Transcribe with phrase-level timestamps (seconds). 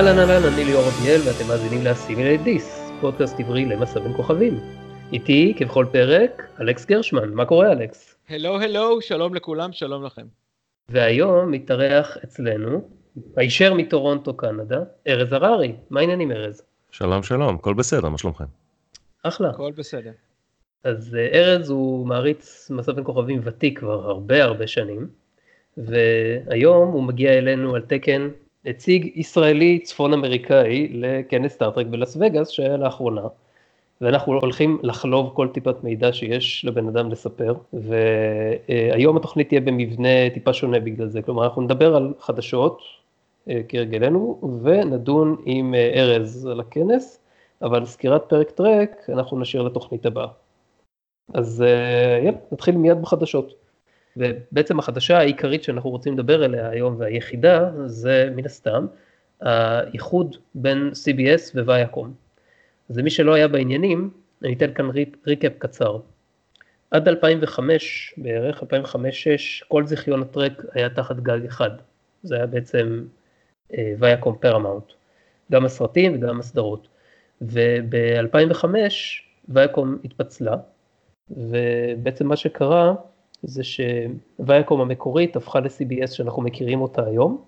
[0.00, 4.60] אהלן אהלן, אני ליאור אביאל ואתם מאזינים לאסימילי דיס, פודקאסט עברי למסע בין כוכבים.
[5.12, 7.34] איתי, כבכל פרק, אלכס גרשמן.
[7.34, 8.16] מה קורה אלכס?
[8.28, 10.26] הלו הלו, שלום לכולם, שלום לכם.
[10.88, 12.88] והיום מתארח אצלנו,
[13.36, 15.72] הישר מטורונטו קנדה, ארז הררי.
[15.90, 16.62] מה העניינים ארז?
[16.90, 18.44] שלום שלום, הכל בסדר, מה שלומכם?
[19.22, 19.50] אחלה.
[19.50, 20.12] הכל בסדר.
[20.84, 25.08] אז אה, ארז הוא מעריץ מסע בין כוכבים ותיק כבר הרבה הרבה שנים,
[25.76, 28.28] והיום הוא מגיע אלינו על תקן
[28.64, 33.22] נציג ישראלי צפון אמריקאי לכנס סטארטרק בלאס וגאס שהיה לאחרונה.
[34.00, 40.52] ואנחנו הולכים לחלוב כל טיפת מידע שיש לבן אדם לספר, והיום התוכנית תהיה במבנה טיפה
[40.52, 42.80] שונה בגלל זה, כלומר אנחנו נדבר על חדשות
[43.48, 47.20] אה, כהרגלנו, ונדון עם אה, ארז על הכנס,
[47.62, 50.28] אבל סקירת פרק טרק אנחנו נשאיר לתוכנית הבאה.
[51.34, 53.59] אז אה, יאללה, נתחיל מיד בחדשות.
[54.16, 58.86] ובעצם החדשה העיקרית שאנחנו רוצים לדבר עליה היום והיחידה זה מן הסתם
[59.40, 62.14] האיחוד בין CBS וויאקום.
[62.90, 64.10] אז למי שלא היה בעניינים,
[64.44, 64.90] אני אתן כאן
[65.26, 65.98] recap קצר.
[66.90, 68.66] עד 2005 בערך, 2005-2006,
[69.68, 71.70] כל זיכיון הטרק היה תחת גג אחד.
[72.22, 73.04] זה היה בעצם
[73.98, 74.84] ויאקום uh, פרמאונט,
[75.52, 76.88] גם הסרטים וגם הסדרות.
[77.42, 78.64] וב-2005
[79.48, 80.56] ויאקום התפצלה,
[81.30, 82.94] ובעצם מה שקרה
[83.42, 87.42] זה שוויאקום המקורית הפכה ל-CBS שאנחנו מכירים אותה היום,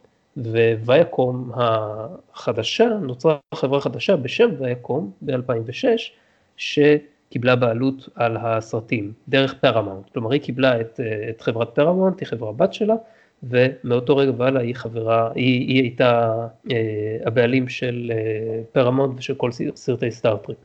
[0.85, 5.85] וויאקום החדשה, נוצרה חברה חדשה בשם ויאקום ב-2006,
[6.57, 10.11] שקיבלה בעלות על הסרטים, דרך פרמאונט.
[10.11, 12.95] כלומר, היא קיבלה את, את חברת פרמאונט, היא חברה בת שלה,
[13.43, 16.33] ומאותו רגע והלאה היא חברה, היא, היא הייתה
[16.71, 20.59] אה, הבעלים של אה, פרמאונט ושל כל סרטי סטארטריק.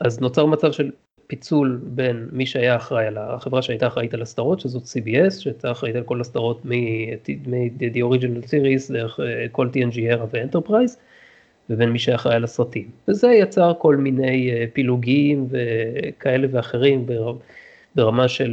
[0.00, 0.90] אז נוצר מצב של
[1.28, 5.96] פיצול בין מי שהיה אחראי על החברה שהייתה אחראית על הסדרות, שזאת CBS, שהייתה אחראית
[5.96, 10.96] על כל הסדרות מ-The Original Series דרך אה, כל TNG Era ואנטרפרייז,
[11.70, 12.90] ובין מי שאחראי על הסרטים.
[13.08, 17.06] וזה יצר כל מיני אה, פילוגים וכאלה ואחרים
[17.94, 18.52] ברמה של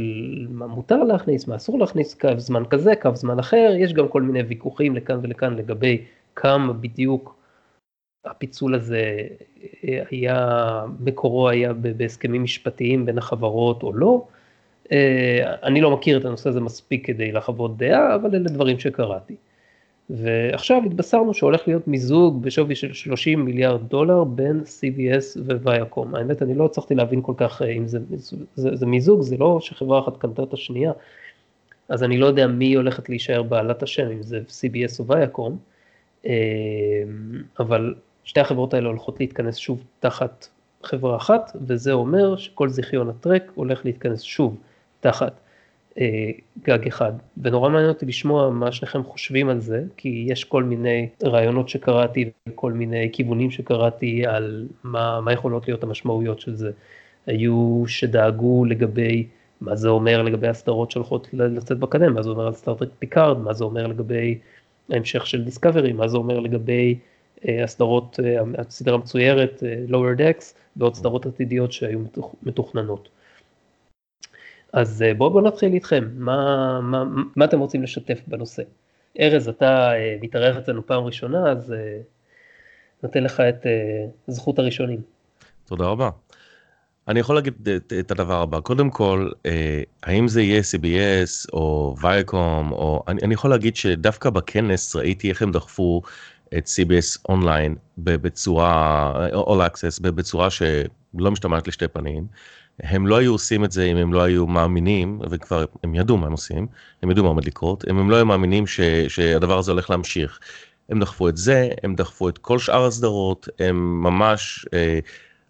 [0.50, 4.22] מה מותר להכניס, מה אסור להכניס, קו זמן כזה, קו זמן אחר, יש גם כל
[4.22, 6.02] מיני ויכוחים לכאן ולכאן לגבי
[6.36, 7.35] כמה בדיוק
[8.26, 9.18] הפיצול הזה
[9.84, 14.24] אה, היה, מקורו היה בהסכמים משפטיים בין החברות או לא.
[14.92, 19.34] אה, אני לא מכיר את הנושא הזה מספיק כדי לחוות דעה, אבל אלה דברים שקראתי.
[20.10, 26.14] ועכשיו התבשרנו שהולך להיות מיזוג בשווי של 30 מיליארד דולר בין CBS וויאקום.
[26.14, 27.98] האמת, אני לא הצלחתי להבין כל כך אה, אם זה,
[28.54, 30.92] זה, זה מיזוג, זה לא שחברה אחת קנתה את השנייה,
[31.88, 35.58] אז אני לא יודע מי הולכת להישאר בעלת השם, אם זה CBS או ויאקום,
[37.58, 37.94] אבל
[38.26, 40.46] שתי החברות האלה הולכות להתכנס שוב תחת
[40.82, 44.56] חברה אחת, וזה אומר שכל זיכיון הטרק הולך להתכנס שוב
[45.00, 45.32] תחת
[45.98, 46.30] אה,
[46.64, 47.12] גג אחד.
[47.42, 52.30] ונורא מעניין אותי לשמוע מה שניכם חושבים על זה, כי יש כל מיני רעיונות שקראתי
[52.48, 56.70] וכל מיני כיוונים שקראתי על מה, מה יכולות להיות המשמעויות של זה.
[57.26, 59.26] היו שדאגו לגבי
[59.60, 63.52] מה זה אומר לגבי הסדרות שהולכות לצאת בקדם, מה זה אומר על סטארטרק פיקארד, מה
[63.52, 64.38] זה אומר לגבי
[64.90, 66.98] ההמשך של דיסקאברי, מה זה אומר לגבי
[67.44, 70.44] הסדרות, אה, הסדרה המצוירת, אה, lower decks,
[70.76, 71.98] ועוד סדרות עתידיות שהיו
[72.42, 73.08] מתוכננות.
[74.72, 77.04] אז בואו בוא נתחיל איתכם, מה, מה,
[77.36, 78.62] מה אתם רוצים לשתף בנושא?
[79.20, 81.74] ארז, אתה מתארח אצלנו פעם ראשונה, אז
[83.02, 83.66] נותן לך את
[84.26, 85.00] זכות הראשונים.
[85.64, 86.10] תודה רבה.
[87.08, 89.30] אני יכול להגיד את, את הדבר הבא, קודם כל,
[90.02, 95.42] האם זה יהיה CBS או וייקום, או אני, אני יכול להגיד שדווקא בכנס ראיתי איך
[95.42, 96.02] הם דחפו
[96.58, 102.26] את CBS אונליין בצורה, All Access בצורה שלא משתמעת לשתי פנים.
[102.80, 106.26] הם לא היו עושים את זה אם הם לא היו מאמינים, וכבר הם ידעו מה
[106.26, 106.66] הם עושים,
[107.02, 110.38] הם ידעו מה עומד לקרות, אם הם לא היו מאמינים ש, שהדבר הזה הולך להמשיך.
[110.88, 114.98] הם דחפו את זה, הם דחפו את כל שאר הסדרות, הם ממש אה,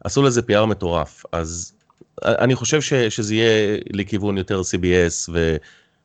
[0.04, 1.25] עשו לזה PR מטורף.
[1.32, 1.72] אז
[2.25, 5.56] אני חושב ש, שזה יהיה לכיוון יותר CBS ו,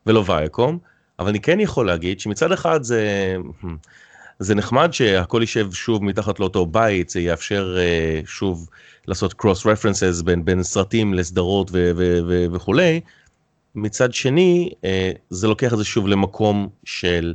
[0.06, 0.80] ולא וייקום,
[1.20, 3.36] אבל אני כן יכול להגיד שמצד אחד זה...
[4.42, 8.70] זה נחמד שהכל יישב שוב מתחת לאותו בית, זה יאפשר uh, שוב
[9.08, 13.02] לעשות cross references בין, בין סרטים לסדרות ו- ו- ו- וכולי.
[13.76, 14.86] מצד שני, uh,
[15.30, 17.34] זה לוקח את זה שוב למקום של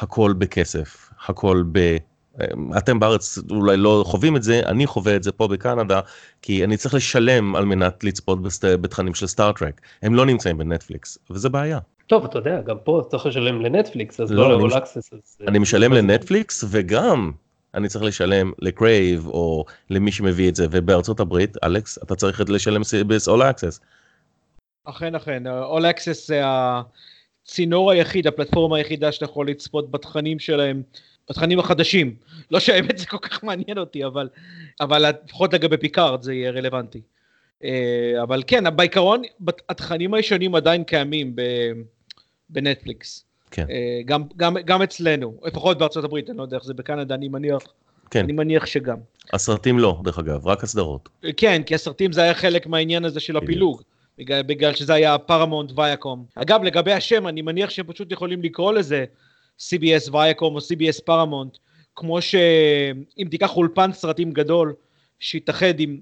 [0.00, 1.96] הכל בכסף, הכל ב...
[2.38, 6.00] Uh, אתם בארץ אולי לא חווים את זה, אני חווה את זה פה בקנדה,
[6.42, 8.38] כי אני צריך לשלם על מנת לצפות
[8.80, 9.80] בתכנים של סטארטרק.
[10.02, 11.78] הם לא נמצאים בנטפליקס, וזה בעיה.
[12.08, 15.16] טוב, אתה יודע, גם פה צריך לשלם לנטפליקס, אז לא ל-all access.
[15.48, 17.32] אני משלם לנטפליקס וגם
[17.74, 22.82] אני צריך לשלם לקרייב או למי שמביא את זה, ובארצות הברית, אלכס, אתה צריך לשלם
[23.06, 23.80] ב-all access.
[24.84, 30.82] אכן, אכן, All Access זה הצינור היחיד, הפלטפורמה היחידה שאתה יכול לצפות בתכנים שלהם
[31.30, 32.14] התכנים החדשים.
[32.50, 34.28] לא שהאמת זה כל כך מעניין אותי, אבל,
[34.80, 37.00] אבל לפחות לגבי פיקארד זה יהיה רלוונטי.
[37.64, 39.22] אה, אבל כן, בעיקרון,
[39.68, 41.36] התכנים הישנים עדיין קיימים
[42.50, 43.24] בנטפליקס.
[43.50, 43.66] כן.
[43.70, 47.28] אה, גם, גם, גם אצלנו, לפחות בארצות הברית, אני לא יודע איך זה בקנדה, אני
[47.28, 47.62] מניח,
[48.10, 48.24] כן.
[48.24, 48.96] אני מניח שגם.
[49.32, 51.08] הסרטים לא, דרך אגב, רק הסדרות.
[51.36, 53.82] כן, כי הסרטים זה היה חלק מהעניין הזה של הפילוג.
[54.18, 56.24] בגלל, בגלל שזה היה פרמאונט ויאקום.
[56.34, 59.04] אגב, לגבי השם, אני מניח שהם פשוט יכולים לקרוא לזה
[59.58, 61.56] CBS ויאקום או CBS פרמונט,
[61.96, 64.74] כמו שאם תיקח אולפן סרטים גדול
[65.20, 66.00] שהתאחד עם,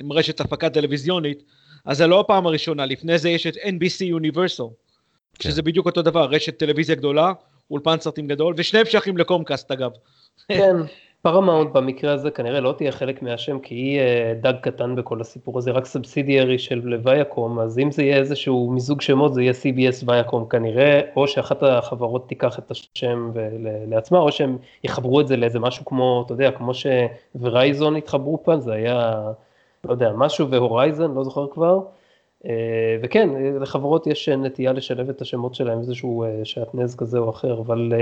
[0.00, 1.42] עם רשת הפקה טלוויזיונית,
[1.84, 4.70] אז זה לא הפעם הראשונה, לפני זה יש את NBC Universal,
[5.38, 5.50] כן.
[5.50, 7.32] שזה בדיוק אותו דבר, רשת טלוויזיה גדולה,
[7.70, 9.90] אולפן סרטים גדול, ושניהם שייכים לקומקאסט אגב.
[10.48, 10.76] כן,
[11.22, 15.58] פרמאונט במקרה הזה כנראה לא תהיה חלק מהשם, כי היא אה, דג קטן בכל הסיפור
[15.58, 20.04] הזה, רק subsidiary של ויאקום, אז אם זה יהיה איזשהו מיזוג שמות, זה יהיה CBS
[20.06, 23.30] ויאקום כנראה, או שאחת החברות תיקח את השם
[23.88, 28.60] לעצמה, או שהם יחברו את זה לאיזה משהו כמו, אתה יודע, כמו שוורייזן התחברו פעם,
[28.60, 29.22] זה היה,
[29.84, 31.78] לא יודע, משהו והורייזן, לא זוכר כבר.
[32.46, 33.28] אה, וכן,
[33.60, 37.92] לחברות יש נטייה לשלב את השמות שלהם, איזשהו אה, שעטנז כזה או אחר, אבל...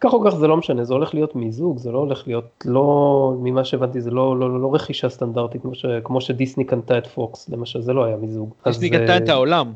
[0.00, 3.34] כך או כך זה לא משנה, זה הולך להיות מיזוג, זה לא הולך להיות, לא,
[3.38, 7.06] ממה שהבנתי זה לא, לא, לא, לא רכישה סטנדרטית, כמו, ש, כמו שדיסני קנתה את
[7.06, 8.54] פוקס, למשל, זה לא היה מיזוג.
[8.64, 9.72] דיסני קנתה את העולם.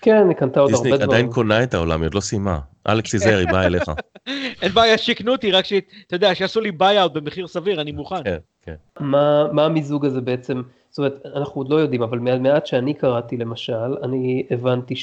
[0.00, 1.00] כן, היא קנתה עוד הרבה דברים.
[1.00, 2.58] דיסני עדיין קונה את העולם, היא עוד לא סיימה.
[2.88, 3.90] אלכס עזרי בא אליך.
[4.62, 8.24] אין בעיה, שיקנו אותי, רק שאתה יודע, שיעשו לי buyout במחיר סביר, אני מוכן.
[8.24, 8.74] כן, כן.
[9.00, 10.62] מה, מה המיזוג הזה בעצם,
[10.92, 14.94] זאת אומרת, אנחנו עוד לא יודעים, אבל מהמעט שאני קראתי למשל, אני הבנתי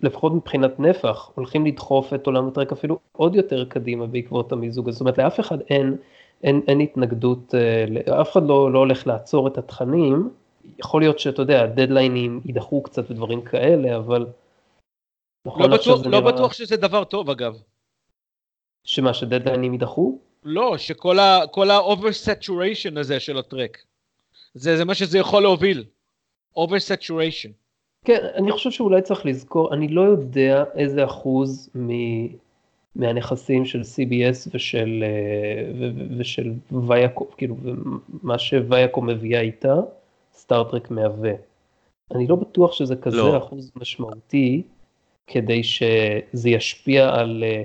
[0.00, 4.96] שלפחות מבחינת נפח, הולכים לדחוף את עולם הטרק אפילו עוד יותר קדימה בעקבות המיזוג הזה.
[4.96, 5.96] זאת אומרת, לאף אחד אין,
[6.42, 10.30] אין, אין התנגדות, אה, אף אחד לא, לא הולך לעצור את התכנים.
[10.78, 14.26] יכול להיות שאתה יודע, הדדליינים יידחו קצת ודברים כאלה, אבל...
[15.46, 16.32] נכון לא, בטוח, לא נראה...
[16.32, 17.58] בטוח שזה דבר טוב אגב.
[18.84, 20.18] שמה, שדדליינים יידחו?
[20.44, 23.85] לא, שכל ה-over-saturation הזה של הטרק.
[24.56, 25.84] זה, זה מה שזה יכול להוביל.
[26.58, 27.50] over-saturation.
[28.04, 31.90] כן, אני חושב שאולי צריך לזכור, אני לא יודע איזה אחוז מ...
[32.96, 36.52] מהנכסים של CBS ושל, אה, ו, ושל
[36.86, 37.56] ויאקום, כאילו,
[38.22, 39.74] מה שוויאקום מביאה איתה,
[40.34, 41.32] סטארטרק מהווה.
[42.14, 43.38] אני לא בטוח שזה כזה לא.
[43.38, 44.62] אחוז משמעותי,
[45.26, 47.44] כדי שזה ישפיע על...
[47.46, 47.62] אה,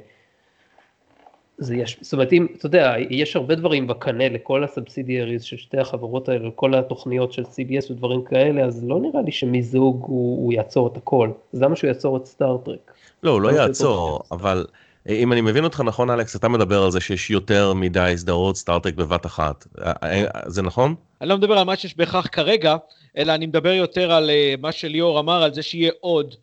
[1.62, 5.78] זה יש, זאת אומרת, אם, אתה יודע, יש הרבה דברים בקנה לכל הסובסידיאריז של שתי
[5.78, 10.54] החברות האלה, לכל התוכניות של CBS ודברים כאלה, אז לא נראה לי שמיזוג הוא, הוא
[10.54, 11.30] יעצור את הכל.
[11.54, 12.92] אז למה שהוא יעצור את סטארטרק?
[13.24, 14.66] לא, הוא לא יעצור, אבל
[15.10, 18.58] אה, אם אני מבין אותך נכון, אלכס, אתה מדבר על זה שיש יותר מדי סדרות
[18.58, 19.68] סטארטק בבת אחת.
[19.82, 20.96] אה, אה, זה נכון?
[21.22, 22.76] אני לא מדבר על מה שיש בהכרח כרגע,
[23.18, 24.30] אלא אני מדבר יותר על
[24.62, 26.36] מה שליאור אמר, על זה שיהיה עוד.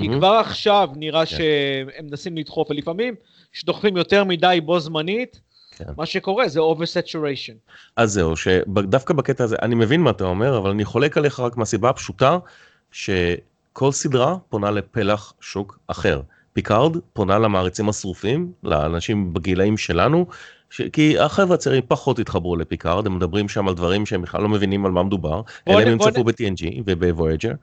[0.00, 1.36] כי כבר עכשיו נראה כן.
[1.36, 3.14] שהם מנסים לדחוף, ולפעמים
[3.56, 5.40] שדוחפים יותר מדי בו זמנית,
[5.76, 5.84] כן.
[5.96, 7.70] מה שקורה זה over-saturation.
[7.96, 11.56] אז זהו, שדווקא בקטע הזה, אני מבין מה אתה אומר, אבל אני חולק עליך רק
[11.56, 12.38] מהסיבה הפשוטה,
[12.92, 16.20] שכל סדרה פונה לפלח שוק אחר.
[16.52, 20.26] פיקארד פונה למעריצים השרופים, לאנשים בגילאים שלנו,
[20.70, 20.82] ש...
[20.92, 24.86] כי החבר'ה הצעירים פחות התחברו לפיקארד, הם מדברים שם על דברים שהם בכלל לא מבינים
[24.86, 27.54] על מה מדובר, אם הם צפו ב-TNG וב-Voyager.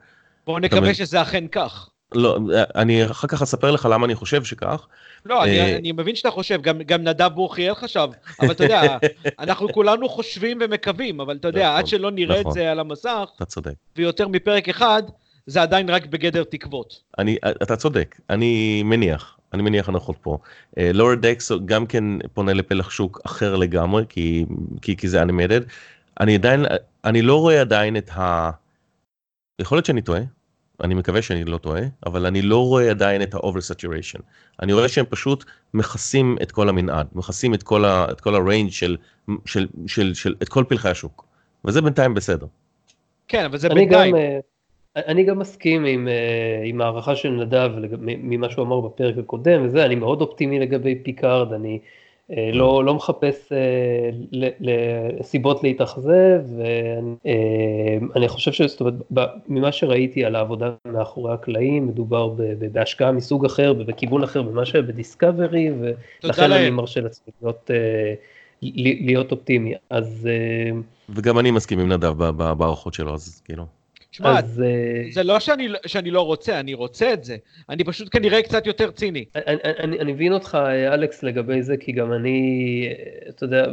[0.46, 1.88] בואו נקווה שזה אכן כך.
[2.14, 2.38] לא,
[2.74, 4.86] אני אחר כך אספר לך למה אני חושב שכך.
[5.26, 8.08] לא, אני, אה, אני מבין שאתה חושב, גם, גם נדב בוכיאל חשב,
[8.40, 8.96] אבל אתה יודע,
[9.38, 12.80] אנחנו כולנו חושבים ומקווים, אבל אתה יודע, נכון, עד שלא נראה נכון, את זה על
[12.80, 13.74] המסך, אתה צודק.
[13.96, 15.02] ויותר מפרק אחד,
[15.46, 17.00] זה עדיין רק בגדר תקוות.
[17.18, 20.38] אני, אתה צודק, אני מניח, אני מניח הנחות פה.
[20.76, 22.04] לואר uh, דקס גם כן
[22.34, 24.44] פונה לפלח שוק אחר לגמרי, כי,
[24.82, 25.60] כי, כי זה אנימטד.
[26.20, 26.64] אני עדיין,
[27.04, 28.50] אני לא רואה עדיין את ה...
[29.58, 30.20] יכול להיות שאני טועה,
[30.82, 34.20] אני מקווה שאני לא טועה, אבל אני לא רואה עדיין את ה-over-saturation.
[34.62, 38.70] אני רואה שהם פשוט מכסים את כל המנעד, מכסים את כל, ה, את כל הריינג'
[38.70, 41.26] של, של, של, של, של, את כל פלחי השוק.
[41.64, 42.46] וזה בינתיים בסדר.
[43.28, 44.16] כן, אבל זה בינתיים.
[44.16, 44.38] גם, אה,
[44.96, 49.84] אני גם מסכים עם, אה, עם הערכה של נדב ממה שהוא אמר בפרק הקודם, וזה,
[49.84, 51.78] אני מאוד אופטימי לגבי פיקארד, אני
[52.52, 53.52] לא, לא מחפש
[55.22, 58.94] סיבות להתאכזב, ואני חושב שזאת אומרת,
[59.48, 62.34] ממה שראיתי על העבודה מאחורי הקלעים, מדובר
[62.72, 65.70] בהשקעה מסוג אחר, בכיוון אחר ממה שהיה בדיסקאברי,
[66.22, 67.70] ולכן אני מרשה לעצמי להיות,
[69.00, 69.74] להיות אופטימי.
[69.90, 70.28] אז...
[71.08, 73.64] וגם אני מסכים עם נדב בהערכות שלו, אז כאילו.
[74.14, 74.62] תשמע, אז...
[74.66, 77.36] אה, זה לא שאני, שאני לא רוצה, אני רוצה את זה.
[77.68, 79.24] אני פשוט כנראה קצת יותר ציני.
[79.34, 80.58] אני, אני, אני מבין אותך,
[80.92, 82.88] אלכס, לגבי זה, כי גם אני,
[83.28, 83.66] אתה יודע,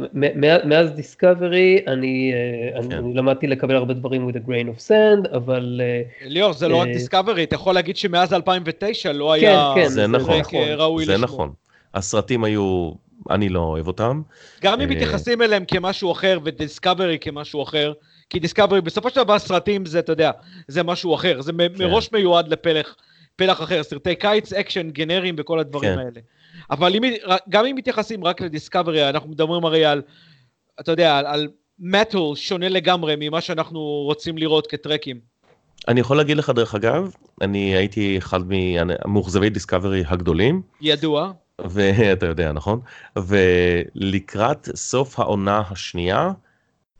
[0.64, 2.92] מאז דיסקאברי, אני, אה, כן.
[2.92, 5.80] אני, אני למדתי לקבל הרבה דברים with a grain of sand, אבל...
[5.84, 9.72] אה, ליאור, זה לא רק דיסקאברי, אתה יכול להגיד שמאז 2009 לא היה...
[9.74, 10.40] כן, כן, זה נכון,
[10.76, 11.52] ראוי זה נכון.
[11.94, 12.90] הסרטים היו,
[13.30, 14.22] אני לא אוהב אותם.
[14.62, 17.92] גם אם אה, מתייחסים אליהם כמשהו אחר ודיסקאברי כמשהו אחר,
[18.32, 20.30] כי דיסקאברי בסופו של דבר סרטים זה, אתה יודע,
[20.68, 21.74] זה משהו אחר, זה מ- כן.
[21.78, 22.96] מראש מיועד לפלח
[23.36, 25.98] פלח אחר, סרטי קיץ, אקשן, גנריים וכל הדברים כן.
[25.98, 26.20] האלה.
[26.70, 27.02] אבל אם,
[27.48, 30.02] גם אם מתייחסים רק לדיסקאברי, אנחנו מדברים הרי על,
[30.80, 31.48] אתה יודע, על, על
[31.78, 35.20] מתאר שונה לגמרי ממה שאנחנו רוצים לראות כטרקים.
[35.88, 41.32] אני יכול להגיד לך דרך אגב, אני הייתי אחד ממאוכזבי דיסקאברי הגדולים, ידוע.
[41.58, 42.80] ואתה יודע נכון?
[43.16, 46.30] ולקראת סוף העונה השנייה,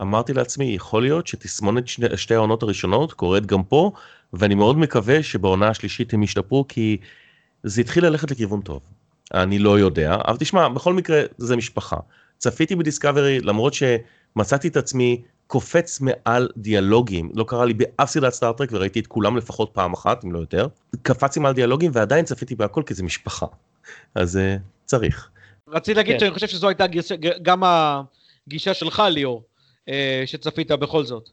[0.01, 3.93] אמרתי לעצמי, יכול להיות שתסמונת שני, שתי העונות הראשונות קורית גם פה,
[4.33, 6.97] ואני מאוד מקווה שבעונה השלישית הם ישתפרו, כי
[7.63, 8.81] זה התחיל ללכת לכיוון טוב.
[9.35, 11.97] אני לא יודע, אבל תשמע, בכל מקרה זה משפחה.
[12.39, 18.69] צפיתי בדיסקאברי למרות שמצאתי את עצמי קופץ מעל דיאלוגים, לא קרה לי באף סדרת סטארט-טרק
[18.73, 20.67] וראיתי את כולם לפחות פעם אחת, אם לא יותר.
[21.03, 23.47] קפצתי מעל דיאלוגים ועדיין צפיתי בהכל כי זה משפחה.
[24.15, 25.29] אז uh, צריך.
[25.69, 26.21] רציתי להגיד כן.
[26.21, 27.63] שאני חושב שזו הייתה גישה, גם
[28.47, 29.52] הגישה שלך, ליאור, אה,
[30.27, 31.29] שצפית בכל זאת.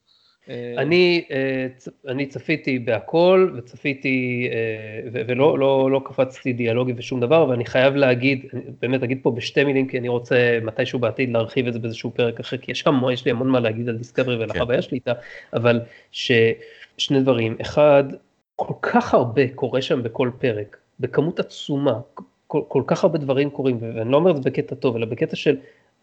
[0.50, 1.68] אה, אני, אה,
[2.08, 8.46] אני צפיתי בהכל וצפיתי אה, ולא לא, לא קפצתי דיאלוגי ושום דבר ואני חייב להגיד,
[8.82, 12.40] באמת אגיד פה בשתי מילים כי אני רוצה מתישהו בעתיד להרחיב את זה באיזשהו פרק
[12.40, 14.60] אחר כי יש, המון, יש לי המון מה להגיד על דיסקאברי ועל כן.
[14.60, 15.14] החוויה שלי איתה,
[15.54, 15.80] אבל
[16.12, 18.04] ששני דברים, אחד,
[18.56, 22.00] כל כך הרבה קורה שם בכל פרק, בכמות עצומה,
[22.48, 25.36] כל, כל כך הרבה דברים קורים ואני לא אומר את זה בקטע טוב אלא בקטע
[25.36, 25.58] של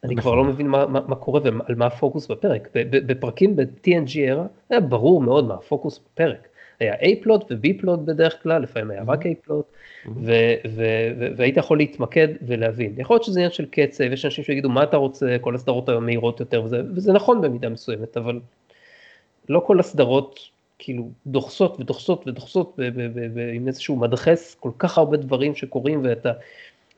[0.06, 0.32] אני נכון.
[0.32, 2.68] כבר לא מבין מה, מה, מה קורה ועל מה הפוקוס בפרק.
[2.90, 6.48] בפרקים ב-TNG era היה ברור מאוד מה הפוקוס בפרק.
[6.80, 9.64] היה A-פלוט ו-B-פלוט בדרך כלל, לפעמים היה רק A-פלוט,
[10.06, 12.94] ו- ו- ו- והיית יכול להתמקד ולהבין.
[12.98, 16.04] יכול להיות שזה עניין של קצב, יש אנשים שיגידו מה אתה רוצה, כל הסדרות היום
[16.04, 18.40] מהירות יותר, וזה, וזה נכון במידה מסוימת, אבל
[19.48, 20.40] לא כל הסדרות
[20.78, 22.78] כאילו דוחסות ודוחסות ודוחסות
[23.54, 26.32] עם איזשהו מדחס כל כך הרבה דברים שקורים ואתה,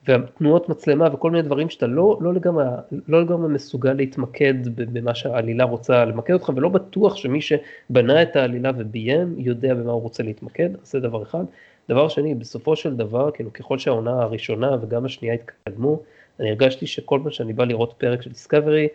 [0.09, 2.65] והתנועות מצלמה וכל מיני דברים שאתה לא, לא, לגמרי,
[3.07, 8.71] לא לגמרי מסוגל להתמקד במה שהעלילה רוצה למקד אותך ולא בטוח שמי שבנה את העלילה
[8.77, 11.43] וביים יודע במה הוא רוצה להתמקד, אז זה דבר אחד.
[11.89, 15.99] דבר שני, בסופו של דבר, כאילו ככל שהעונה הראשונה וגם השנייה התקדמו,
[16.39, 18.87] אני הרגשתי שכל פעם שאני בא לראות פרק של דיסקאברי,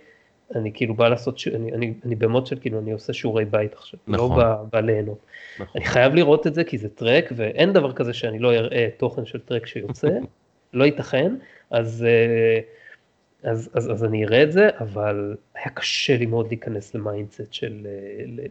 [0.54, 1.48] אני כאילו בא לעשות, ש...
[1.48, 4.30] אני, אני, אני במוד של כאילו אני עושה שיעורי בית עכשיו, נכון.
[4.30, 5.18] לא בא, בא ליהנות.
[5.54, 5.66] נכון.
[5.74, 9.26] אני חייב לראות את זה כי זה טרק ואין דבר כזה שאני לא אראה תוכן
[9.26, 10.08] של טרק שיוצא,
[10.74, 11.34] לא ייתכן,
[11.70, 12.60] אז, אה,
[13.50, 17.52] אז, אז, אז אני אראה את זה, אבל היה קשה לי מאוד להיכנס ל mindset
[17.52, 18.44] של אה,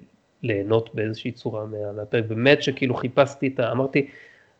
[0.43, 3.71] ליהנות באיזושהי צורה מה- מהפרק, באמת שכאילו חיפשתי את ה...
[3.71, 4.07] אמרתי,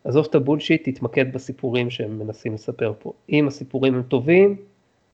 [0.04, 3.12] עזוב את ה bullshit, תתמקד בסיפורים שהם מנסים לספר פה.
[3.30, 4.56] אם הסיפורים הם טובים,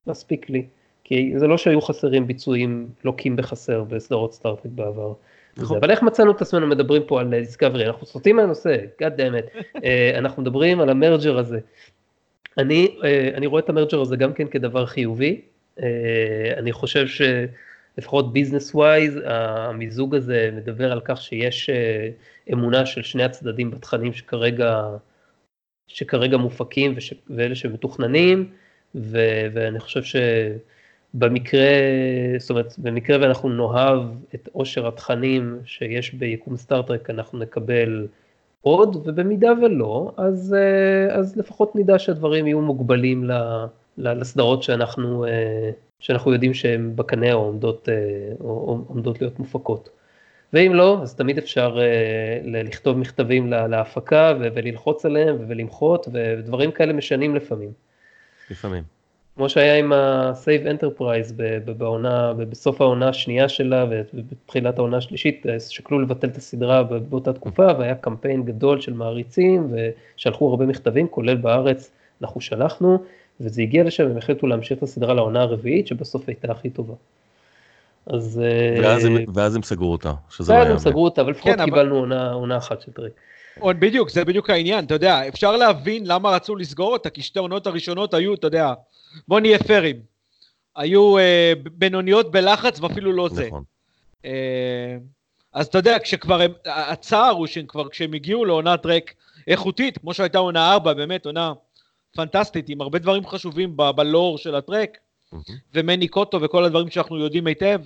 [0.07, 0.64] מספיק לי.
[1.04, 5.12] כי זה לא שהיו חסרים ביצועים לוקים בחסר בסדרות סטאר טרק בעבר.
[5.57, 5.76] נכון.
[5.76, 9.62] אבל איך מצאנו את עצמנו מדברים פה על דיסקאברי, אנחנו סוטים מהנושא, God damn it,
[9.85, 11.59] אה, אנחנו מדברים על ה merger הזה.
[12.59, 15.40] אני, אה, אני רואה את ה merger הזה גם כן כדבר חיובי,
[15.83, 22.09] אה, אני חושב שלפחות business wise, המיזוג הזה מדבר על כך שיש אה,
[22.52, 24.83] אמונה של שני הצדדים בתכנים שכרגע,
[25.88, 28.50] שכרגע מופקים וש, ואלה שמתוכננים,
[28.95, 29.19] ו,
[29.52, 30.02] ואני חושב
[31.14, 31.69] שבמקרה,
[32.38, 34.02] זאת אומרת, במקרה ואנחנו נאהב
[34.35, 38.07] את עושר התכנים שיש ביקום סטארט-טרק, אנחנו נקבל
[38.62, 43.31] עוד, ובמידה ולא, אז, אה, אז לפחות נדע שהדברים יהיו מוגבלים
[43.99, 47.95] לסדרות שאנחנו, אה, שאנחנו יודעים שהן בקנה או עומדות, אה,
[48.40, 49.88] או, עומדות להיות מופקות.
[50.52, 51.79] ואם לא, אז תמיד אפשר
[52.45, 57.73] לכתוב מכתבים לה- להפקה וללחוץ עליהם ולמחות, ודברים כאלה משנים לפעמים.
[58.50, 59.00] לפעמים.
[59.41, 61.33] כמו שהיה עם ה-Save Enterprise
[61.79, 67.33] בעונה, בסוף העונה השנייה שלה ובתחילת העונה השלישית, אה, שקלו לבטל את הסדרה ב- באותה
[67.33, 69.73] תקופה, והיה קמפיין גדול של מעריצים,
[70.17, 71.91] ושלחו הרבה מכתבים, כולל בארץ,
[72.23, 72.99] אנחנו שלחנו,
[73.41, 76.95] וזה הגיע לשם, הם החליטו להמשיך את הסדרה לעונה הרביעית, שבסוף הייתה הכי טובה.
[78.07, 78.43] אז...
[78.45, 80.91] אה, ואז הם, ואז הם סגרו אותה, שזה לא ואז היה הם הרבה.
[80.91, 83.13] סגרו אותה, אבל לפחות כן, אבל- קיבלנו עונה- עונה אחת של פרק.
[83.61, 87.38] עוד בדיוק, זה בדיוק העניין, אתה יודע, אפשר להבין למה רצו לסגור אותה, כי שתי
[87.38, 88.73] העונות הראשונות היו, אתה יודע,
[89.29, 90.00] בוא נהיה פיירים.
[90.76, 93.47] היו אה, בינוניות בלחץ ואפילו לא זה.
[93.47, 93.62] נכון.
[94.25, 94.97] אה,
[95.52, 99.14] אז אתה יודע, כשכבר הם, הצער הוא שכבר כשהם הגיעו לעונת ריק
[99.47, 101.52] איכותית, כמו שהייתה עונה 4, באמת עונה
[102.17, 104.99] פנטסטית, עם הרבה דברים חשובים ב- בלור של הטרק,
[105.33, 105.45] מהמם.
[105.75, 107.81] ומני קוטו וכל הדברים שאנחנו יודעים היטב,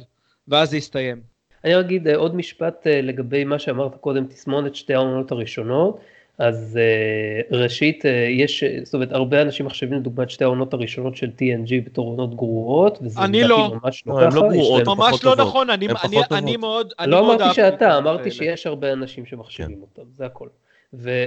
[0.48, 1.33] ואז זה הסתיים.
[1.64, 5.98] אני אגיד אה, עוד משפט אה, לגבי מה שאמרת קודם, תסמונת שתי העונות הראשונות.
[6.38, 11.84] אז אה, ראשית, יש, זאת אומרת, הרבה אנשים מחשבים לדוגמת שתי העונות הראשונות של TNG
[11.84, 13.74] בתור עונות גרועות, וזה אני לדעתי לא.
[13.84, 14.40] ממש לא, לא הן ככה.
[14.40, 15.36] לא יש גרועות, ממש לא.
[15.36, 16.56] נכון, אני, אני, אני.
[16.56, 18.30] מאוד, אני לא מאוד אמרתי שאתה, אמרתי.
[18.30, 20.48] שיש הרבה אנשים שמחשיבים אותם, זה הכל.
[20.94, 21.24] ו,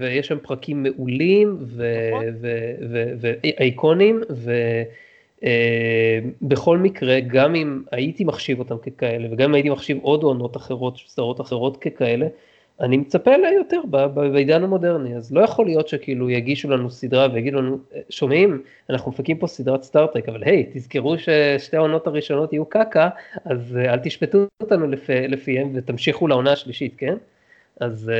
[0.00, 1.58] ויש שם פרקים מעולים
[3.20, 4.44] ואייקונים, נכון.
[5.44, 6.18] אה,
[6.78, 11.40] מקרה, גם אם הייתי מחשיב אותם ככאלה, וגם אם הייתי מחשיב עוד עונות אחרות, סדרות
[11.40, 12.26] אחרות ככאלה,
[12.80, 13.80] אני מצפה לה יותר
[14.14, 17.78] בעידן המודרני, אז לא יכול להיות שכאילו יגישו לנו סדרה ויגידו לנו,
[18.10, 23.08] שומעים, אנחנו מפקים פה סדרת סטארט-טק, אבל היי, תזכרו ששתי העונות הראשונות יהיו קקה,
[23.44, 27.16] אז אל תשפטו אותנו לפי, לפיהם ותמשיכו לעונה השלישית, כן?
[27.80, 28.10] אז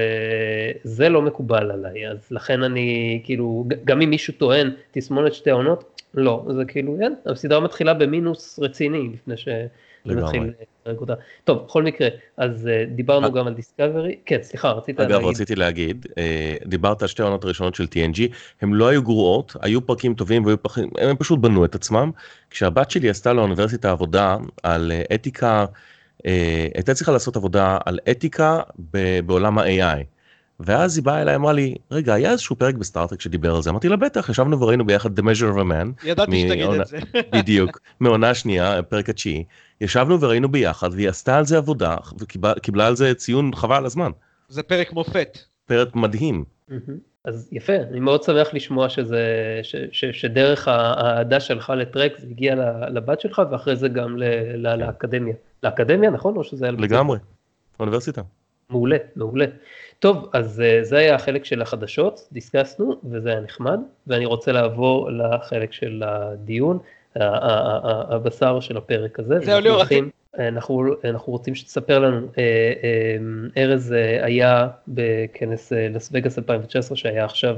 [0.82, 5.95] זה לא מקובל עליי, אז לכן אני כאילו, גם אם מישהו טוען תסמונת שתי העונות,
[6.16, 9.48] לא, זה כאילו, כן, הסדרה מתחילה במינוס רציני לפני ש...
[10.14, 11.14] מתחיל לפרק אותה.
[11.44, 15.16] טוב, בכל מקרה, אז uh, דיברנו גם על דיסקאברי, כן, סליחה, רצית להגיד.
[15.16, 18.20] אגב, רציתי להגיד, uh, דיברת על שתי העונות הראשונות של TNG,
[18.62, 22.10] הן לא היו גרועות, היו פרקים טובים והיו פרקים, הם פשוט בנו את עצמם.
[22.50, 25.66] כשהבת שלי עשתה לאוניברסיטה עבודה על אתיקה,
[26.26, 28.60] אה, הייתה צריכה לעשות עבודה על אתיקה
[29.26, 30.15] בעולם ה-AI.
[30.60, 33.88] ואז היא באה אליי, אמרה לי, רגע, היה איזשהו פרק בסטארט-טרק שדיבר על זה, אמרתי
[33.88, 36.06] לה, בטח, ישבנו וראינו ביחד The Measure of a Man.
[36.08, 36.98] ידעתי שתגיד את זה.
[37.34, 39.44] בדיוק, מעונה שנייה, פרק התשיעי.
[39.80, 44.10] ישבנו וראינו ביחד, והיא עשתה על זה עבודה, וקיבלה על זה ציון חבל על הזמן.
[44.48, 45.38] זה פרק מופת.
[45.66, 46.44] פרק מדהים.
[47.24, 49.24] אז יפה, אני מאוד שמח לשמוע שזה,
[49.62, 52.54] ש, ש, שדרך האהדה שלך לטרק זה הגיע
[52.88, 54.24] לבת שלך, ואחרי זה גם ל,
[54.56, 55.34] ל, לאקדמיה.
[55.62, 56.36] לאקדמיה, נכון?
[56.36, 56.72] או שזה היה...
[56.72, 57.18] לגמרי,
[57.80, 58.22] אוניברסיטה.
[58.70, 59.46] מעולה, מעולה.
[59.98, 65.10] טוב, אז אה, זה היה החלק של החדשות, דיסקסנו, וזה היה נחמד, ואני רוצה לעבור
[65.10, 66.78] לחלק של הדיון,
[67.14, 69.38] הבשר של הפרק הזה.
[69.42, 69.82] זהו, ליאור.
[70.38, 77.56] אנחנו, אנחנו רוצים שתספר לנו, אה, אה, ארז היה בכנס לס וגאס 2019 שהיה עכשיו,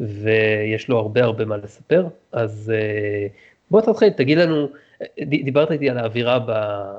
[0.00, 2.72] ויש לו הרבה הרבה מה לספר, אז
[3.70, 4.68] בוא תתחיל, תגיד לנו,
[5.26, 6.50] דיברת איתי על האווירה ב,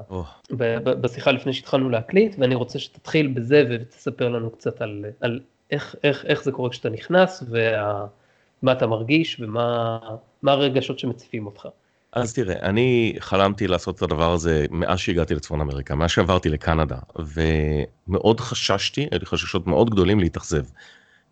[0.09, 0.13] oh.
[0.51, 5.39] ב, ב, בשיחה לפני שהתחלנו להקליט, ואני רוצה שתתחיל בזה ותספר לנו קצת על, על
[5.71, 9.99] איך, איך, איך זה קורה כשאתה נכנס, ומה אתה מרגיש, ומה
[10.47, 11.67] הרגשות שמציפים אותך.
[12.13, 16.97] אז תראה, אני חלמתי לעשות את הדבר הזה מאז שהגעתי לצפון אמריקה, מאז שעברתי לקנדה,
[17.15, 20.63] ומאוד חששתי, היו לי חששות מאוד גדולים להתאכזב.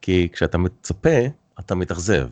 [0.01, 1.19] כי כשאתה מצפה,
[1.59, 2.27] אתה מתאכזב.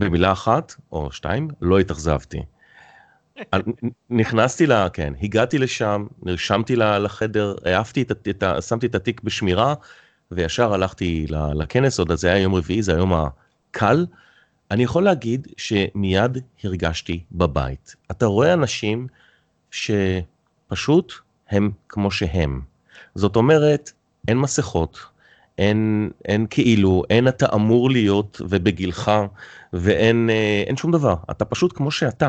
[0.00, 2.42] במילה אחת, או שתיים, לא התאכזבתי.
[4.10, 4.72] נכנסתי ל...
[4.92, 8.62] כן, הגעתי לשם, נרשמתי לחדר, העפתי את, ה...
[8.62, 9.74] שמתי את התיק בשמירה,
[10.30, 14.06] וישר הלכתי לכנס, עוד זה היה יום רביעי, זה היום הקל.
[14.70, 17.96] אני יכול להגיד שמיד הרגשתי בבית.
[18.10, 19.06] אתה רואה אנשים
[19.70, 21.12] שפשוט
[21.50, 22.60] הם כמו שהם.
[23.14, 23.90] זאת אומרת,
[24.28, 24.98] אין מסכות,
[25.58, 29.12] אין, אין כאילו, אין אתה אמור להיות ובגילך,
[29.72, 32.28] ואין אה, שום דבר, אתה פשוט כמו שאתה.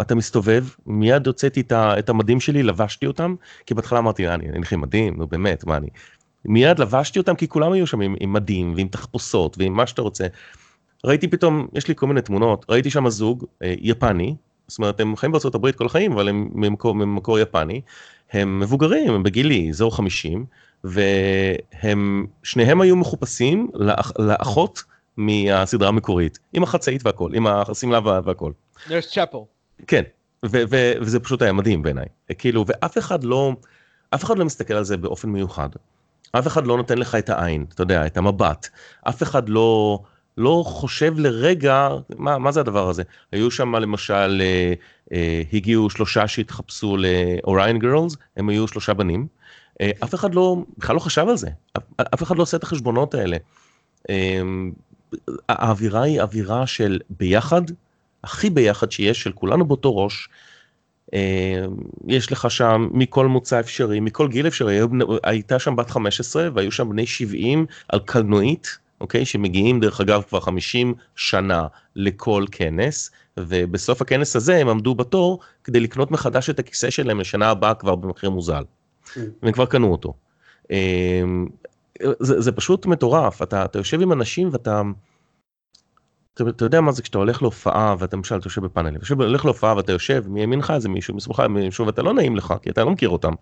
[0.00, 3.34] אתה מסתובב, מיד הוצאתי את המדים שלי, לבשתי אותם,
[3.66, 5.88] כי בהתחלה אמרתי, אני אין לי מדים, נו באמת, מה אני...
[6.44, 10.02] מיד לבשתי אותם כי כולם היו שם עם, עם מדים ועם תחפושות ועם מה שאתה
[10.02, 10.26] רוצה.
[11.04, 14.34] ראיתי פתאום, יש לי כל מיני תמונות, ראיתי שם זוג אה, יפני,
[14.68, 17.80] זאת אומרת הם חיים בארצות הברית כל החיים, אבל הם ממקור, ממקור יפני,
[18.32, 20.44] הם מבוגרים, הם בגילי, אזור 50,
[20.84, 24.82] והם, שניהם היו מחופשים לאח, לאחות
[25.16, 28.52] מהסדרה המקורית, עם החצאית והכל, עם השמלה והכל.
[28.90, 29.38] נרס צ'אפל.
[29.86, 30.02] כן,
[30.44, 32.06] ו- ו- וזה פשוט היה מדהים בעיניי.
[32.38, 33.52] כאילו, ואף אחד לא,
[34.10, 35.68] אף אחד לא מסתכל על זה באופן מיוחד.
[36.38, 38.68] אף אחד לא נותן לך את העין, אתה יודע, את המבט.
[39.08, 39.98] אף אחד לא,
[40.38, 43.02] לא חושב לרגע, מה, מה זה הדבר הזה?
[43.32, 44.72] היו שם למשל, אה,
[45.12, 49.26] אה, הגיעו שלושה שהתחפשו לאוריין גרלס, הם היו שלושה בנים.
[49.80, 51.48] אה, אף אחד לא, בכלל לא חשב על זה.
[51.76, 51.82] אף,
[52.14, 53.36] אף אחד לא עושה את החשבונות האלה.
[54.10, 54.42] אה,
[55.48, 57.62] האווירה היא אווירה של ביחד,
[58.24, 60.28] הכי ביחד שיש, של כולנו באותו ראש.
[61.14, 61.64] אה,
[62.08, 64.80] יש לך שם מכל מוצא אפשרי, מכל גיל אפשרי,
[65.22, 69.24] הייתה שם בת 15 והיו שם בני 70 על קלנועית, אוקיי?
[69.24, 75.80] שמגיעים דרך אגב כבר 50 שנה לכל כנס, ובסוף הכנס הזה הם עמדו בתור כדי
[75.80, 78.62] לקנות מחדש את הכיסא שלהם לשנה הבאה כבר במחיר מוזל.
[78.62, 79.20] Mm.
[79.42, 80.14] והם כבר קנו אותו.
[80.70, 81.22] אה,
[82.20, 84.82] זה, זה פשוט מטורף, אתה, אתה יושב עם אנשים ואתה...
[86.34, 89.76] אתה, יודע מה זה כשאתה הולך להופעה ואתה למשל אתה יושב בפאנלים, אתה הולך להופעה
[89.76, 93.08] ואתה יושב מימינך איזה מישהו משמאלך מישהו ואתה לא נעים לך כי אתה לא מכיר
[93.08, 93.32] אותם.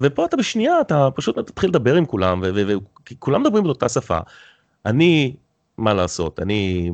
[0.00, 4.18] ופה אתה בשנייה אתה פשוט תתחיל לדבר עם כולם וכולם מדברים באותה שפה.
[4.86, 5.34] אני
[5.78, 6.90] מה לעשות אני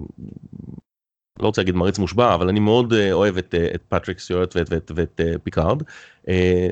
[1.41, 4.57] לא רוצה להגיד מעריץ מושבע אבל אני מאוד אה, אוהב את, אה, את פטריק סטיורט
[4.57, 5.83] ואת, ואת, ואת אה, פיקארד.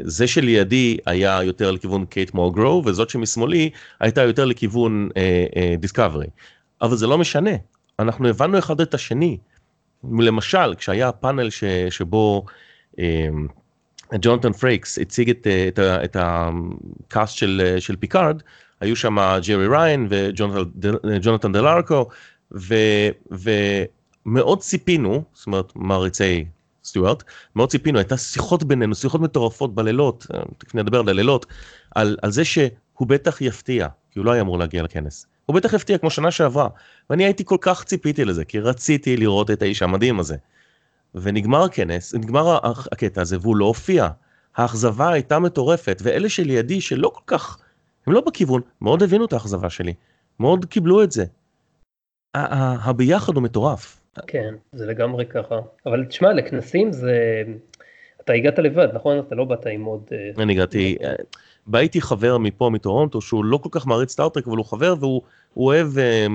[0.03, 5.09] זה שלידי היה יותר לכיוון קייט מולגרו וזאת שמשמאלי הייתה יותר לכיוון
[5.79, 6.27] דיסקאברי.
[6.83, 7.51] אבל זה לא משנה
[7.99, 9.39] אנחנו הבנו אחד את השני.
[10.19, 12.45] למשל, כשהיה הפאנל ש, שבו
[12.99, 13.29] אה,
[14.21, 18.43] ג'ונתן פרייקס הציג את, את, את ה cast של, של פיקארד,
[18.81, 22.09] היו שם ג'רי ריין וג'ונתן דלארקו,
[24.27, 26.45] ומאוד ציפינו, זאת אומרת מעריצי
[26.85, 27.23] סטיוארט,
[27.57, 30.27] מאוד ציפינו, הייתה שיחות בינינו, שיחות מטורפות בלילות,
[30.59, 31.47] תכף נדבר על הלילות,
[31.95, 35.27] על, על זה שהוא בטח יפתיע, כי הוא לא היה אמור להגיע לכנס.
[35.49, 36.69] הוא בטח יפתיע כמו שנה שעברה,
[37.11, 40.37] ואני הייתי כל כך ציפיתי לזה, כי רציתי לראות את האיש המדהים הזה.
[41.15, 42.59] ונגמר הכנס, נגמר
[42.93, 44.09] הקטע הזה, והוא לא הופיע.
[44.57, 47.59] האכזבה הייתה מטורפת, ואלה שלידי שלא כל כך,
[48.07, 49.95] הם לא בכיוון, מאוד הבינו את האכזבה שלי,
[50.41, 51.25] מאוד קיבלו את זה.
[52.35, 54.01] הביחד הוא מטורף.
[54.27, 55.61] כן, זה לגמרי ככה.
[55.87, 57.43] אבל תשמע, לכנסים זה...
[58.21, 59.19] אתה הגעת לבד, נכון?
[59.19, 60.03] אתה לא באת עם עוד...
[60.13, 60.97] אה, אני הגעתי,
[61.69, 64.95] אה, בא איתי חבר מפה, מטורונטו, שהוא לא כל כך מעריץ סטארטרק, אבל הוא חבר
[65.01, 65.23] והוא
[65.57, 66.27] אוהב אה,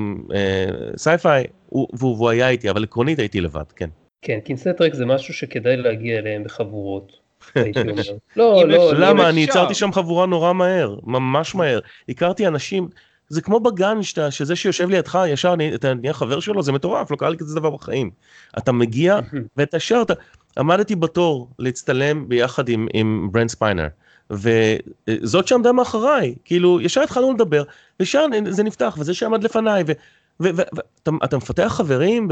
[0.98, 3.90] sci-fi, והוא היה איתי, אבל עקרונית הייתי לבד, כן.
[4.22, 7.24] כן, כנסי טרק זה משהו שכדאי להגיע אליהם בחבורות.
[8.36, 9.30] לא, לא, למה?
[9.30, 11.80] אני יצרתי שם חבורה נורא מהר, ממש מהר.
[12.10, 12.88] הכרתי אנשים,
[13.28, 17.16] זה כמו בגן, שאתה, שזה שיושב לידך, ישר אתה נהיה חבר שלו, זה מטורף, לא
[17.16, 18.12] קרה לי כזה דבר בחיים.
[18.58, 19.20] אתה מגיע,
[19.58, 20.14] ואתה ישר, אתה,
[20.58, 23.88] עמדתי בתור להצטלם ביחד עם, עם ברנט ספיינר.
[24.30, 27.64] וזאת שעמדה מאחוריי, כאילו, ישר התחלנו לדבר,
[28.00, 29.84] וישר זה נפתח, וזה שעמד לפניי,
[30.40, 32.28] ואתה מפתח חברים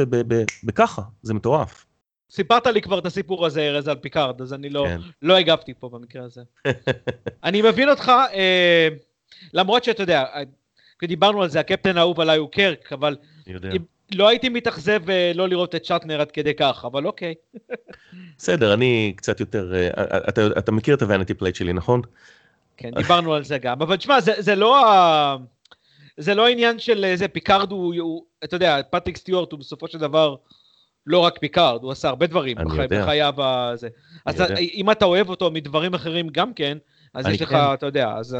[0.64, 1.86] בככה, זה מטורף.
[2.32, 5.00] סיפרת לי כבר את הסיפור הזה, ארז, על פיקארד, אז אני לא, כן.
[5.22, 6.42] לא הגבתי פה במקרה הזה.
[7.44, 8.88] אני מבין אותך, אה,
[9.54, 10.26] למרות שאתה יודע,
[11.04, 13.16] דיברנו על זה, הקפטן האהוב עליי הוא קירק, אבל
[13.48, 13.82] אם,
[14.16, 17.34] לא הייתי מתאכזב אה, לא לראות את שטנר עד כדי כך, אבל אוקיי.
[18.38, 22.02] בסדר, אני קצת יותר, אה, אה, אתה, אתה מכיר את ה vanity plate שלי, נכון?
[22.78, 25.36] כן, דיברנו על זה גם, אבל תשמע, זה, זה לא ה...
[26.18, 29.98] זה לא העניין של איזה פיקארד הוא, הוא, אתה יודע, פטריק סטיוארט הוא בסופו של
[29.98, 30.36] דבר
[31.08, 32.58] לא רק פיקארד, הוא עשה הרבה דברים
[32.90, 33.90] בחייו הזה.
[34.26, 34.56] אז יודע.
[34.58, 36.78] אם אתה אוהב אותו מדברים אחרים גם כן,
[37.14, 37.46] אז יש כן.
[37.46, 38.38] לך, אתה יודע, אז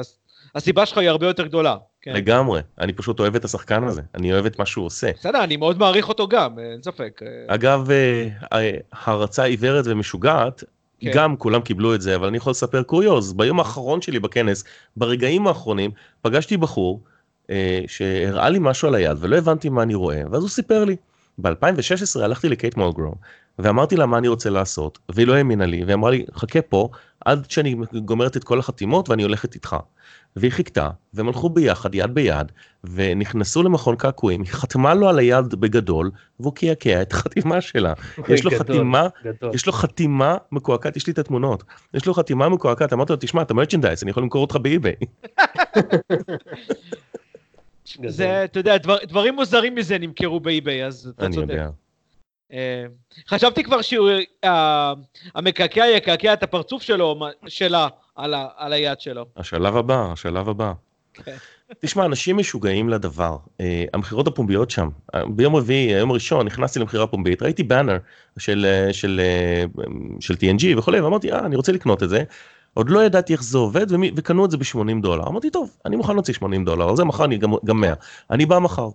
[0.56, 1.78] הסיבה שלך היא הרבה יותר גדולה.
[2.02, 2.14] כן.
[2.14, 5.12] לגמרי, אני פשוט אוהב את השחקן הזה, אני אוהב את מה שהוא עושה.
[5.20, 7.22] בסדר, אני מאוד מעריך אותו גם, אין ספק.
[7.48, 8.72] אגב, אה,
[9.06, 10.64] ארז, האירועים המשוגעים,
[11.00, 11.12] כן.
[11.14, 14.64] גם כולם קיבלו את זה, אבל אני יכול לספר קוריוז, ביום האחרון שלי בכנס,
[14.98, 17.02] ברגעים האחרונים, פגשתי בחור
[17.50, 20.96] אה, שהראה לי משהו על היד ולא הבנתי מה אני רואה, ואז הוא סיפר לי.
[21.38, 23.14] ב-2016 הלכתי לקייט מולגרום
[23.60, 26.90] ואמרתי לה מה אני רוצה לעשות, והיא לא האמינה לי, והיא אמרה לי, חכה פה
[27.26, 29.76] עד שאני גומרת את כל החתימות ואני הולכת איתך.
[30.36, 32.52] והיא חיכתה, והם הלכו ביחד, יד ביד,
[32.84, 37.94] ונכנסו למכון קעקועים, היא חתמה לו על היד בגדול, והוא קעקע את החתימה שלה.
[38.30, 39.56] יש לו גדול, חתימה, גדול.
[39.56, 41.64] יש לו חתימה מקועקעת, יש לי את התמונות,
[41.94, 44.96] יש לו חתימה מקועקעת, אמרתי לו, תשמע, אתה מרצ'נדייס, אני יכול למכור אותך באי-ביי.
[48.08, 51.38] זה, אתה יודע, דבר, דברים מוזרים מזה נמכרו באי-ביי, אז אתה צודק.
[51.38, 51.70] אני יודע.
[52.54, 52.86] אה,
[53.28, 53.80] חשבתי כבר
[55.32, 59.26] שהמקעקע יקעקע את הפרצוף שלו, שלה, על, ה, על היד שלו.
[59.38, 60.74] השלב הבא, השלב הבא.
[61.14, 61.36] כן.
[61.80, 63.38] תשמע, אנשים משוגעים לדבר.
[63.46, 63.62] Uh,
[63.94, 67.98] המכירות הפומביות שם, uh, ביום רביעי, יום ראשון, נכנסתי למכירה פומבית, ראיתי באנר
[68.38, 69.22] של, של,
[70.20, 72.24] של TNG וכולי, ואמרתי, אה, אני רוצה לקנות את זה.
[72.74, 75.28] עוד לא ידעתי איך זה עובד, ומי, וקנו את זה ב-80 דולר.
[75.28, 77.94] אמרתי, טוב, אני מוכן להוציא 80 דולר, על זה מחר אני גם, גם 100.
[78.32, 78.90] אני בא מחר.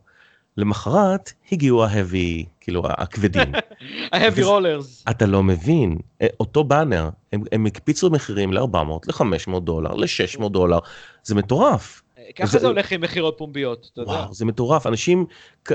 [0.56, 3.52] למחרת הגיעו ההבי, כאילו הכבדים.
[4.12, 5.04] ההבי רולרס.
[5.10, 10.78] אתה לא מבין, אה, אותו באנר, הם, הם הקפיצו מחירים ל-400, ל-500 דולר, ל-600 דולר,
[11.22, 12.02] זה מטורף.
[12.18, 14.12] אה, ככה זה, זה הולך עם מכירות פומביות, אתה יודע.
[14.12, 15.26] וואו, זה מטורף, אנשים,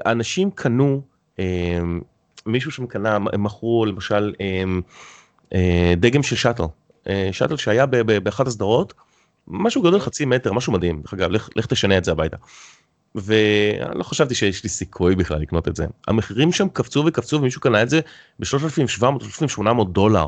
[0.06, 1.02] אנשים קנו,
[1.40, 1.80] אה,
[2.46, 4.64] מישהו שם קנה, הם מכרו למשל אה,
[5.54, 6.64] אה, דגם של שאטל,
[7.08, 7.86] אה, שאטל שהיה
[8.24, 8.94] באחת הסדרות,
[9.48, 12.38] משהו גדול חצי מטר, משהו מדהים, דרך אגב, לך, לך תשנה את זה הביתה.
[13.16, 15.86] ואני לא חשבתי שיש לי סיכוי בכלל לקנות את זה.
[16.08, 18.00] המחירים שם קפצו וקפצו ומישהו קנה את זה
[18.40, 20.26] ב-3,700-3,800 דולר.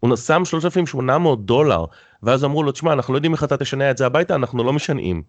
[0.00, 1.84] הוא שם 3,800 דולר
[2.22, 4.72] ואז אמרו לו תשמע אנחנו לא יודעים איך אתה תשנע את זה הביתה אנחנו לא
[4.72, 5.22] משנעים.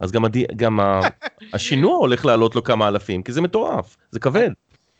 [0.00, 0.36] אז גם, הד...
[0.56, 1.00] גם ה...
[1.54, 4.50] השינוע הולך לעלות לו כמה אלפים כי זה מטורף זה כבד.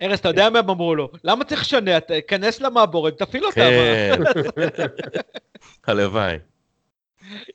[0.02, 3.54] ארז אתה יודע מה הם אמרו לו למה צריך לשנע תיכנס למעבורת תפעיל אותה.
[3.54, 4.22] כן.
[5.86, 6.38] הלוואי.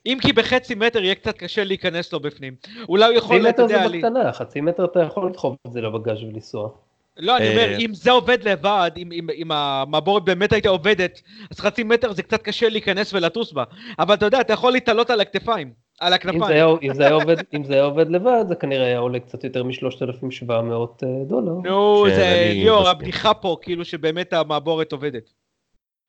[0.06, 2.54] אם כי בחצי מטר יהיה קצת קשה להיכנס לו בפנים.
[2.88, 3.78] אולי הוא יכול, אתה יודע...
[3.78, 6.70] חצי מטר זה בקטנה, חצי מטר אתה יכול לדחוף את זה לבגז' ולנסוע.
[7.16, 11.22] לא, אני אומר, אה, אם זה עובד לבד, אם, אם, אם המעבורת באמת הייתה עובדת,
[11.50, 13.64] אז חצי מטר זה קצת קשה להיכנס ולטוס בה.
[13.98, 16.42] אבל אתה יודע, אתה יכול להתעלות על הכתפיים, על הכנפיים.
[16.42, 19.20] אם זה, היה, אם, זה עובד, אם זה היה עובד לבד, זה כנראה היה עולה
[19.20, 21.52] קצת יותר מ-3,700 אה, דולר.
[21.64, 25.30] נו, זה ליאור, הבדיחה פה, כאילו שבאמת המעבורת עובדת.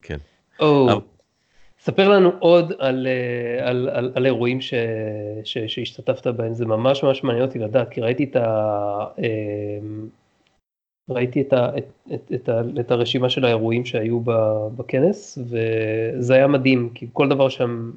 [0.01, 0.17] כן.
[1.83, 4.73] ספר לנו עוד על, אה, על, על, על אירועים ש,
[5.43, 8.45] ש, שהשתתפת בהם, זה ממש ממש מעניין אותי לדעת, כי ראיתי את ה...
[9.19, 9.79] אה,
[11.09, 14.19] ראיתי את, ה, את, את, את, ה, את הרשימה של האירועים שהיו
[14.75, 17.91] בכנס, וזה היה מדהים, כי כל דבר שם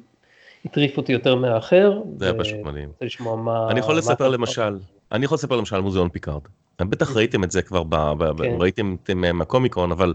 [0.65, 2.01] הטריף אותי יותר מהאחר.
[2.17, 2.89] זה היה פשוט מדהים.
[3.37, 3.67] מה...
[3.71, 4.77] אני יכול לספר למשל,
[5.11, 6.41] אני יכול לספר למשל על מוזיאון פיקארד.
[6.79, 8.55] בטח ראיתם את זה כבר, ב, ב, כן.
[8.59, 10.13] ראיתם את זה מהקומיקון, אבל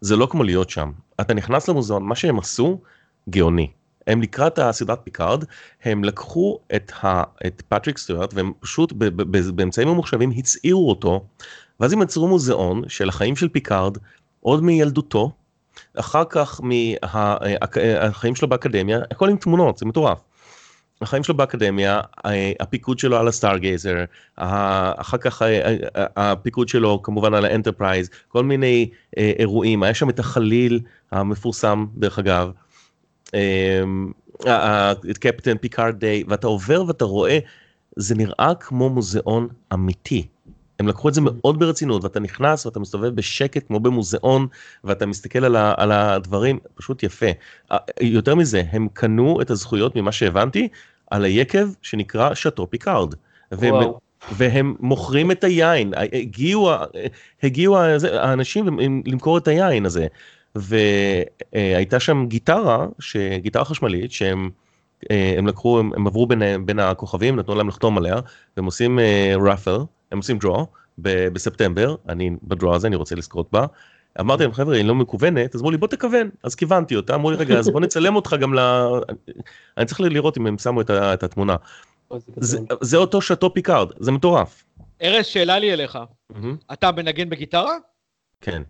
[0.00, 0.90] זה לא כמו להיות שם.
[1.20, 2.78] אתה נכנס למוזיאון, מה שהם עשו,
[3.30, 3.70] גאוני.
[4.06, 5.44] הם לקראת הסדרת פיקארד,
[5.84, 10.88] הם לקחו את, ה, את פטריק סטוארט והם פשוט ב, ב, ב, באמצעים ממוחשבים הצעירו
[10.88, 11.24] אותו,
[11.80, 13.98] ואז הם יצרו מוזיאון של החיים של פיקארד
[14.40, 15.30] עוד מילדותו,
[15.96, 20.18] אחר כך מהחיים שלו באקדמיה, הכל עם תמונות, זה מטורף.
[21.00, 22.00] החיים שלו באקדמיה,
[22.60, 24.04] הפיקוד שלו על הסטארגייזר,
[24.36, 25.42] אחר כך
[26.16, 30.80] הפיקוד שלו כמובן על האנטרפרייז, כל מיני אה, אירועים, היה שם את החליל
[31.10, 32.50] המפורסם דרך אגב,
[35.20, 37.38] Captain Picard Day, ואתה עובר ואתה רואה,
[37.96, 40.26] זה נראה כמו מוזיאון אמיתי.
[40.78, 44.46] הם לקחו את זה מאוד ברצינות ואתה נכנס ואתה מסתובב בשקט כמו במוזיאון
[44.84, 47.26] ואתה מסתכל על, ה, על הדברים פשוט יפה.
[48.00, 50.68] יותר מזה הם קנו את הזכויות ממה שהבנתי
[51.10, 53.14] על היקב שנקרא שאטו פיקארד.
[53.52, 53.74] והם,
[54.32, 56.70] והם מוכרים את היין הגיעו
[57.42, 57.78] הגיעו
[58.12, 60.06] האנשים למכור את היין הזה
[60.54, 62.86] והייתה שם גיטרה
[63.36, 64.50] גיטרה חשמלית שהם.
[65.10, 68.16] הם לקחו הם, הם עברו בין, בין הכוכבים נתנו להם לחתום עליה
[68.56, 68.98] והם עושים
[69.40, 69.78] ראפל
[70.12, 70.66] הם עושים דרו
[70.98, 73.66] בספטמבר, אני בדרו הזה, אני רוצה לזכות בה.
[74.20, 77.30] אמרתי להם חבר'ה היא לא מקוונת אז אמרו לי בוא תכוון אז כיוונתי אותה אמרו
[77.30, 78.58] לי רגע אז בוא נצלם אותך גם ל...
[79.76, 81.14] אני צריך לראות אם הם שמו את, ה...
[81.14, 81.56] את התמונה.
[82.36, 84.64] זה, זה אותו שאטו פיקארד זה מטורף.
[85.02, 85.98] ארז שאלה לי אליך
[86.72, 87.76] אתה מנגן בגיטרה?
[88.40, 88.62] כן.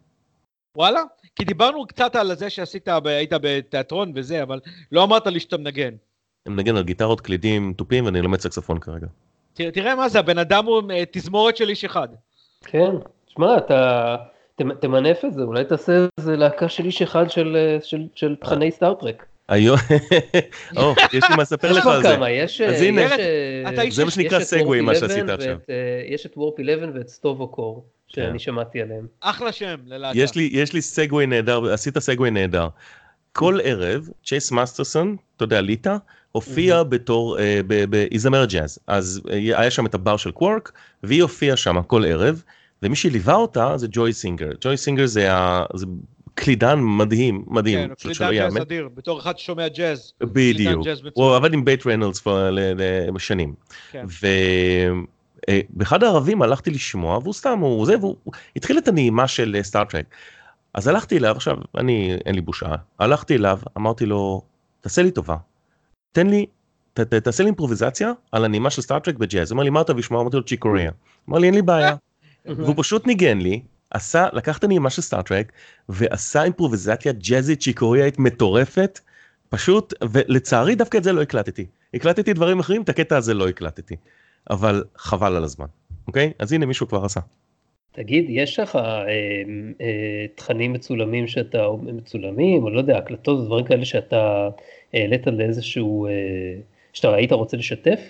[0.76, 1.02] וואלה?
[1.36, 4.60] כי דיברנו קצת על זה שעשית היית בתיאטרון וזה אבל
[4.92, 5.94] לא אמרת לי שאתה מנגן.
[6.46, 9.06] אני מנגן על גיטרות קלידים תופים ואני לומד סקספון כרגע.
[9.54, 12.08] תראה, תראה מה זה, הבן אדם הוא אה, תזמורת של איש אחד.
[12.64, 12.90] כן,
[13.28, 14.16] שמע, אתה
[14.80, 18.70] תמנף את זה, אולי תעשה איזה להקה של איש אחד של, אה, של, של תכני
[18.70, 19.26] סטארטרק.
[19.48, 19.76] היום,
[20.76, 22.16] או, יש לי מה לספר לך על זה.
[22.28, 23.02] יש אז הנה,
[23.90, 25.56] זה מה שנקרא segue מה שעשית עכשיו.
[26.08, 29.06] יש את וורפ 11 ואת סטובו קור, שאני שמעתי עליהם.
[29.20, 30.18] אחלה שם ללהקה.
[30.36, 32.68] יש לי segue נהדר, עשית segue נהדר.
[33.32, 35.96] כל ערב, צ'ייס מאסטרסון, אתה יודע, ליטה,
[36.32, 38.78] הופיעה בתור, אה, כזמרת ג'אז.
[38.86, 40.72] אז אה, היה שם את הבר של קוורק,
[41.02, 42.42] והיא הופיעה שם כל ערב,
[42.82, 44.50] ומי שליווה אותה זה ג'וי סינגר.
[44.60, 45.86] ג'וי סינגר זה, ה, זה
[46.34, 47.88] קלידן מדהים, מדהים.
[47.88, 50.12] כן, קלידן ג'אז אדיר, בתור אחד ששומע ג'אז.
[50.20, 50.86] בדיוק.
[51.12, 52.24] הוא עבד עם ברט ריינולדס
[53.18, 53.54] שנים.
[55.48, 58.16] אה, הערבים הלכתי לשמוע, והוא סתם, הוא זה, והוא
[58.56, 60.06] התחיל את הנעימה של סטאר-טרק.
[60.74, 64.42] אז הלכתי אליו, עכשיו, אני, אין לי בושה, הלכתי אליו, אמרתי לו,
[64.80, 65.36] תעשה לי טובה,
[66.12, 66.46] תן לי,
[66.94, 69.50] ת, ת, תעשה לי אימפרוביזציה על הנעימה של סטאר-טרק בג'אז.
[69.50, 70.20] הוא אמר לי, מה אתה שומע?
[70.20, 70.90] אמרתי לו, צ'יק קוריאה.
[71.28, 71.96] אמר לי, אין לי בעיה.
[72.46, 75.52] והוא פשוט ניגן לי, עשה, לקח את הנעימה של סטארט-טרק,
[75.88, 79.00] ועשה אימפרוביזציה ג'אזית צ'יקוריאית מטורפת,
[79.48, 81.66] פשוט, ולצערי דווקא את זה לא הקלטתי.
[81.94, 83.96] הקלטתי דברים אחרים, את הקטע הזה לא הקלטתי.
[84.50, 85.66] אבל חבל על הזמן,
[86.06, 86.32] אוקיי?
[86.38, 87.20] אז הנה מישהו כבר עשה.
[87.92, 88.82] תגיד, יש לך אה,
[89.80, 94.48] אה, תכנים מצולמים שאתה, מצולמים, או לא יודע, הקלטות, דברים כאלה שאתה
[94.94, 96.10] העלית לאיזשהו, אה,
[96.92, 98.00] שאתה היית רוצה לשתף?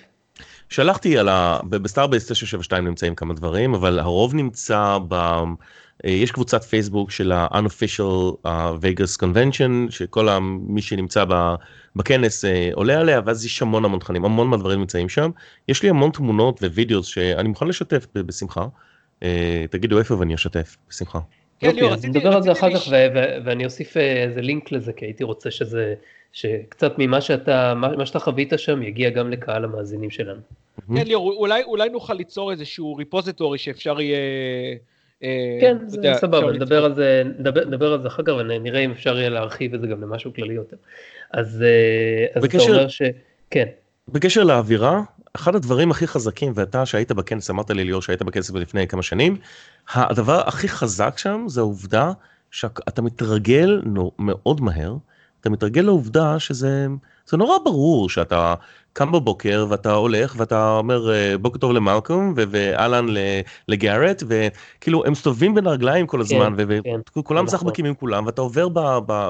[0.68, 1.60] שלחתי על ה...
[1.68, 5.14] בסטארבייס 972 נמצאים כמה דברים, אבל הרוב נמצא ב...
[6.04, 8.48] אה, יש קבוצת פייסבוק של ה-unofficial uh,
[8.82, 10.28] Vegas convention, שכל
[10.60, 11.24] מי שנמצא
[11.96, 15.30] בכנס אה, עולה עליה, ואז יש המון המון תכנים, המון מהדברים נמצאים שם.
[15.68, 18.66] יש לי המון תמונות ווידאו שאני מוכן לשתף בשמחה.
[19.20, 19.24] אה,
[19.70, 21.18] תגידו איפה ואני אשתף, בשמחה.
[21.60, 22.08] כן, ליאור, רציתי...
[22.08, 22.88] נדבר על זה אחר כך
[23.44, 25.94] ואני אוסיף איזה לינק לזה, כי הייתי רוצה שזה...
[26.32, 30.40] שקצת ממה שאתה, מה שאתה חווית שם יגיע גם לקהל המאזינים שלנו.
[30.96, 34.18] כן ליאור, אולי, אולי נוכל ליצור איזשהו ריפוזיטורי שאפשר יהיה...
[35.22, 38.80] אה, כן, זה יודע, סבבה, נדבר על זה, נדבר, נדבר על זה אחר כך ונראה
[38.80, 40.76] אם אפשר יהיה להרחיב את זה גם למשהו כללי יותר.
[41.30, 43.02] אז, אה, אז בקשר, אתה אומר ש...
[43.50, 43.66] כן.
[44.08, 45.02] בקשר לאווירה,
[45.36, 49.36] אחד הדברים הכי חזקים, ואתה שהיית בכנס, אמרת לי ליאור שהיית בכנס לפני כמה שנים,
[49.92, 52.12] הדבר הכי חזק שם זה העובדה
[52.50, 53.82] שאתה מתרגל
[54.18, 54.96] מאוד מהר
[55.42, 56.86] אתה מתרגל לעובדה שזה
[57.26, 58.54] זה נורא ברור שאתה
[58.92, 63.06] קם בבוקר ואתה הולך ואתה אומר אה, בוקר טוב למלקום ואהלן
[63.68, 66.54] לגארט וכאילו הם מסתובבים בין הרגליים כל הזמן
[66.84, 68.68] כן, וכולם כן, משחקים עם כולם ואתה עובר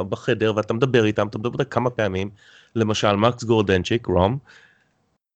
[0.08, 2.30] בחדר ואתה מדבר איתם אתה מדבר כמה פעמים
[2.76, 4.38] למשל מקס גורדנצ'יק רום.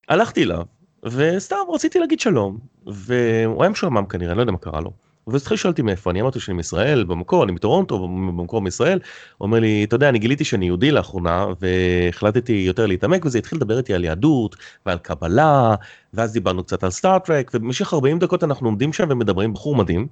[0.08, 0.62] הלכתי אליו
[1.02, 5.05] וסתם רציתי להגיד שלום והוא היה משועמם כנראה לא יודע מה קרה לו.
[5.34, 8.98] התחיל לשאול אותי מאיפה אני אמרתי שאני מישראל במקור אני מטורונטו במקור מישראל.
[9.38, 13.58] הוא אומר לי אתה יודע אני גיליתי שאני יהודי לאחרונה והחלטתי יותר להתעמק וזה התחיל
[13.58, 15.74] לדבר איתי על יהדות ועל קבלה
[16.14, 20.06] ואז דיברנו קצת על סטארט-טרק ובמשך 40 דקות אנחנו עומדים שם ומדברים בחור מדהים.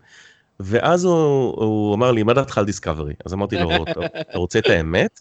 [0.60, 1.14] ואז הוא,
[1.56, 3.14] הוא אמר לי, מה דעתך על דיסקאברי?
[3.26, 3.70] אז אמרתי לו,
[4.20, 5.20] אתה רוצה את האמת?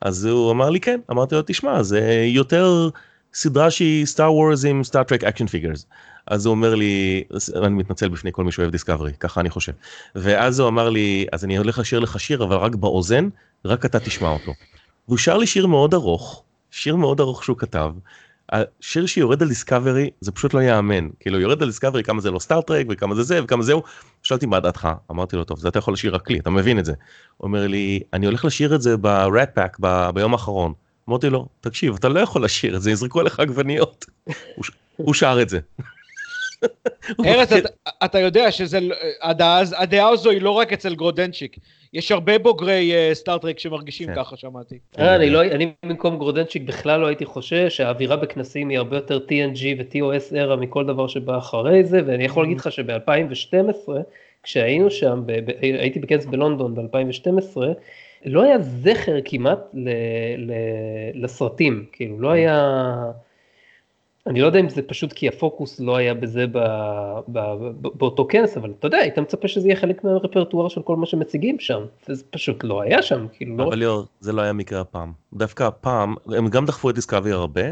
[0.00, 2.90] אז הוא אמר לי כן, אמרתי לו, תשמע, זה יותר
[3.34, 5.86] סדרה שהיא סטאר וורז עם סטאר טרק action figures.
[6.30, 7.24] אז הוא אומר לי,
[7.56, 9.72] אני מתנצל בפני כל מי שאוהב דיסקאברי, ככה אני חושב.
[10.14, 13.28] ואז הוא אמר לי, אז אני הולך לשיר לך שיר, אבל רק באוזן,
[13.64, 14.52] רק אתה תשמע אותו.
[15.08, 17.92] והוא שר לי שיר מאוד ארוך, שיר מאוד ארוך שהוא כתב,
[18.52, 22.38] השיר שיורד על דיסקאברי זה פשוט לא יאמן כאילו יורד על דיסקאברי כמה זה לא
[22.38, 23.82] סטארטרק וכמה זה זה וכמה זהו.
[24.22, 26.84] שאלתי מה דעתך אמרתי לו טוב זה אתה יכול לשיר רק לי אתה מבין את
[26.84, 26.92] זה.
[27.36, 29.78] הוא אומר לי אני הולך לשיר את זה ב Rat Pack
[30.14, 30.72] ביום האחרון.
[31.08, 34.06] אמרתי לו תקשיב אתה לא יכול לשיר את זה יזרקו עליך עגבניות.
[34.96, 35.58] הוא שר את זה.
[37.26, 37.52] ארז
[38.04, 38.78] אתה יודע שזה
[39.72, 41.56] הדעה הזו היא לא רק אצל גרודנצ'יק
[41.92, 44.14] יש הרבה בוגרי סטארטרק uh, שמרגישים כן.
[44.14, 44.78] ככה, שמעתי.
[44.98, 49.20] אה, אני, לא, אני במקום גרודנצ'יק בכלל לא הייתי חושש, שהאווירה בכנסים היא הרבה יותר
[49.28, 53.88] TNG ו-TOS era מכל דבר שבא אחרי זה, ואני יכול להגיד לך שב-2012,
[54.42, 55.22] כשהיינו שם,
[55.60, 57.56] הייתי בכנס בלונדון ב-2012,
[58.24, 59.58] לא היה זכר כמעט
[61.14, 62.74] לסרטים, כאילו, לא היה...
[64.26, 66.58] אני לא יודע אם זה פשוט כי הפוקוס לא היה בזה ב,
[67.28, 70.96] ב, ב, באותו כנס, אבל אתה יודע, היית מצפה שזה יהיה חלק מהרפרטואר של כל
[70.96, 73.64] מה שמציגים שם, וזה פשוט לא היה שם, כאילו לא...
[73.64, 75.12] אבל ליאור, זה לא היה מקרה הפעם.
[75.32, 77.62] דווקא הפעם, הם גם דחפו את דיסקאבי הרבה,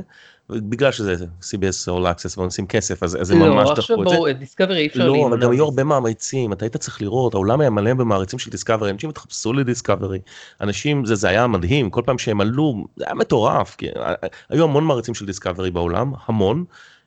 [0.50, 4.16] בגלל שזה CBS All Access ועושים כסף אז, אז הם לא, ממש דחפו את זה.
[4.16, 7.60] לא, דיסקאברי אי אפשר לא, אבל גם היו הרבה מעריצים, אתה היית צריך לראות, העולם
[7.60, 10.18] היה מלא במעריצים של דיסקאברי, אנשים התחפשו לדיסקאברי,
[10.60, 14.28] אנשים, זה, זה היה מדהים, כל פעם שהם עלו, זה היה מטורף, כי אה, אה,
[14.48, 16.64] היו המון מעריצים של דיסקאברי בעולם, המון.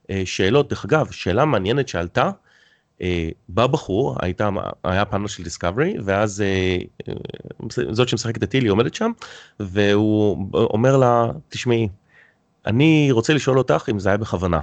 [0.10, 2.32] אה, שאלות, דרך אגב, שאלה מעניינת שעלתה,
[3.49, 4.49] בא בחור, הייתה,
[4.84, 6.43] היה פאנל של דיסקאברי, ואז
[7.91, 9.12] זאת שמשחקת את טילי עומדת שם,
[9.60, 11.88] והוא אומר לה, תשמעי,
[12.69, 14.60] אני רוצה לשאול אותך אם זה היה בכוונה.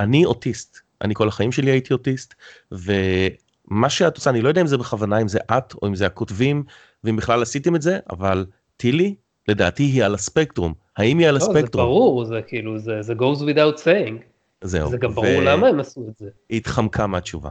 [0.00, 2.34] אני אוטיסט, אני כל החיים שלי הייתי אוטיסט,
[2.72, 6.06] ומה שאת עושה, אני לא יודע אם זה בכוונה, אם זה את או אם זה
[6.06, 6.64] הכותבים,
[7.04, 9.14] ואם בכלל עשיתם את זה, אבל טילי,
[9.48, 10.74] לדעתי היא על הספקטרום.
[10.96, 11.84] האם היא על לא, הספקטרום?
[11.84, 14.22] זה ברור, זה כאילו, זה, זה goes without saying.
[14.60, 14.90] זהו.
[14.90, 15.44] זה גם ברור ו...
[15.44, 16.28] למה הם עשו את זה.
[16.48, 17.50] היא התחמקה מהתשובה.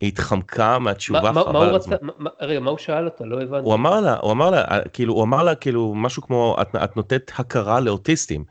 [0.00, 3.24] היא התחמקה מהתשובה מה, חבל מה הוא רצה, מה, רגע, מה הוא שאל אותה?
[3.24, 3.64] לא הבנתי.
[3.64, 6.96] הוא אמר לה, הוא אמר לה, כאילו, הוא אמר לה כאילו משהו כמו, את, את
[6.96, 8.44] נותנת הכרה לאוטיסטים.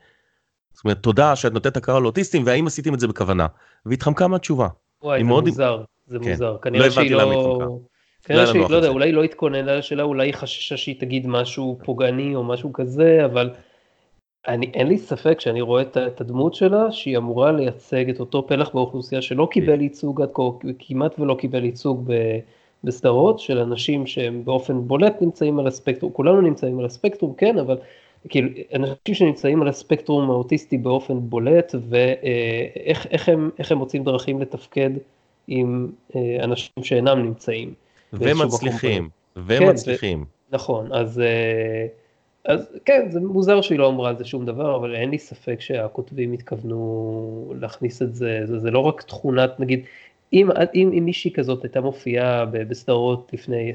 [0.77, 3.47] זאת אומרת, תודה שאת נותנת הכרה לאוטיסטים, והאם עשיתם את זה בכוונה?
[3.85, 4.67] והתחמקה מהתשובה.
[5.03, 5.47] וואי, זה מאוד...
[5.47, 6.29] מוזר, זה כן.
[6.29, 6.57] מוזר.
[6.61, 7.79] כנראה לא שהיא לא...
[8.23, 12.35] כנראה שהיא, לא יודע, אולי לא התכוננה לשאלה, אולי היא חששה שהיא תגיד משהו פוגעני
[12.35, 13.49] או משהו כזה, אבל
[14.47, 18.47] אני, אין לי ספק שאני רואה את, את הדמות שלה, שהיא אמורה לייצג את אותו
[18.47, 19.81] פלח באוכלוסייה שלא קיבל כן.
[19.81, 20.43] ייצוג עד כה,
[20.79, 22.13] כמעט ולא קיבל ייצוג ב,
[22.83, 27.77] בסדרות, של אנשים שהם באופן בולט נמצאים על הספקטרום, כולנו נמצאים על הספקטרום, כן, אבל
[28.29, 34.89] כאילו, אנשים שנמצאים על הספקטרום האוטיסטי באופן בולט, ואיך הם, הם מוצאים דרכים לתפקד
[35.47, 37.73] עם אה, אנשים שאינם נמצאים.
[38.13, 40.23] ומצליחים, ומצליחים.
[40.23, 41.87] כן, נכון, אז, אה,
[42.45, 45.61] אז כן, זה מוזר שהיא לא אמרה על זה שום דבר, אבל אין לי ספק
[45.61, 49.83] שהכותבים התכוונו להכניס את זה, זה, זה לא רק תכונת, נגיד,
[50.33, 53.71] אם, אם, אם מישהי כזאת הייתה מופיעה בסדרות לפני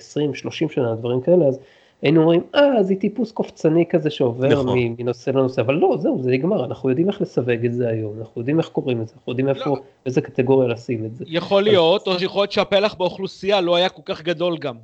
[0.66, 1.58] 20-30 שנה, דברים כאלה, אז
[2.02, 4.78] היינו אומרים, אה, זה טיפוס קופצני כזה שעובר נכון.
[4.98, 8.40] מנושא לנושא, אבל לא, זהו, זה נגמר, אנחנו יודעים איך לסווג את זה היום, אנחנו
[8.40, 9.76] יודעים איך קוראים את זה, אנחנו יודעים איפה, לא.
[10.06, 11.24] איזה קטגוריה לשים את זה.
[11.28, 14.76] יכול להיות, או שיכול להיות שהפלח באוכלוסייה לא היה כל כך גדול גם.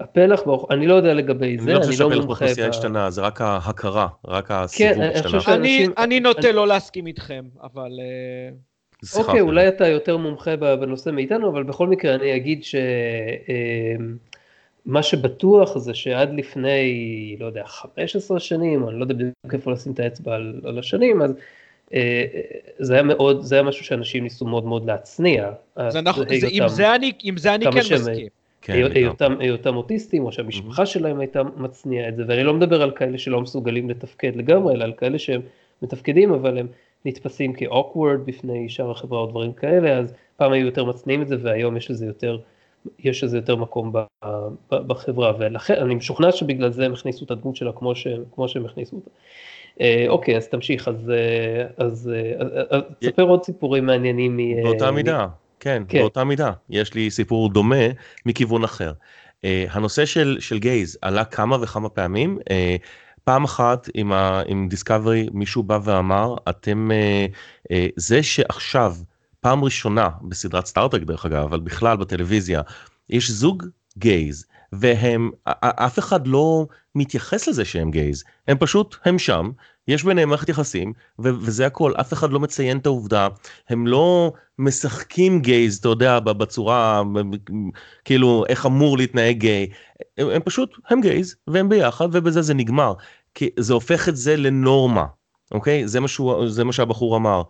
[0.00, 4.08] הפלח, אני לא יודע לגבי זה, אני לא חושב שהפלח באוכלוסייה השתנה, זה רק ההכרה,
[4.26, 5.94] רק הסיבוב כן, השתנה.
[5.98, 7.90] אני נוטה לא להסכים איתכם, אבל...
[8.00, 12.74] אה, אוקיי, אולי אתה יותר מומחה בנושא מאיתנו, אבל בכל מקרה אני אגיד ש...
[14.88, 19.72] אה, מה שבטוח זה שעד לפני, לא יודע, 15 שנים, אני לא יודע בדיוק איפה
[19.72, 21.34] לשים את האצבע על, על השנים, אז
[21.94, 22.24] אה,
[22.78, 25.50] זה היה מאוד, זה היה משהו שאנשים ניסו מאוד מאוד להצניע.
[25.88, 28.28] זה נכון, זה, עם, זה אני, עם זה אני כן מסכים.
[28.62, 30.86] כן, היותם, היותם אוטיסטים, או שהמשפחה mm-hmm.
[30.86, 34.84] שלהם הייתה מצניעה את זה, ואני לא מדבר על כאלה שלא מסוגלים לתפקד לגמרי, אלא
[34.84, 35.40] על כאלה שהם
[35.82, 36.66] מתפקדים, אבל הם
[37.04, 41.36] נתפסים כאוקוורד בפני שאר החברה או דברים כאלה, אז פעם היו יותר מצניעים את זה,
[41.42, 42.38] והיום יש לזה יותר
[42.98, 43.92] יש לזה יותר מקום
[44.70, 48.64] בחברה, ולכן אני משוכנע שבגלל זה הם הכניסו את הדמות שלה כמו שהם, כמו שהם
[48.66, 49.10] הכניסו אותה.
[49.80, 54.38] אה, אוקיי, אז תמשיך, אז, אה, אז, אז, אז תספר עוד סיפורים מעניינים.
[54.62, 55.26] באותה מידה,
[55.60, 56.52] כן, כן, באותה מידה.
[56.70, 57.86] יש לי סיפור דומה
[58.26, 58.92] מכיוון אחר.
[59.44, 62.38] הנושא של, של גייז עלה כמה וכמה פעמים.
[63.24, 66.90] פעם אחת עם, ה, עם דיסקאברי מישהו בא ואמר, אתם,
[67.96, 68.92] זה שעכשיו
[69.40, 72.62] פעם ראשונה בסדרת סטארטק דרך אגב, אבל בכלל בטלוויזיה,
[73.10, 73.64] יש זוג
[73.98, 75.30] גייז, והם,
[75.60, 79.50] אף אחד לא מתייחס לזה שהם gays, הם פשוט, הם שם,
[79.88, 83.28] יש ביניהם מערכת יחסים, ו- וזה הכל, אף אחד לא מציין את העובדה,
[83.68, 87.02] הם לא משחקים gays, אתה יודע, בצורה,
[88.04, 89.68] כאילו, איך אמור להתנהג גיי,
[90.18, 92.92] הם, הם פשוט, הם gays, והם ביחד, ובזה זה נגמר,
[93.34, 95.04] כי זה הופך את זה לנורמה,
[95.52, 95.88] אוקיי?
[95.88, 97.42] זה מה, שהוא, זה מה שהבחור אמר.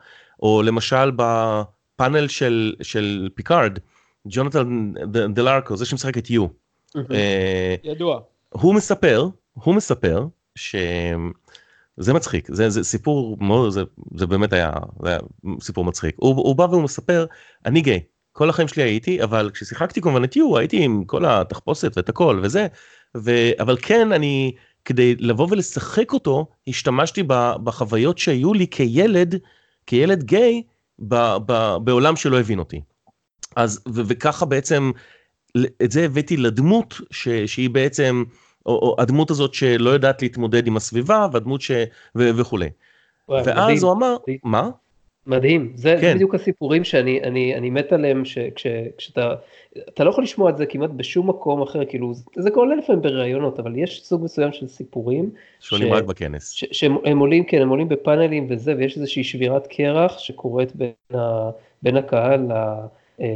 [0.43, 1.11] או למשל
[1.99, 3.79] בפאנל של, של פיקארד,
[4.29, 4.93] ג'ונתן
[5.35, 6.47] דלארקו, זה שמשחק את יו.
[6.97, 8.21] אה, ידוע.
[8.49, 10.77] הוא מספר, הוא מספר ש...
[11.97, 13.83] זה מצחיק, זה, זה סיפור מאוד, זה,
[14.15, 14.73] זה באמת היה,
[15.03, 15.19] זה היה
[15.61, 16.15] סיפור מצחיק.
[16.19, 17.27] הוא, הוא בא והוא מספר,
[17.67, 18.01] אני גיי,
[18.33, 22.41] כל החיים שלי הייתי, אבל כששיחקתי כמובן את יו, הייתי עם כל התחפושת ואת הכל
[22.43, 22.67] וזה,
[23.17, 23.31] ו,
[23.61, 24.53] אבל כן, אני,
[24.85, 27.23] כדי לבוא ולשחק אותו, השתמשתי
[27.65, 29.35] בחוויות שהיו לי כילד,
[29.87, 30.63] כילד גיי,
[30.99, 32.81] ב, ב, בעולם שלא הבין אותי.
[33.57, 34.91] אז, ו, וככה בעצם,
[35.83, 38.25] את זה הבאתי לדמות ש, שהיא בעצם,
[38.67, 41.71] או, או הדמות הזאת שלא יודעת להתמודד עם הסביבה, והדמות ש...
[42.17, 42.69] ו, וכולי.
[43.29, 43.79] ואז מדהים.
[43.83, 44.39] הוא אמר, מדהים.
[44.45, 44.71] מה?
[45.29, 46.15] מדהים, זה כן.
[46.15, 48.23] בדיוק הסיפורים שאני אני, אני מת עליהם,
[48.97, 49.35] כשאתה,
[49.79, 53.59] אתה לא יכול לשמוע את זה כמעט בשום מקום אחר, כאילו, זה קורה לפעמים בראיונות,
[53.59, 55.31] אבל יש סוג מסוים של סיפורים.
[55.61, 56.51] שעולים רק בכנס.
[56.51, 61.51] ש, שהם עולים, כן, הם עולים בפאנלים וזה, ויש איזושהי שבירת קרח שקורית בין, ה,
[61.83, 62.53] בין הקהל ל,
[63.21, 63.27] אה,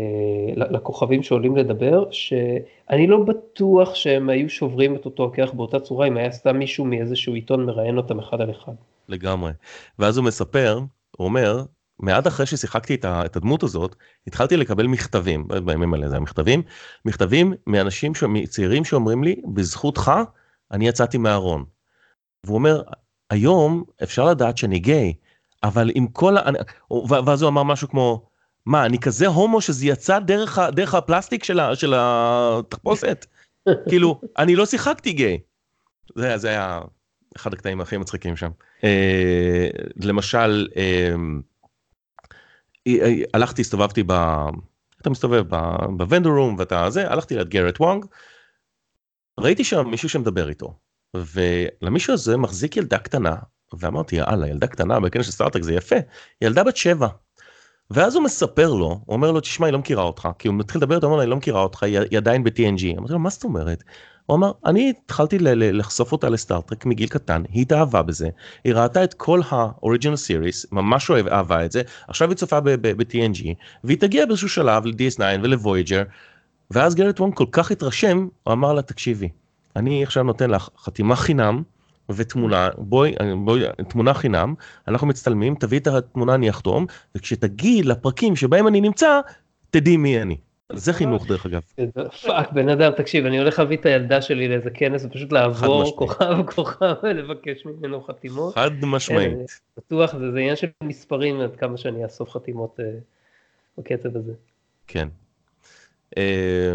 [0.57, 6.16] לכוכבים שעולים לדבר, שאני לא בטוח שהם היו שוברים את אותו הקרח באותה צורה, אם
[6.16, 8.72] היה סתם מישהו מאיזשהו עיתון מראיין אותם אחד על אחד.
[9.09, 9.53] לגמרי.
[9.99, 10.80] ואז הוא מספר,
[11.16, 11.62] הוא אומר,
[12.03, 13.97] מעט אחרי ששיחקתי את הדמות הזאת,
[14.27, 16.63] התחלתי לקבל מכתבים, בימים האלה זה המכתבים,
[17.05, 18.13] מכתבים מאנשים
[18.49, 20.13] צעירים שאומרים לי, בזכותך
[20.73, 21.65] אני יצאתי מהארון.
[22.45, 22.83] והוא אומר,
[23.31, 25.15] היום אפשר לדעת שאני גיי,
[25.63, 26.43] אבל עם כל ה...
[27.09, 28.27] ואז הוא אמר משהו כמו,
[28.67, 33.27] מה, אני כזה הומו שזה יצא דרך, דרך הפלסטיק של, ה, של התחפושת?
[33.89, 35.39] כאילו, אני לא שיחקתי גיי.
[36.17, 36.81] זה, זה היה
[37.37, 38.51] אחד הקטעים הכי מצחיקים שם.
[38.85, 39.69] אה,
[40.01, 41.15] למשל, אה,
[43.35, 44.12] הלכתי, הסתובבתי ב...
[45.01, 45.45] אתה מסתובב
[45.97, 48.05] בוונדור רום ואתה זה, הלכתי ליד גרט וונג,
[49.41, 50.74] ראיתי שם מישהו שמדבר איתו,
[51.16, 53.37] ולמישהו הזה מחזיק ילדה קטנה,
[53.78, 55.97] ואמרתי יאללה ילדה קטנה בכנס של סטארטק זה יפה,
[56.43, 57.09] ילדה בת שבע.
[57.91, 60.78] ואז הוא מספר לו, הוא אומר לו תשמע היא לא מכירה אותך, כי הוא מתחיל
[60.80, 62.99] לדבר איתו, אומר לו היא לא מכירה אותך, היא עדיין ב-TNG.
[62.99, 63.85] אמרתי לו מה זאת אומרת?
[64.27, 68.29] הוא אמר, אני התחלתי לחשוף אותה לסטארטרק מגיל קטן, היא התאהבה בזה,
[68.64, 73.45] היא ראתה את כל ה-original series, ממש אוהב, אהבה את זה, עכשיו היא צופה ב-TNG,
[73.85, 76.05] והיא תגיע באיזשהו שלב ל-DS9 ול-Voyager,
[76.70, 79.29] ואז גארט וונג כל כך התרשם, הוא אמר לה, תקשיבי,
[79.77, 81.62] אני עכשיו נותן לך חתימה חינם,
[82.09, 83.14] ותמונה, בואי,
[83.45, 84.55] בואי, תמונה חינם,
[84.89, 89.20] אנחנו מצטלמים, תביאי את התמונה, אני אחתום, וכשתגיעי לפרקים שבהם אני נמצא,
[89.70, 90.37] תדעי מי אני.
[90.73, 91.61] זה חינוך דרך אגב.
[92.27, 96.43] fuck בן אדם תקשיב אני הולך להביא את הילדה שלי לאיזה כנס ופשוט לעבור כוכב
[96.47, 98.55] כוכב ולבקש ממנו חתימות.
[98.55, 99.31] חד משמעית.
[99.31, 99.45] כן,
[99.77, 102.85] בטוח זה עניין של מספרים עד כמה שאני אאסוף חתימות אה,
[103.79, 104.33] בקצב הזה.
[104.87, 105.09] כן.
[106.16, 106.75] אה,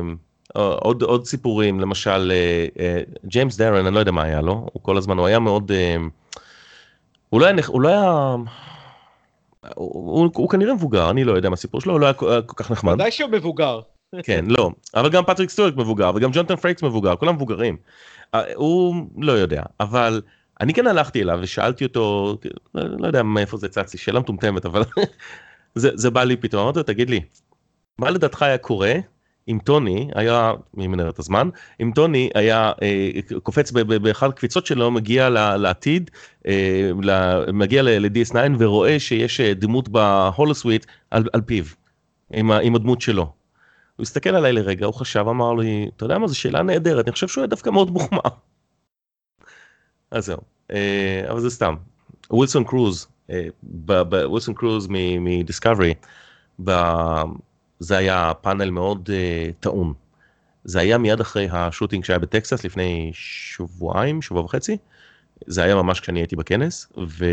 [0.56, 2.32] עוד עוד סיפורים למשל
[2.80, 5.72] אה, ג'יימס דארן אני לא יודע מה היה לו הוא כל הזמן הוא היה מאוד
[7.30, 8.36] הוא לא היה הוא לא היה.
[9.76, 12.41] הוא, הוא, הוא כנראה מבוגר, אני לא יודע מה הסיפור שלו, הוא לא היה כל
[12.55, 12.93] כך נחמד.
[12.93, 13.80] ודאי שהוא מבוגר.
[14.24, 17.78] כן, לא, אבל גם פטריק סטיוארט מבוגר, וגם ג'ונתן פרייקס מבוגר, כולם מבוגרים.
[18.34, 20.22] אה, הוא לא יודע, אבל
[20.62, 22.38] אני כן הלכתי אליו ושאלתי אותו,
[22.76, 24.84] לא, לא יודע מאיפה זה צץ לי, שאלה מטומטמת, אבל
[25.76, 27.22] זה, זה בא לי פתאום, אמרתי לו, תגיד לי,
[27.97, 28.93] מה לדעתך היה קורה
[29.48, 31.50] אם טוני היה, מי מנהל את הזמן,
[31.82, 33.10] אם טוני היה אה,
[33.43, 36.12] קופץ באחד הקפיצות שלו, מגיע לעתיד,
[36.48, 36.91] אה,
[37.54, 41.64] מגיע ל-DS9 ורואה שיש אה, דמות בהולוסוויט על, על פיו,
[42.34, 43.32] עם, עם הדמות שלו.
[43.95, 47.12] הוא הסתכל עליי לרגע, הוא חשב, אמר לי, אתה יודע מה, זו שאלה נהדרת, אני
[47.14, 48.20] חושב שהוא היה דווקא מאוד מוחמא.
[50.12, 50.39] אז זהו,
[50.72, 51.76] אה, אבל זה סתם.
[52.32, 53.48] ווילסון קרוז, אה,
[54.26, 54.88] ווילסון קרוז
[55.20, 55.93] מדיסקאברי,
[57.80, 59.94] זה היה פאנל מאוד uh, טעון.
[60.64, 64.78] זה היה מיד אחרי השוטינג שהיה בטקסס לפני שבועיים, שבוע וחצי.
[65.46, 67.26] זה היה ממש כשאני הייתי בכנס, ו...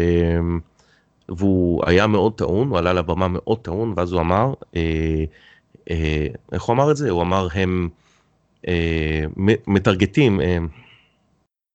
[1.28, 5.24] והוא היה מאוד טעון, הוא עלה לבמה מאוד טעון, ואז הוא אמר, אה,
[5.90, 7.10] אה, איך הוא אמר את זה?
[7.10, 7.88] הוא אמר, הם
[8.68, 9.24] אה,
[9.66, 10.58] מטרגטים, אה,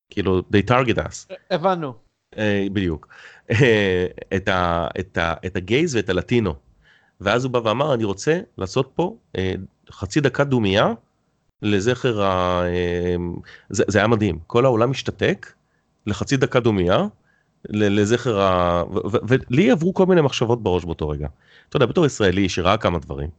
[0.10, 1.34] כאילו, they target us.
[1.52, 1.94] הבנו.
[2.38, 3.08] אה, בדיוק.
[3.52, 4.06] אה,
[4.36, 6.54] את, ה, את, ה, את הגייז ואת הלטינו.
[7.22, 9.54] ואז הוא בא ואמר אני רוצה לעשות פה אה,
[9.92, 10.94] חצי דקה דומייה
[11.62, 12.62] לזכר ה...
[12.66, 13.16] אה,
[13.70, 15.54] זה, זה היה מדהים כל העולם השתתק
[16.06, 17.08] לחצי דקה דומייה
[17.70, 18.84] לזכר ה...
[19.28, 21.28] ולי עברו כל מיני מחשבות בראש באותו רגע.
[21.70, 23.30] אתה יודע בתור ישראלי שראה כמה דברים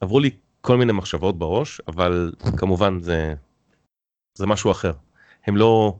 [0.00, 0.30] עברו לי
[0.60, 3.34] כל מיני מחשבות בראש אבל כמובן זה
[4.34, 4.92] זה משהו אחר.
[5.46, 5.96] הם לא,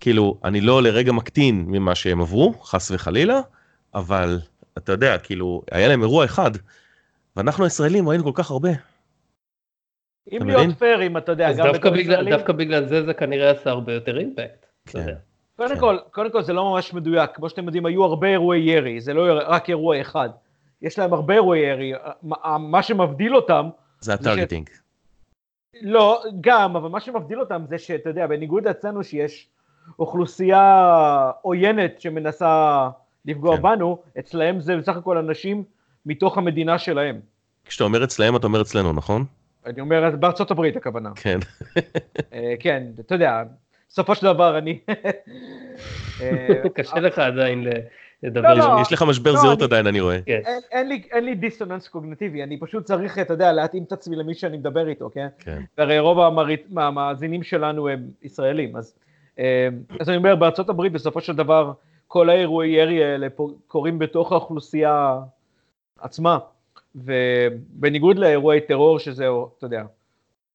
[0.00, 3.40] כאילו, אני לא לרגע מקטין ממה שהם עברו, חס וחלילה,
[3.94, 4.40] אבל
[4.78, 6.50] אתה יודע, כאילו, היה להם אירוע אחד,
[7.36, 8.68] ואנחנו הישראלים ראינו כל כך הרבה.
[10.32, 10.74] אם להיות מבין?
[10.74, 13.70] פייר, אם אתה יודע, גם דווקא בתור בגלל, ישראלים, דווקא בגלל זה זה כנראה עשה
[13.70, 14.66] הרבה יותר אימפקט.
[14.86, 15.14] כן.
[15.56, 15.80] קודם כן.
[15.80, 19.14] כל, קודם כל זה לא ממש מדויק, כמו שאתם יודעים, היו הרבה אירועי ירי, זה
[19.14, 20.28] לא רק אירוע אחד.
[20.82, 23.68] יש להם הרבה אירועי ירי, מה- מה שמבדיל אותם,
[24.00, 24.70] זה הטרגטינג.
[25.82, 29.48] לא, גם, אבל מה שמבדיל אותם זה שאתה יודע, בניגוד אצלנו שיש
[29.98, 32.88] אוכלוסייה עוינת שמנסה
[33.24, 33.62] לפגוע כן.
[33.62, 35.64] בנו, אצלהם זה בסך הכל אנשים
[36.06, 37.20] מתוך המדינה שלהם.
[37.64, 39.24] כשאתה אומר אצלהם, אתה אומר אצלנו, נכון?
[39.66, 41.10] אני אומר, בארצות הברית הכוונה.
[41.14, 41.38] כן.
[42.32, 43.42] אה, כן, אתה יודע,
[43.88, 44.78] בסופו של דבר אני...
[46.20, 47.66] אה, קשה לך עדיין
[48.22, 48.54] לדבר.
[48.54, 48.80] לא, לא.
[48.80, 50.18] יש לך משבר לא, זהות אני- עדיין, אני רואה.
[50.26, 50.40] כן.
[50.46, 54.16] אין, אין, לי, אין לי דיסוננס קוגנטיבי, אני פשוט צריך, אתה יודע, להתאים את עצמי
[54.16, 55.28] למי שאני מדבר איתו, כן?
[55.38, 55.62] כן.
[55.78, 56.18] והרי רוב.
[56.76, 58.94] המאזינים שלנו הם ישראלים, אז,
[59.38, 59.68] אה,
[60.00, 61.72] אז אני אומר, בארצות הברית בסופו של דבר,
[62.08, 63.26] כל האירועי ירי האלה
[63.66, 65.18] קורים בתוך האוכלוסייה
[65.98, 66.38] עצמה,
[66.94, 69.26] ובניגוד לאירועי טרור, שזה,
[69.58, 69.84] אתה יודע,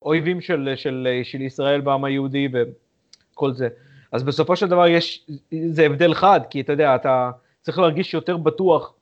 [0.02, 3.68] אויבים של, של, של ישראל בעם היהודי וכל זה,
[4.12, 5.28] אז בסופו של דבר יש,
[5.68, 7.32] זה הבדל חד, כי אתה יודע, אתה
[7.62, 8.94] צריך להרגיש יותר בטוח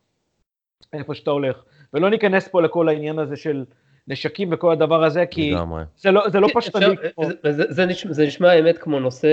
[0.93, 3.65] איפה שאתה הולך, ולא ניכנס פה לכל העניין הזה של
[4.07, 5.83] נשקים וכל הדבר הזה, כי לגמרי.
[5.97, 7.25] זה לא, זה לא כן, פשטני אפשר- כמו...
[7.43, 9.27] זה- זה- זה נשמע- זה נשמע האמת כמו נושא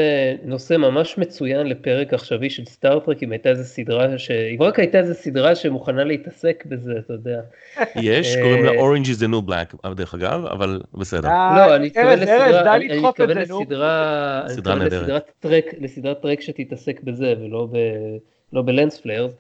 [0.45, 4.99] נושא ממש מצוין לפרק עכשווי של סטארט-טרק, אם הייתה איזה סדרה, ש- אם רק הייתה
[4.99, 7.41] איזה סדרה שמוכנה להתעסק בזה, אתה יודע.
[7.97, 11.29] יש, אה, קוראים לה Orange is the new black, דרך אגב, אבל בסדר.
[11.29, 13.39] אה, לא, אני מתכוון לסדרה, אני- מתכוון.
[13.39, 14.75] לסדרה, סדרה.
[14.75, 17.77] לסדרת טרק, לסדרת טרק שתתעסק בזה ולא ב...
[18.53, 19.33] לא ב lens flares.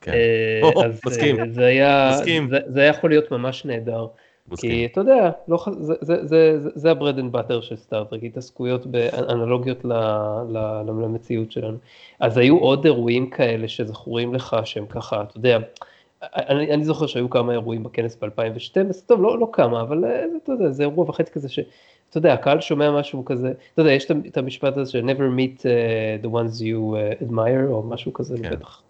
[0.00, 0.12] כן.
[0.12, 1.52] אה, אז מסכים.
[1.52, 2.48] זה היה, מסכים.
[2.50, 4.06] זה- זה היה יכול להיות ממש נהדר.
[4.56, 7.99] כי אתה יודע, לא, זה, זה, זה, זה, זה ה bread and butter של סטאר
[7.99, 9.92] טרק, התעסקויות באנלוגיות ל,
[10.48, 11.76] ל, למציאות שלנו.
[12.20, 15.58] אז היו עוד אירועים כאלה שזכורים לך שהם ככה, אתה יודע,
[16.22, 20.52] אני, אני זוכר שהיו כמה אירועים בכנס ב-2012, טוב, לא, לא כמה, אבל אה, אתה
[20.52, 21.58] יודע, זה אירוע וחצי כזה ש...
[22.10, 25.60] אתה יודע, הקהל שומע משהו כזה, אתה יודע, יש את המשפט הזה של never meet
[25.60, 28.50] uh, the ones you uh, admire, או משהו כזה, כן.
[28.50, 28.82] בטח.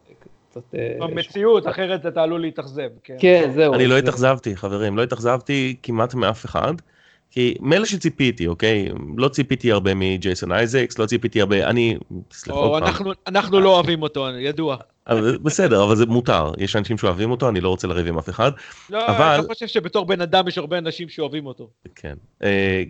[0.55, 2.88] קצת, אה, במציאות, אחרת אתה עלול להתאכזב.
[3.05, 3.16] כן.
[3.18, 3.74] כן, זהו.
[3.74, 6.74] אני לא התאכזבתי, חברים, לא התאכזבתי כמעט מאף אחד.
[7.30, 8.88] כי מילא שציפיתי, אוקיי?
[9.16, 11.96] לא ציפיתי הרבה מג'ייסון אייזקס, לא ציפיתי הרבה, אני,
[12.32, 14.76] סליחה עוד פעם, אנחנו- אנחנו לא אוהבים אותו, ידוע.
[15.07, 18.28] אבל בסדר, אבל זה מותר, יש אנשים שאוהבים אותו, אני לא רוצה לריב עם אף
[18.28, 18.50] אחד.
[18.90, 21.70] לא, אבל- אני לא חושב שבתור בן אדם יש הרבה אנשים שאוהבים אותו.
[21.94, 22.14] כן.
[22.42, 22.82] אה,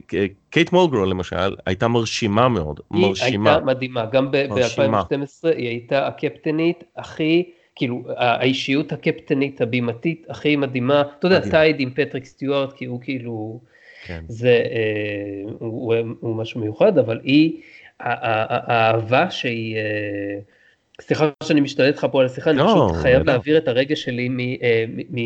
[0.51, 3.51] קייט מולגרו למשל, הייתה מרשימה מאוד, היא מרשימה.
[3.51, 5.03] הייתה מדהימה, גם מרשימה.
[5.11, 11.51] ב-2012 היא הייתה הקפטנית הכי, כאילו, האישיות הקפטנית הבימתית הכי מדהימה, אתה יודע.
[11.51, 13.61] tied עם פטריק סטיוארט, כי הוא כאילו,
[14.07, 14.25] כן.
[14.29, 17.61] זה, אה, הוא, הוא, הוא משהו מיוחד, אבל היא,
[18.01, 20.39] האהבה שהיא, אה,
[21.01, 23.29] סליחה שאני משתלט לך פה על השיחה, אני לא, פשוט חייב בטח.
[23.29, 24.29] להעביר את הרגש שלי
[24.63, 24.85] אה,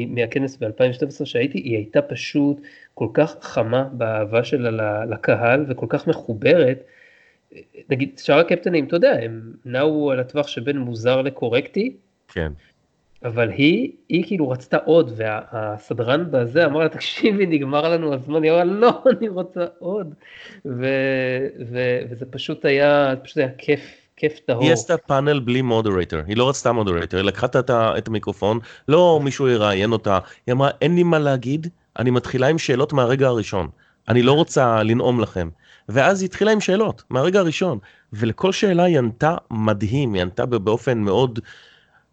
[0.08, 2.60] מהכנס ב-2012 שהייתי, היא הייתה פשוט
[2.94, 6.82] כל כך חמה באהבה שלה לקהל וכל כך מחוברת.
[7.90, 11.96] נגיד שאר הקפטנים, אתה יודע, הם נעו על הטווח שבין מוזר לקורקטי,
[12.28, 12.52] כן.
[13.24, 18.52] אבל היא, היא כאילו רצתה עוד, והסדרן בזה אמר לה, תקשיבי, נגמר לנו הזמן, היא
[18.52, 20.14] אמרה, לא, אני רוצה עוד.
[20.64, 20.86] ו,
[21.66, 24.62] ו, וזה פשוט היה, פשוט היה כיף, כיף טהור.
[24.62, 28.58] היא עשתה פאנל בלי מודרטור, היא לא רצתה מודרטור, היא לקחה את את המיקרופון,
[28.88, 31.66] לא מישהו יראיין אותה, היא אמרה אין לי מה להגיד,
[31.98, 33.68] אני מתחילה עם שאלות מהרגע הראשון,
[34.08, 35.48] אני לא רוצה לנאום לכם.
[35.88, 37.78] ואז היא התחילה עם שאלות מהרגע הראשון,
[38.12, 41.38] ולכל שאלה היא ענתה מדהים, היא ענתה באופן מאוד,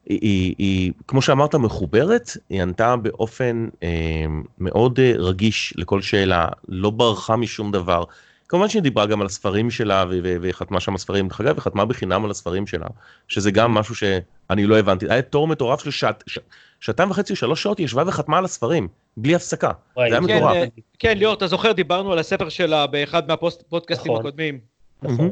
[0.06, 4.26] היא, היא, היא כמו שאמרת מחוברת, היא ענתה באופן אה,
[4.60, 8.04] מאוד אה, רגיש לכל שאלה, לא ברחה משום דבר.
[8.48, 11.86] כמובן שהיא דיברה גם על הספרים שלה ו- ו- וחתמה שם ספרים, דרך אגב חתמה
[11.86, 12.88] בחינם על הספרים שלה,
[13.28, 16.40] שזה גם משהו שאני לא הבנתי, היה תור מטורף של שעת, ש-
[16.80, 18.88] שעתיים וחצי שלוש שעות היא ישבה וחתמה על הספרים,
[19.18, 20.56] בלי הפסקה, וואי, זה היה כן, מטורף.
[20.56, 20.66] אה,
[21.00, 24.26] כן, ליאור, אתה זוכר, דיברנו על הספר שלה באחד מהפודקאסטים נכון.
[24.26, 24.60] הקודמים.
[25.04, 25.32] נכון.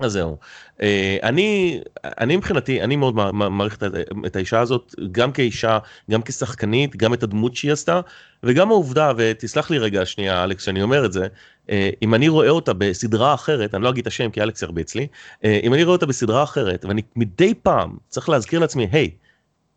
[0.00, 0.36] אז זהו.
[0.82, 3.82] אה, אני, אני מבחינתי, אני מאוד מע- מעריך את,
[4.26, 5.78] את האישה הזאת, גם כאישה,
[6.10, 8.00] גם כשחקנית, גם את הדמות שהיא עשתה,
[8.42, 11.26] וגם העובדה, ותסלח לי רגע שנייה, אלכס, שאני אומר את זה,
[11.70, 14.94] אה, אם אני רואה אותה בסדרה אחרת, אני לא אגיד את השם כי אלכס ירביץ
[14.94, 15.06] לי,
[15.44, 19.10] אה, אם אני רואה אותה בסדרה אחרת, ואני מדי פעם צריך להזכיר לעצמי, היי,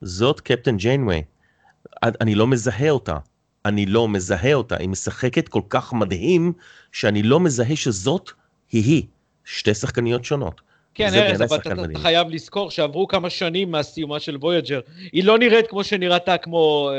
[0.02, 1.22] זאת קפטן ג'יינווי,
[2.04, 3.18] אני לא מזהה אותה.
[3.66, 6.54] אני לא מזהה אותה, היא משחקת כל כך מדהים,
[6.92, 8.32] שאני לא מזהה שזאת
[8.72, 9.04] היא היא.
[9.46, 10.62] שתי שחקניות שונות.
[10.98, 12.00] כן, ארז, אבל שחקן אתה, אתה.
[12.00, 14.80] חייב לזכור שעברו כמה שנים מהסיומה של וויאג'ר.
[15.14, 16.96] היא לא נראית כמו שנראתה כמו אה,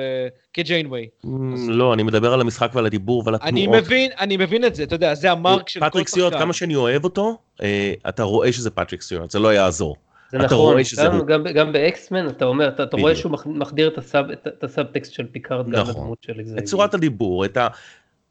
[0.53, 1.09] כג'יינווי.
[1.25, 1.29] Mm,
[1.69, 3.53] לא, אני מדבר על המשחק ועל הדיבור ועל התנועות.
[3.53, 6.33] אני מבין, אני מבין את זה, אתה יודע, זה ה mark של כל פטריק סטיוארט,
[6.33, 6.45] שחקן.
[6.45, 9.97] כמה שאני אוהב אותו, אה, אתה רואה שזה פטריק סטיוארט, זה לא יעזור.
[10.31, 11.27] זה נכון, שזה הוא.
[11.27, 13.17] גם, גם, גם באקסמן אתה אומר, אתה, אתה רואה.
[13.17, 15.95] שהוא מח- מחדיר את, ה sub, את, את הסאבטקסט של פיקארד גם נכון.
[15.95, 16.61] לדמות של את אקסבייר.
[16.61, 17.69] צורת הדיבור, את ה...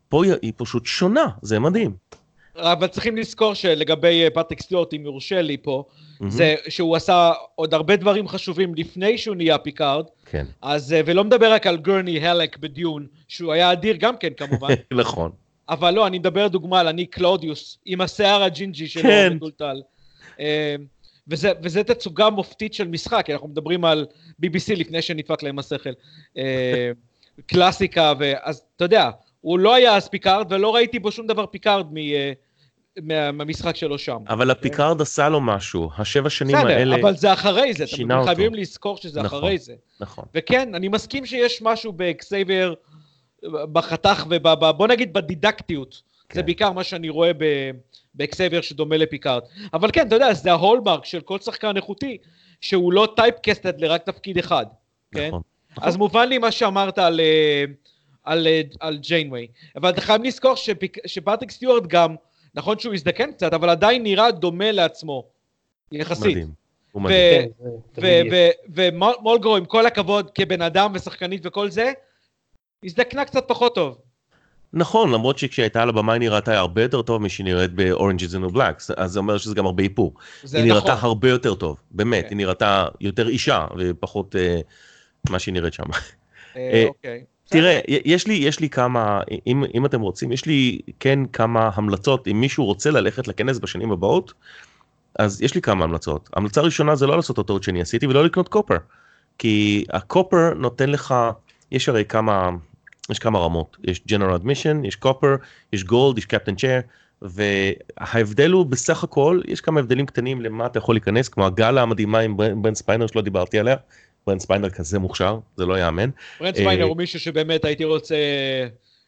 [0.09, 1.91] פה היא- היא פשוט שונה, זה מדהים.
[2.57, 5.83] אבל צריכים לזכור שלגבי אה, פטריק סטיוארט, אם יורשה לי פה,
[6.19, 6.31] מהמם.
[6.31, 11.23] זה שהוא עשה עוד הרבה דברים חשובים לפני שהוא נהיה פיקארד, כן, אז, אה, ולא
[11.23, 15.31] מדבר רק על גרני האלק בדיון, שהוא היה אדיר גם כן כמובן, נכון.
[15.69, 19.33] אבל לא, אני מדבר דוגמה על אני קלאודיוס, עם השיער הג'ינג'י שלו כן.
[19.35, 19.81] מטולטל.
[20.39, 20.75] אה,
[21.27, 24.05] וזה, וזה תצוגה מופתית של משחק, כי אנחנו מדברים על
[24.41, 25.89] BBC לפני שנדפק להם השכל.
[27.47, 29.09] קלאסיקה, ואז אתה יודע,
[29.41, 32.31] הוא לא היה אז פיקארד, ולא ראיתי בו שום דבר פיקארד מ, אה,
[33.01, 34.17] מה, מהמשחק שלו שם.
[34.29, 36.95] אבל הפיקארד עשה לו משהו, השבע שנים בסדר, האלה...
[36.95, 38.35] אבל זה אחרי זה, שינה אתם אותו.
[38.35, 39.39] חייבים לזכור שזה נכון.
[39.39, 39.73] אחרי זה.
[39.99, 40.25] נכון.
[40.35, 42.73] וכן, אני מסכים שיש משהו באקסבייר,
[43.43, 44.47] בחתך וב...
[44.53, 46.01] ב- בוא נגיד בדידקטיות.
[46.29, 46.35] כן.
[46.35, 47.71] זה בעיקר מה שאני רואה ב-
[48.15, 49.43] באקסבייר שדומה לפיקארד.
[49.73, 52.17] אבל כן, אתה יודע, זה ה hallmark של כל שחקן איכותי,
[52.61, 54.65] שהוא לא typecasted לרק תפקיד אחד.
[55.11, 55.27] כן?
[55.27, 55.41] נכון.
[55.81, 57.63] אז מובן לי מה שאמרת על, אה,
[58.23, 59.47] על, אה, על ג'יינווי.
[59.75, 60.55] אבל אתה חייב לזכור
[61.05, 62.15] שפטריק סטיוארט גם,
[62.55, 65.23] נכון שהוא הזדקן קצת, אבל עדיין נראה דומה לעצמו.
[65.91, 66.37] יחסית.
[66.37, 66.53] מדהים.
[67.95, 68.25] כן.
[68.73, 71.91] ומולגרו, עם כל הכבוד, כבן אדם ושחקנית וכל זה,
[72.83, 73.97] הזדקנה קצת פחות טוב.
[74.73, 78.49] נכון, למרות שכשהייתה על הבמה היא נראתה הרבה יותר טוב משהיא נראית ב-Orange is the
[78.49, 80.13] New Black, אז זה אומר שזה גם הרבה איפור.
[80.43, 80.77] זה היא נכון.
[80.77, 82.29] נראתה הרבה יותר טוב, באמת, כן.
[82.29, 84.59] היא נראתה יותר אישה ופחות אה,
[85.29, 85.83] מה שהיא נראית שם.
[86.55, 87.23] אה, אוקיי.
[87.49, 92.27] תראה, יש לי, יש לי כמה, אם, אם אתם רוצים, יש לי כן כמה המלצות,
[92.27, 94.33] אם מישהו רוצה ללכת לכנס בשנים הבאות,
[95.19, 96.29] אז יש לי כמה המלצות.
[96.33, 98.77] המלצה ראשונה זה לא לעשות אותו שאני עשיתי ולא לקנות קופר.
[99.37, 101.15] כי הקופר נותן לך,
[101.71, 102.49] יש הרי כמה,
[103.09, 105.35] יש כמה רמות, יש ג'נרל אדמישן, יש קופר,
[105.73, 106.79] יש גולד, יש קפטן צ'ר,
[107.21, 112.19] וההבדל הוא בסך הכל, יש כמה הבדלים קטנים למה אתה יכול להיכנס, כמו הגלה המדהימה
[112.19, 113.75] עם ברן ספיינר שלא דיברתי עליה,
[114.27, 116.09] ברן ספיינר כזה מוכשר, זה לא יאמן.
[116.39, 118.15] ברנד אה, ספיינר הוא מישהו שבאמת הייתי רוצה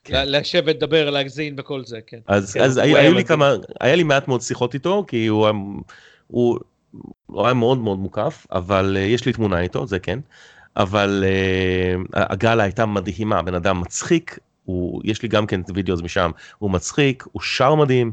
[0.03, 0.23] כן.
[0.27, 2.17] לשבת, לדבר, להגזין וכל זה, כן.
[2.27, 3.25] אז, כן, היו, לי.
[3.25, 5.53] כמה, היה לי מעט מאוד שיחות איתו, כי הוא, היה-
[6.27, 6.59] הוא,
[7.25, 10.19] הוא היה מאוד מאוד מוקף, אבל uh, יש לי תמונה איתו, זה כן,
[10.77, 16.31] אבל uh, הגלה הייתה מדהימה, בן אדם מצחיק, הוא, יש לי גם כן וידאו משם,
[16.57, 18.11] הוא מצחיק, הוא שר מדהים,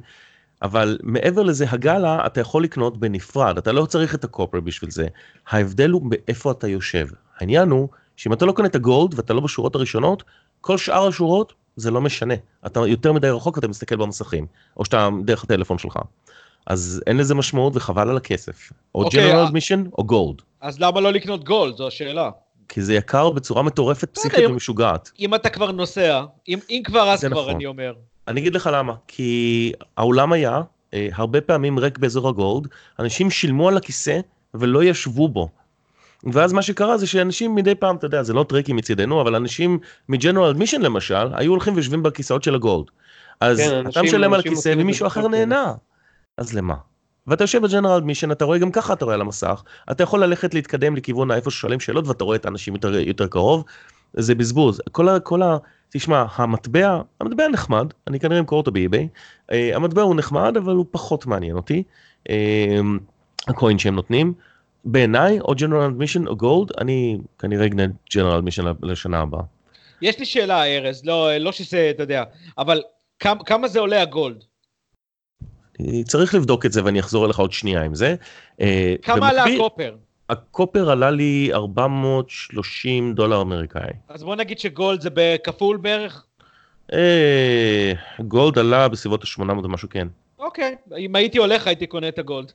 [0.62, 5.06] אבל מעבר לזה, הגלה אתה יכול לקנות בנפרד, אתה לא צריך את הקופר בשביל זה,
[5.48, 7.06] ההבדל הוא באיפה אתה יושב.
[7.38, 10.22] העניין הוא שאם אתה לא קונה את הגולד ואתה לא בשורות הראשונות,
[10.60, 12.34] כל שאר השורות זה לא משנה.
[12.66, 14.46] אתה יותר מדי רחוק ואתה מסתכל במסכים,
[14.76, 15.98] או שאתה דרך הטלפון שלך.
[16.66, 18.72] אז אין לזה משמעות וחבל על הכסף.
[18.94, 20.42] או ג'נרל אה- אדמישן או גולד.
[20.60, 21.76] אז למה לא לקנות גולד?
[21.76, 22.30] זו השאלה.
[22.68, 24.50] כי זה יקר בצורה מטורפת, פסיכית.
[24.50, 25.10] ומשוגעת.
[25.18, 27.54] אם אתה כבר נוסע, אם, אם כבר אז כבר, נכון.
[27.54, 27.94] אני אומר.
[28.28, 30.60] אני אגיד לך למה, כי האולם היה
[30.94, 32.68] אה, הרבה פעמים ריק באזור הגולד,
[32.98, 34.20] אנשים שילמו על הכיסא
[34.54, 35.48] ולא ישבו בו.
[36.32, 39.78] ואז מה שקרה זה שאנשים מדי פעם, אתה יודע, זה לא טריקים מצידנו, אבל אנשים
[40.08, 42.86] מג'נרל אדמישן למשל, היו הולכים ויושבים בכיסאות של הגולד.
[43.40, 45.30] אז כן, אתה משלם על הכיסא ומישהו אחר כנס.
[45.30, 45.74] נהנה.
[46.38, 46.74] אז למה?
[47.26, 50.54] ואתה יושב בג'נרל אדמישן, אתה רואה גם ככה אתה רואה על המסך, אתה יכול ללכת
[50.54, 53.64] להתקדם לכיוון האיפה ששואלים שאלות ואתה רואה את האנשים יותר, יותר קרוב,
[54.14, 54.80] זה בזבוז.
[54.92, 55.20] כל ה...
[55.20, 55.56] כל ה
[55.96, 59.08] תשמע, המטבע, המטבע נחמד, אני כנראה אמכור אותו באי-ביי,
[59.52, 61.82] אה, המטבע הוא נחמד, אבל הוא פחות מעניין אותי,
[62.30, 62.80] אה,
[63.48, 64.32] הקוין שהם נותנים.
[64.84, 67.82] בעיניי, או ג'נרל אדמישן או גולד, אני כנראה אקנה
[68.14, 69.42] ג'נרל אדמישן לשנה הבאה.
[70.02, 72.24] יש לי שאלה, ארז, לא, לא שזה, אתה יודע,
[72.58, 72.82] אבל
[73.18, 74.44] כמה, כמה זה עולה הגולד?
[76.04, 78.14] צריך לבדוק את זה ואני אחזור אליך עוד שנייה עם זה.
[78.60, 79.96] אה, כמה עלה במקביל, הקופר?
[80.30, 83.90] הקופר עלה לי 430 דולר אמריקאי.
[84.08, 86.24] אז בוא נגיד שגולד זה בכפול בערך?
[86.92, 90.08] אה, גולד עלה בסביבות ה-800 ומשהו כן.
[90.38, 92.52] אוקיי, אם הייתי הולך הייתי קונה את הגולד.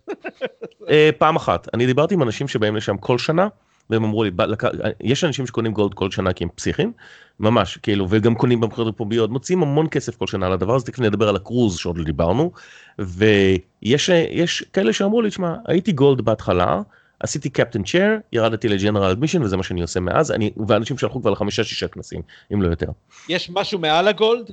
[0.89, 3.47] אה, פעם אחת, אני דיברתי עם אנשים שבאים לשם כל שנה,
[3.89, 4.63] והם אמרו לי, "ב- לק-
[5.01, 6.91] יש אנשים שקונים גולד כל שנה כי הם פסיכים,
[7.39, 10.99] ממש, כאילו, וגם קונים במכירות הפומביות, מוציאים המון כסף כל שנה על הדבר הזה, תכף
[10.99, 12.51] נדבר על הקרוז שעוד לא דיברנו,
[12.99, 16.81] ויש יש כאלה שאמרו לי, שמע, הייתי גולד בהתחלה,
[17.19, 21.31] עשיתי קפטן צ'ר, ירדתי לג'נרל אדמישן, וזה מה שאני עושה מאז, אני, ואנשים שהלכו כבר
[21.31, 22.21] לחמישה שישה כנסים,
[22.53, 22.87] אם לא יותר.
[23.29, 24.51] יש משהו מעל הגולד?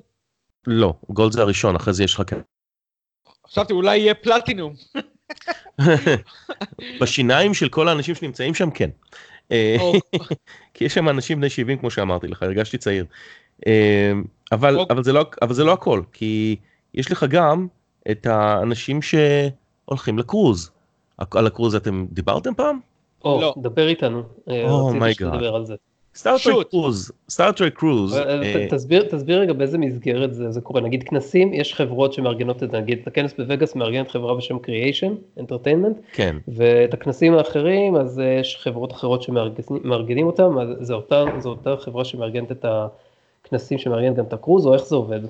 [0.66, 2.22] לא, גולד זה הראשון, אחרי זה יש לך
[3.46, 4.74] חשבתי אולי יהיה פלטינום.
[7.00, 8.90] בשיניים של כל האנשים שנמצאים שם, כן.
[9.52, 9.76] אה,
[10.74, 13.04] כי יש שם אנשים בני 70 כמו שאמרתי לך, הרגשתי צעיר.
[13.66, 14.12] אה,
[14.52, 14.94] אבל, אוקיי.
[14.94, 16.56] אבל, זה לא, אבל זה לא הכל, כי
[16.94, 17.66] יש לך גם
[18.10, 20.70] את האנשים שהולכים לקרוז.
[21.30, 22.78] על הקרוז אתם דיברתם פעם?
[23.24, 23.54] או, לא.
[23.56, 24.22] דבר איתנו.
[24.48, 25.74] אה, Oh שתדבר על זה.
[26.16, 26.66] סטארטרק.
[26.70, 28.18] קרוז, סטארטרק קרוז,
[29.10, 32.98] תסביר, רגע באיזה מסגרת זה, זה קורה, נגיד כנסים, יש חברות שמארגנות את זה, נגיד
[33.02, 38.58] את הכנס בווגאס מארגנת חברה בשם Creation Entertainment, כן, ואת הכנסים האחרים, אז אה, יש
[38.62, 42.64] חברות אחרות שמארגנים אותם, אז זה אותה, זו אותה חברה שמארגנת את
[43.44, 45.20] הכנסים, שמארגנת גם את הקרוז, או איך זה עובד?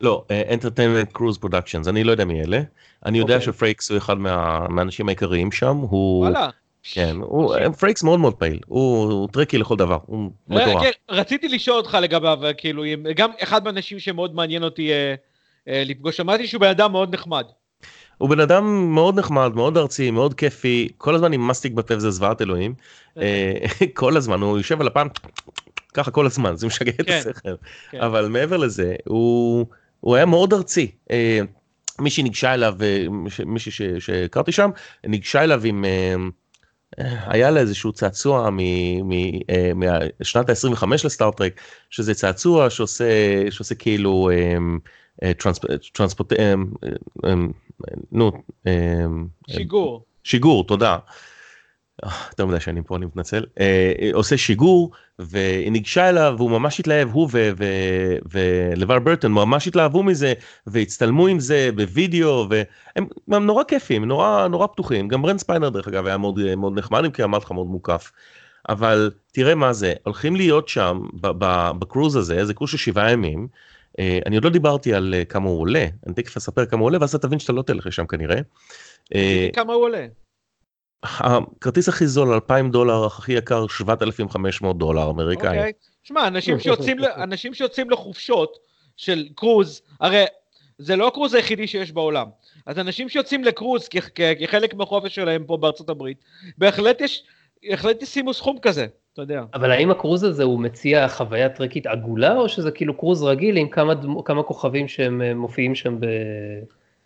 [0.00, 2.60] לא, Entertainment Cruise Productions, אני לא יודע מי אלה,
[3.06, 3.46] אני יודע אוקיי.
[3.46, 6.48] שפרייקס הוא אחד מה- מהאנשים העיקריים שם, הוא, וואלה.
[6.92, 10.82] כן, הוא, פרייקס מאוד מאוד פעיל, הוא Trekkie לכל דבר, הוא אה, מטורף.
[10.82, 12.82] כן, רציתי לשאול אותך לגביו, אה, כאילו,
[13.16, 15.14] גם אחד מהאנשים שמאוד מעניין אותי אה,
[15.68, 17.44] אה, לפגוש, שמעתי שהוא בן אדם מאוד נחמד.
[18.18, 22.10] הוא בן אדם מאוד נחמד, מאוד ארצי, מאוד כיפי, כל הזמן עם מסטיק בפה וזה
[22.10, 22.74] זוועת אלוהים.
[23.18, 23.52] אה,
[23.94, 25.06] כל הזמן, הוא יושב על הפן,
[25.94, 27.54] ככה כל הזמן, זה משגע את כן, השכל.
[27.90, 28.00] כן.
[28.00, 29.66] אבל מעבר לזה, הוא
[30.06, 30.90] הוא היה מאוד ארצי.
[31.10, 31.40] אה,
[31.98, 33.06] מישהי ניגשה אליו, אה,
[33.46, 34.70] מישהי שהכרתי שם,
[35.04, 35.84] ניגשה אליו עם...
[35.84, 36.14] אה,
[37.26, 43.04] היה לה איזשהו צעצוע מ- מ- מהשנת ה-25 לסטארט-טרק, שזה צעצוע שעושה,
[43.50, 44.30] שעושה כאילו
[45.22, 46.32] טרנספ- טרנספורט...
[48.12, 48.32] נו,
[49.50, 50.04] שיגור.
[50.24, 50.98] שיגור, תודה.
[52.28, 53.44] יותר מדי שנים פה, אני מתנצל.
[54.12, 57.28] עושה שיגור, והיא ניגשה אליו, והוא ממש התלהב, הוא
[58.32, 60.32] ולבאר ברטון ממש התלהבו מזה,
[60.66, 65.08] והצטלמו עם זה בווידאו, והם הם נורא כיפים, נורא נורא פתוחים.
[65.08, 68.12] גם ברנט ספיינר דרך אגב היה מאוד, מאוד נחמד, אם כי אמרתי לך מאוד מוקף.
[68.68, 71.00] אבל תראה מה זה, הולכים להיות שם
[71.78, 73.48] בקרוז הזה, זה קרוז של שבעה ימים.
[73.98, 76.86] אה, אני עוד לא דיברתי על אה, כמה הוא עולה, אני תכף אספר כמה הוא
[76.86, 78.40] עולה, ואז אתה תבין שאתה לא תלך לשם כנראה.
[79.14, 80.06] אה, כמה הוא עולה?
[81.02, 85.48] הכרטיס הכי זול 2,000 דולר, הכי יקר 7,500 דולר אמריקאי.
[85.58, 85.72] אוקיי.
[86.02, 88.58] שמע, אנשים שיוצאים אנשים שיוצאים לחופשות
[88.96, 90.24] של קרוז, הרי
[90.78, 92.26] זה לא הקרוז היחידי שיש בעולם.
[92.66, 96.18] אז אנשים שיוצאים לקרוז כ- כ- כחלק מהחופש שלהם פה בארצות הברית,
[96.58, 97.22] בהחלט יש,
[97.70, 99.42] בהחלט ישימו סכום כזה, אתה יודע.
[99.54, 103.68] אבל האם הקרוז הזה הוא מציע חוויה טרקית עגולה, או שזה כאילו קרוז רגיל עם
[103.68, 106.06] כמה, דמו- כמה כוכבים שהם אה, מופיעים שם ב...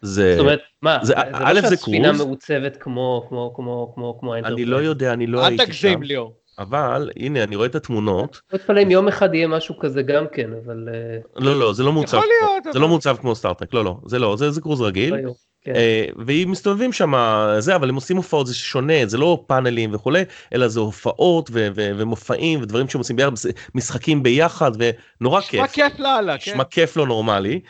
[0.02, 2.20] זה, זאת אומרת, מה, זה- זה, א', לא זה שהספינה קרוז.
[2.20, 4.64] מעוצבת כמו, כמו, כמו, כמו, כמו אני.
[4.64, 6.34] לא יודע, אני לא אל הייתי שם, תגזים ליאור.
[6.58, 10.24] אבל הנה אני רואה את התמונות, לא אתפלא אם יום אחד יהיה משהו כזה גם
[10.32, 10.88] כן, אבל...
[10.92, 13.96] אה, לא לא זה לא מוצב, יכול להיות, זה לא מוצב כמו סטארטק, לא לא,
[14.06, 15.32] זה לא, זה זה קרוז רגיל, לא
[15.62, 15.74] כן.
[15.74, 17.12] אה, והם מסתובבים שם,
[17.58, 20.22] זה, אבל הם עושים הופעות, זה שונה, זה לא פאנלים וכולי,
[20.54, 23.32] אלא זה הופעות ו- ו- ומופעים ודברים שהם עושים ביחד,
[23.74, 25.72] משחקים ביחד, ונורא נשמע כיף.
[25.72, 26.50] כיף לאללה, כן.
[26.50, 27.60] נשמע כיף לא נורמלי.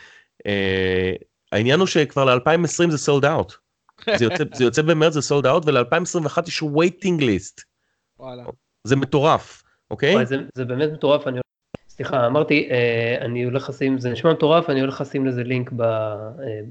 [1.53, 3.53] העניין הוא שכבר ל-2020 זה סולד אאוט.
[4.17, 7.63] זה יוצא, זה יוצא במרץ זה סולד אאוט ול-2021 יש waiting list.
[8.19, 8.45] וואלה.
[8.85, 10.15] זה מטורף, אוקיי?
[10.15, 11.41] וואי, זה, זה באמת מטורף, אני...
[11.89, 15.83] סליחה, אמרתי, אה, אני הולך לשים, זה נשמע מטורף, אני הולך לשים לזה לינק ב,
[15.83, 16.27] אה,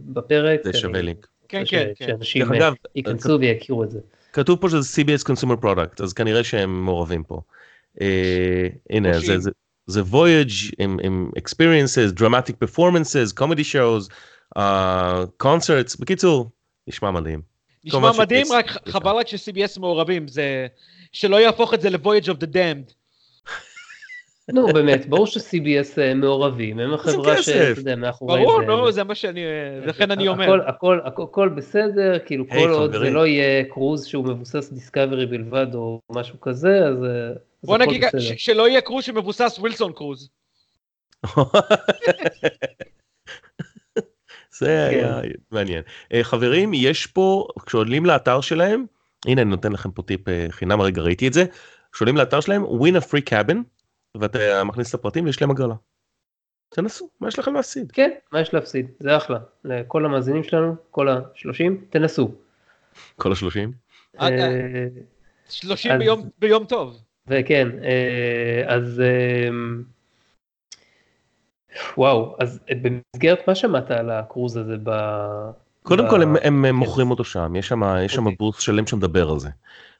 [0.05, 0.59] בפרק.
[0.63, 1.27] זה שווה אני- לינק.
[1.49, 2.05] כן, ש- כן, כן.
[2.07, 3.99] שאנשים אה, אגב, ייכנסו ויכירו את זה.
[4.33, 7.41] כתוב פה שזה CBS Consumer Product, אז כנראה שהם מעורבים פה.
[8.01, 9.39] אה, הנה, זה.
[9.39, 9.51] זה,
[9.87, 14.13] זה Voyage עם experiences, dramatic performances, comedy shows,
[14.57, 14.61] uh,
[15.43, 16.49] concerts, בקיצור,
[16.87, 17.41] נשמע מדהים.
[17.85, 20.67] נשמע מדהים, ש- רק חבל רק ש-CBS מעורבים, זה...
[21.11, 22.93] שלא יהפוך את זה ל-Voyage of the Damned.
[24.53, 27.43] נו באמת, ברור ש-CBS אה, מעורבים, הם החברה כסף.
[27.45, 28.65] שאתה יודע, מאחורי ברור, זה.
[28.67, 29.41] נו, זה מה שאני...
[29.85, 30.43] לכן אני אומר.
[30.43, 32.97] הכל, הכל, הכל, הכל בסדר, כאילו כל עוד זה.
[33.09, 37.09] לא יהיה קרוז שהוא מבוסס דיסקאברי בלבד או משהו כזה, אז אה,
[37.63, 38.21] בוא נגיד בסדר.
[38.21, 40.29] ש- שלא יהיה קרוז שמבוסס ווילסון קרוז.
[44.59, 45.83] זה היה מעניין.
[46.13, 48.85] אה, חברים, יש פה, כשעולים לאתר שלהם,
[49.27, 51.45] הנה אני נותן לכם פה טיפ אה, חינם, הרגע ראיתי את זה,
[51.91, 53.57] כשעולים לאתר שלהם, win a free cabin,
[54.17, 55.75] ואתה מכניס את הפרטים ויש להם הגרלה.
[56.69, 57.91] תנסו, מה יש לכם להפסיד?
[57.91, 58.87] כן, מה יש להפסיד?
[58.99, 59.39] זה אחלה.
[59.65, 62.31] לכל המאזינים שלנו, כל ה-30, תנסו.
[63.15, 63.71] כל השלושים?
[64.21, 64.27] אה,
[65.49, 66.97] 30 אז- ביום- ביום טוב.
[67.27, 67.67] וכן,
[68.67, 69.01] אז
[71.97, 74.89] וואו, אז במסגרת מה שמעת על הקרוז הזה ב...
[75.83, 76.75] קודם ב- כל הם, הם כן.
[76.75, 78.35] מוכרים אותו שם, יש שם, יש שם אוקיי.
[78.39, 79.49] booth שלם שמדבר על זה.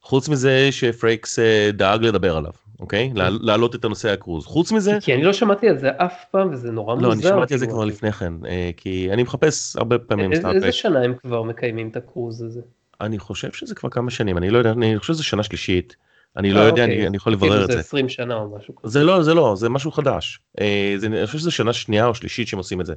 [0.02, 3.12] חוץ מזה שפרייקס אה, דאג לדבר עליו, אוקיי?
[3.16, 4.46] לה- להעלות את הנושא הקרוז.
[4.46, 7.08] חוץ מזה, כי אני לא שמעתי על זה אף פעם וזה נורא מוזר.
[7.08, 7.78] לא, אני שמעתי על זה כאילו.
[7.78, 10.72] כבר לפני כן, אה, כי אני מחפש הרבה פעמים איזה- איזה.
[10.72, 12.62] שנה הם כבר מקיימים את הקרוז הזה?
[13.02, 15.96] אני חושב שזה כבר כמה שנים, אני לא יודע, אני חושב שזה שנה שלישית.
[16.40, 16.98] אני לא אה, יודע, אוקיי.
[16.98, 17.80] אני, אני יכול כאילו לברר את זה זה.
[17.80, 18.92] 20 שנה או משהו כזה.
[18.92, 20.40] זה לא, זה לא, זה משהו חדש.
[20.60, 22.94] אה, אני חושב שזה שנה שנייה או שלישית שהם עושים את זה.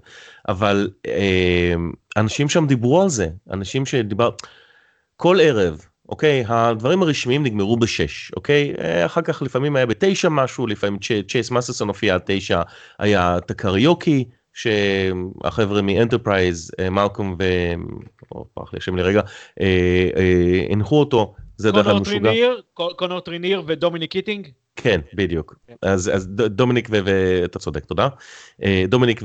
[0.48, 1.74] אבל אה,
[2.16, 4.30] אנשים שם דיברו על זה, אנשים שדיבר...
[5.16, 6.44] כל ערב, אוקיי?
[6.48, 8.74] הדברים הרשמיים נגמרו בשש, אוקיי?
[9.06, 12.62] אחר כך לפעמים היה בתשע משהו, לפעמים צ'ייס מססון הופיע עד תשע,
[12.98, 17.44] היה את הקריוקי, שהחבר'ה מאנטרפרייז, מלקולם ו...
[18.54, 19.20] פרח לי השם לרגע,
[20.70, 22.30] הנחו אותו, זה דרך כלל משוגע.
[22.74, 24.48] קונור טריניר ודומיניק קיטינג?
[24.76, 25.54] כן, בדיוק.
[25.82, 28.08] אז, אז דומיניק ואתה צודק, תודה.
[28.62, 29.22] אה, דומיניק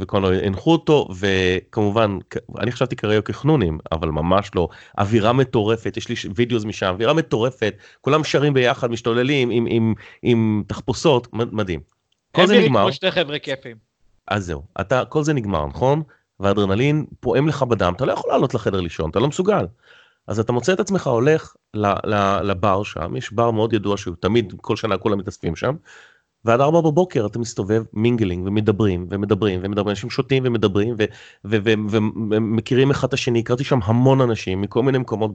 [0.00, 2.18] וקונור הנחו אותו, וכמובן,
[2.58, 4.68] אני חשבתי כרגע כחנונים, אבל ממש לא.
[4.98, 10.62] אווירה מטורפת, יש לי וידאוס משם, אווירה מטורפת, כולם שרים ביחד, משתוללים עם, עם, עם
[10.66, 11.80] תחפושות, מדהים.
[12.32, 12.82] כל זה נגמר.
[12.82, 13.76] כמו שתי חבר'ה כיפים.
[14.28, 16.02] אז זהו, אתה, כל זה נגמר, נכון?
[16.40, 19.66] והאדרנלין פועם לך בדם, אתה לא יכול לעלות לחדר לישון, אתה לא מסוגל.
[20.26, 21.54] אז אתה מוצא את עצמך הולך
[22.42, 25.74] לבר שם, יש בר מאוד ידוע שהוא תמיד, כל שנה כולם מתאספים שם,
[26.44, 30.96] ועד ארבע בבוקר אתה מסתובב mingling ומדברים ומדברים ומדברים, אנשים שותים ומדברים
[31.44, 35.30] ומכירים אחד את השני, הכרתי שם המון אנשים מכל מיני מקומות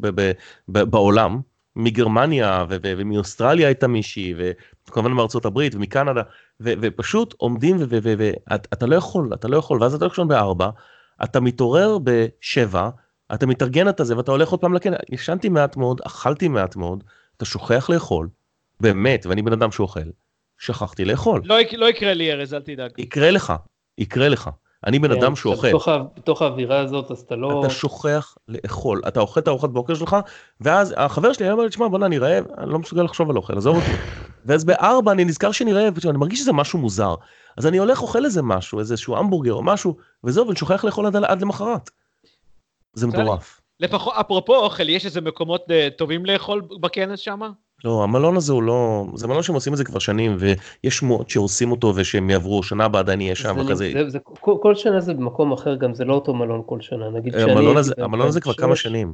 [0.68, 1.40] בעולם,
[1.76, 4.34] מגרמניה ומאוסטרליה הייתה מישהי
[4.88, 6.22] וכמובן מארצות הברית ומקנדה
[6.62, 10.70] ופשוט עומדים ואתה לא יכול, אתה לא יכול, ואז אתה הולך שם בארבע,
[11.24, 12.90] אתה מתעורר בשבע,
[13.34, 17.04] אתה מתארגן את זה ואתה הולך עוד פעם לקנא, ישנתי מעט מאוד, אכלתי מעט מאוד,
[17.38, 18.30] אתה שוכח לאכול,
[18.80, 20.00] באמת, ואני בן אדם שאוכל,
[20.58, 21.42] שכחתי לאכול.
[21.46, 22.92] לא, לא יקרה לי ארז, אל תדאג.
[22.98, 23.54] יקרה לך,
[23.98, 24.50] יקרה לך.
[24.86, 25.68] אני בן כן, אדם שאוכל.
[25.68, 27.60] בתוך, בתוך האווירה הזאת אז אתה לא...
[27.66, 30.16] אתה שוכח לאכול, אתה אוכל את הארוחת בוקר שלך,
[30.62, 33.38] ואז החבר שלי היה אומר לי, תשמע בוא'נה אני רעב, אני לא מסוגל לחשוב על
[33.38, 33.92] אוכל, עזוב אותי.
[34.46, 37.16] ואז בארבע אני נזכר שאני רעב, ואני מרגיש שזה משהו מוזר.
[37.58, 41.16] אז אני הולך אוכל איזה משהו, איזשהו המבורגר או משהו, וזהו, ואני שוכח לאכול עד,
[41.16, 41.90] עד למחרת.
[42.96, 43.62] זה מטורף.
[43.80, 47.40] לפחות, אפרופו אוכל, יש איזה מקומות uh, טובים לאכול בכנס שם?
[47.84, 51.30] לא, המלון הזה הוא לא, זה מלון שהם עושים את זה כבר שנים, ויש שמועות
[51.30, 53.92] שעושים אותו ושהם יעברו, שנה הבאה עדיין יהיה שם, וכזה.
[53.94, 57.10] זה, זה, כל, כל שנה זה במקום אחר, גם זה לא אותו מלון כל שנה,
[57.10, 57.52] נגיד אה, שאני...
[57.52, 59.14] המלון הזה, המלון הזה כבר כמה שנים.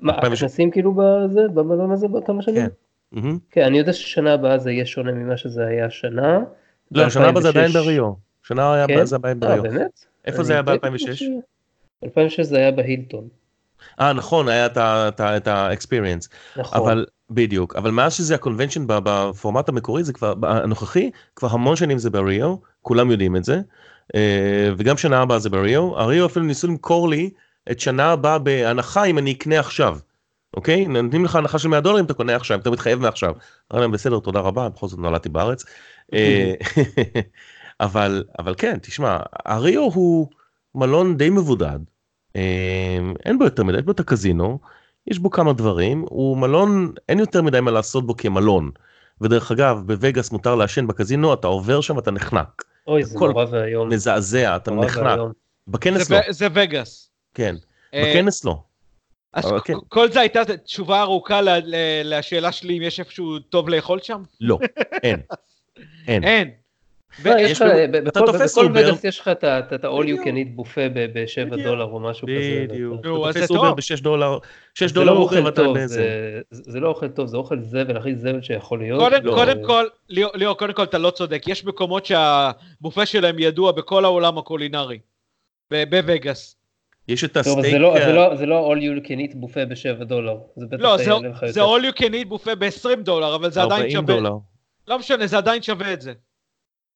[0.00, 2.56] מה, הכנסים כאילו בזה, במלון הזה כמה שנים?
[2.56, 3.20] כן.
[3.50, 6.38] כן, אני יודע ששנה הבאה זה יהיה שונה ממה שזה היה השנה.
[6.90, 8.12] לא, שנה הבאה זה עדיין בריו.
[8.42, 9.04] שנה הבאה כן?
[9.04, 9.64] זה עדיין בריו.
[9.64, 10.04] אה, באמת?
[10.24, 11.24] איפה זה היה ב-2006?
[12.04, 13.28] 2006 זה היה בהילטון.
[14.00, 14.66] אה נכון היה
[15.20, 16.28] את ה-experience.
[16.56, 16.78] נכון.
[16.78, 22.10] אבל בדיוק אבל מאז שזה הקונבנשן בפורמט המקורי זה כבר הנוכחי כבר המון שנים זה
[22.10, 23.60] בריו כולם יודעים את זה
[24.14, 27.30] אה, וגם שנה הבאה זה בריו הריו אפילו ניסו למכור לי
[27.70, 29.98] את שנה הבאה בהנחה אם אני אקנה עכשיו.
[30.56, 33.34] אוקיי נותנים לך הנחה של 100 דולר אם אתה קונה עכשיו אתה מתחייב מעכשיו.
[33.72, 35.64] להם בסדר תודה רבה בכל זאת נולדתי בארץ.
[36.14, 36.54] אה,
[37.80, 40.28] אבל אבל כן תשמע הריו הוא
[40.74, 41.78] מלון די מבודד.
[42.36, 44.58] אה, אין בו יותר מדי, יש בו את הקזינו,
[45.06, 48.70] יש בו כמה דברים, הוא מלון, אין יותר מדי מה לעשות בו כמלון.
[49.20, 52.64] ודרך אגב, בווגאס מותר לעשן בקזינו, אתה עובר שם, אתה נחנק.
[52.86, 53.88] אוי, זה נורא ואיום.
[53.88, 55.18] מזעזע, אתה נחנק.
[55.68, 56.20] בכנס זה לא.
[56.32, 57.10] זה וגאס.
[57.34, 57.56] כן,
[57.94, 58.62] אה, בכנס לא.
[59.32, 59.74] אז כן.
[59.88, 61.40] כל זה הייתה תשובה ארוכה
[62.04, 64.22] לשאלה שלי אם יש איפשהו טוב לאכול שם?
[64.40, 64.58] לא,
[65.02, 65.20] אין.
[66.08, 66.24] אין.
[66.24, 66.50] אין.
[67.24, 67.32] לא,
[68.04, 69.44] בכל וגאס יש לך את
[69.84, 72.66] ה-all you can eat buffet ב-7 דולר או משהו כזה.
[72.68, 74.38] בדיוק, אתה תופס אובר ב-6 דולר,
[74.74, 75.76] 6 דולר לא אוכל טוב,
[76.50, 79.12] זה לא אוכל טוב, זה אוכל זבל, הכי זבל שיכול להיות.
[79.24, 84.38] קודם כל, ליאור, קודם כל אתה לא צודק, יש מקומות שהבופה שלהם ידוע בכל העולם
[84.38, 84.98] הקולינרי,
[85.70, 86.56] בווגאס.
[87.08, 87.76] יש את הסטייק...
[88.34, 90.36] זה לא all you can eat בופה ב-7 דולר.
[90.78, 90.96] לא,
[91.48, 94.16] זה all you can eat בופה ב-20 דולר, אבל זה עדיין שווה.
[94.88, 96.12] לא משנה, זה עדיין שווה את זה.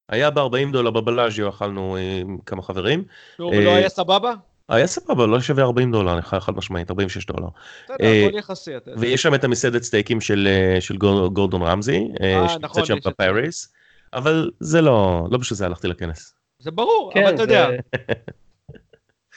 [0.08, 3.04] היה ב-40 דולר בבלאז'יו, אכלנו עם כמה חברים.
[3.38, 4.34] נו, ולא היה סבבה?
[4.68, 7.48] היה סבבה, לא שווה 40 דולר, אני חד משמעית, 46 דולר.
[7.84, 8.70] בסדר, הכל יחסי.
[8.96, 10.96] ויש שם את המסעדת סטייקים של
[11.32, 12.08] גורדון רמזי,
[12.48, 13.72] שנמצאת שם בפאריס,
[14.12, 16.34] אבל זה לא, לא בשביל זה הלכתי לכנס.
[16.58, 17.68] זה ברור, אבל אתה יודע.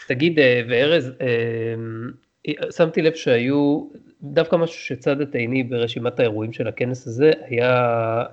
[0.08, 0.40] תגיד,
[0.70, 1.12] וארז,
[2.78, 3.88] שמתי לב שהיו
[4.24, 7.72] דווקא משהו שצד את עיני ברשימת האירועים של הכנס הזה היה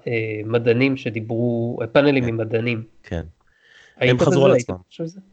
[0.07, 2.29] אה, מדענים שדיברו, פאנלים כן.
[2.29, 2.83] עם מדענים.
[3.03, 3.23] כן.
[4.01, 4.77] הם חזרו על עצמם.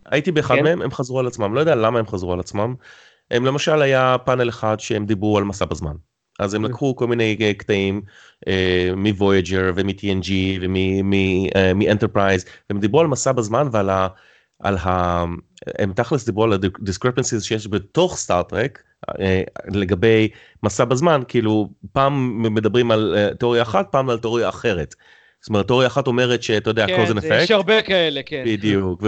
[0.06, 0.64] הייתי באחד כן?
[0.64, 2.76] מהם, הם חזרו על עצמם, לא יודע למה הם חזרו על עצמם.
[3.32, 5.96] הם למשל היה פאנל אחד שהם דיברו על מסע בזמן.
[6.40, 8.02] אז הם לקחו כל מיני אה, קטעים
[8.48, 10.32] אה, מוויג'ר ומ-TNG
[10.62, 14.08] ומ-Enterprise, והם דיברו על מסע בזמן ועל ה...
[14.62, 15.24] על ה...
[15.80, 18.84] הם תכלס דיברו על ה-discrepancies שיש בתוך סטארט-טרק,
[19.20, 20.30] אה, לגבי
[20.64, 24.96] מסע בזמן כאילו פעם מדברים על אה, תיאוריה אחת פעם על תיאוריה אחרת.
[25.42, 27.34] זאת אומרת תיאוריה אחת אומרת שאתה יודע כן, cause and effect.
[27.34, 28.44] יש הרבה כאלה כן.
[28.46, 29.04] בדיוק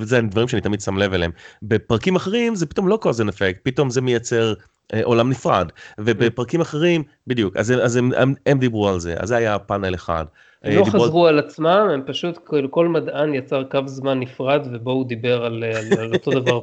[0.00, 1.30] וזה דברים שאני תמיד שם לב אליהם.
[1.62, 4.54] בפרקים אחרים זה פתאום לא and effect פתאום זה מייצר
[4.94, 5.68] אה, עולם נפרד
[6.00, 9.94] ובפרקים אחרים בדיוק אז, אז הם, הם, הם דיברו על זה אז זה היה פאנל
[9.94, 10.24] אחד.
[10.62, 12.38] הם לא חזרו על עצמם הם פשוט
[12.70, 16.60] כל מדען יצר קו זמן נפרד ובו הוא דיבר על, על, על אותו דבר.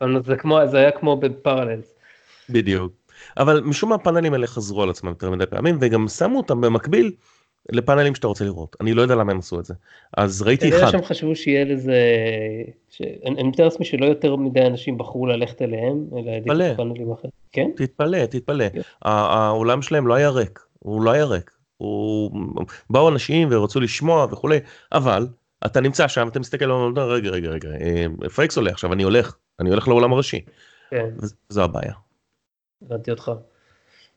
[0.24, 1.94] זה, כמו, זה היה כמו בפרללס.
[2.50, 2.92] בדיוק.
[3.36, 7.12] אבל משום מה הפאנלים האלה חזרו על עצמם יותר מדי פעמים וגם שמו אותם במקביל
[7.72, 8.76] לפאנלים שאתה רוצה לראות.
[8.80, 9.74] אני לא יודע למה הם עשו את זה.
[10.16, 10.90] אז ראיתי אחד.
[10.90, 11.98] שהם חשבו שיהיה לזה,
[12.90, 16.30] ש- אני מתאר לעצמי שלא יותר מדי אנשים בחרו ללכת אליהם, אלא.
[16.30, 17.30] העדיפו פאנלים אחרים.
[17.52, 17.70] כן?
[17.76, 18.68] תתפלא, תתפלא.
[18.68, 18.80] כן.
[19.02, 21.50] ה- האולם שלהם לא היה ריק, הוא לא היה ריק.
[21.76, 22.30] הוא...
[22.90, 24.58] באו אנשים ורצו לשמוע וכולי,
[24.92, 25.26] אבל
[25.66, 28.06] אתה נמצא שם, אתה מסתכל, רגע, רגע, רגע, אה,
[28.44, 28.92] אקס הולך עכשיו?
[28.92, 30.40] אני הולך, אני הולך לאולם הראשי.
[30.90, 31.10] כן,
[31.48, 31.92] זו הבעיה.
[32.82, 33.32] הבנתי אותך.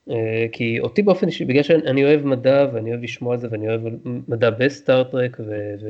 [0.09, 3.69] אה, כי אותי באופן אישי, בגלל שאני אוהב מדע ואני אוהב לשמוע על זה ואני
[3.69, 3.81] אוהב
[4.27, 5.37] מדע בסטאר טרק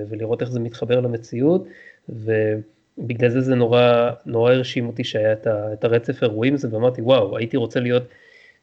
[0.10, 1.68] ולראות איך זה מתחבר למציאות,
[2.10, 7.38] ובגלל זה זה נורא, נורא הרשים אותי שהיה את, את הרצף אירועים הזה, ואמרתי וואו,
[7.38, 8.04] הייתי רוצה להיות,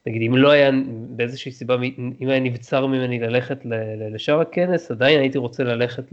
[0.06, 0.70] נגיד אם לא היה
[1.08, 1.76] באיזושהי סיבה,
[2.20, 3.58] אם היה נבצר ממני ללכת
[4.10, 6.04] לשאר הכנס, עדיין הייתי רוצה ללכת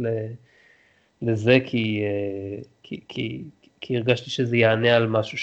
[1.21, 3.43] לזה כי, אה, כי, כי,
[3.81, 5.37] כי הרגשתי שזה יענה על משהו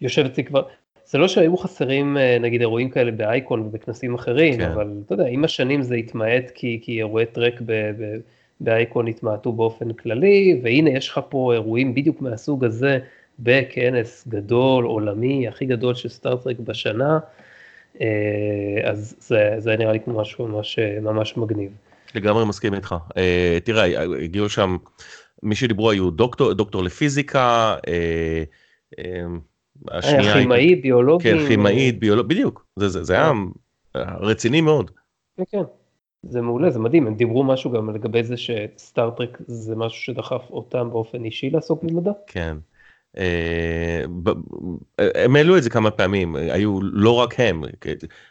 [0.00, 0.62] שיושב אצלי כבר,
[1.04, 4.56] זה לא שהיו חסרים אה, נגיד אירועים כאלה באייקון ובכנסים אחרים.
[4.56, 4.70] כן.
[4.70, 8.16] אבל אתה יודע, עם השנים זה התמעט כי, כי אירועי טרק ב, ב,
[8.60, 12.98] באייקון התמעטו באופן כללי, והנה יש לך פה אירועים בדיוק מהסוג הזה
[13.38, 17.18] בכנס גדול, עולמי, הכי גדול של סטארט-טרק בשנה,
[18.00, 21.70] אה, אז זה, זה נראה לי כמו משהו ממש, ממש מגניב.
[22.14, 22.94] לגמרי מסכים איתך.
[23.16, 24.76] אה, תראה, הגיעו שם,
[25.42, 28.42] מי שדיברו היו דוקטור, דוקטור לפיזיקה, אה,
[29.88, 31.38] השנייה, כימאי, ביולוגים.
[31.38, 33.32] כן, כימאית, ביולוג, בדיוק, זה, זה, זה היה
[34.20, 34.90] רציני מאוד.
[35.36, 35.62] כן, כן.
[36.22, 40.90] זה מעולה, זה מדהים, הם דיברו משהו גם לגבי זה שסטארט-טרק זה משהו שדחף אותם
[40.90, 42.10] באופן אישי לעסוק במדע.
[42.26, 42.56] כן.
[43.18, 44.04] אה,
[44.98, 47.62] הם העלו את זה כמה פעמים, היו לא רק הם,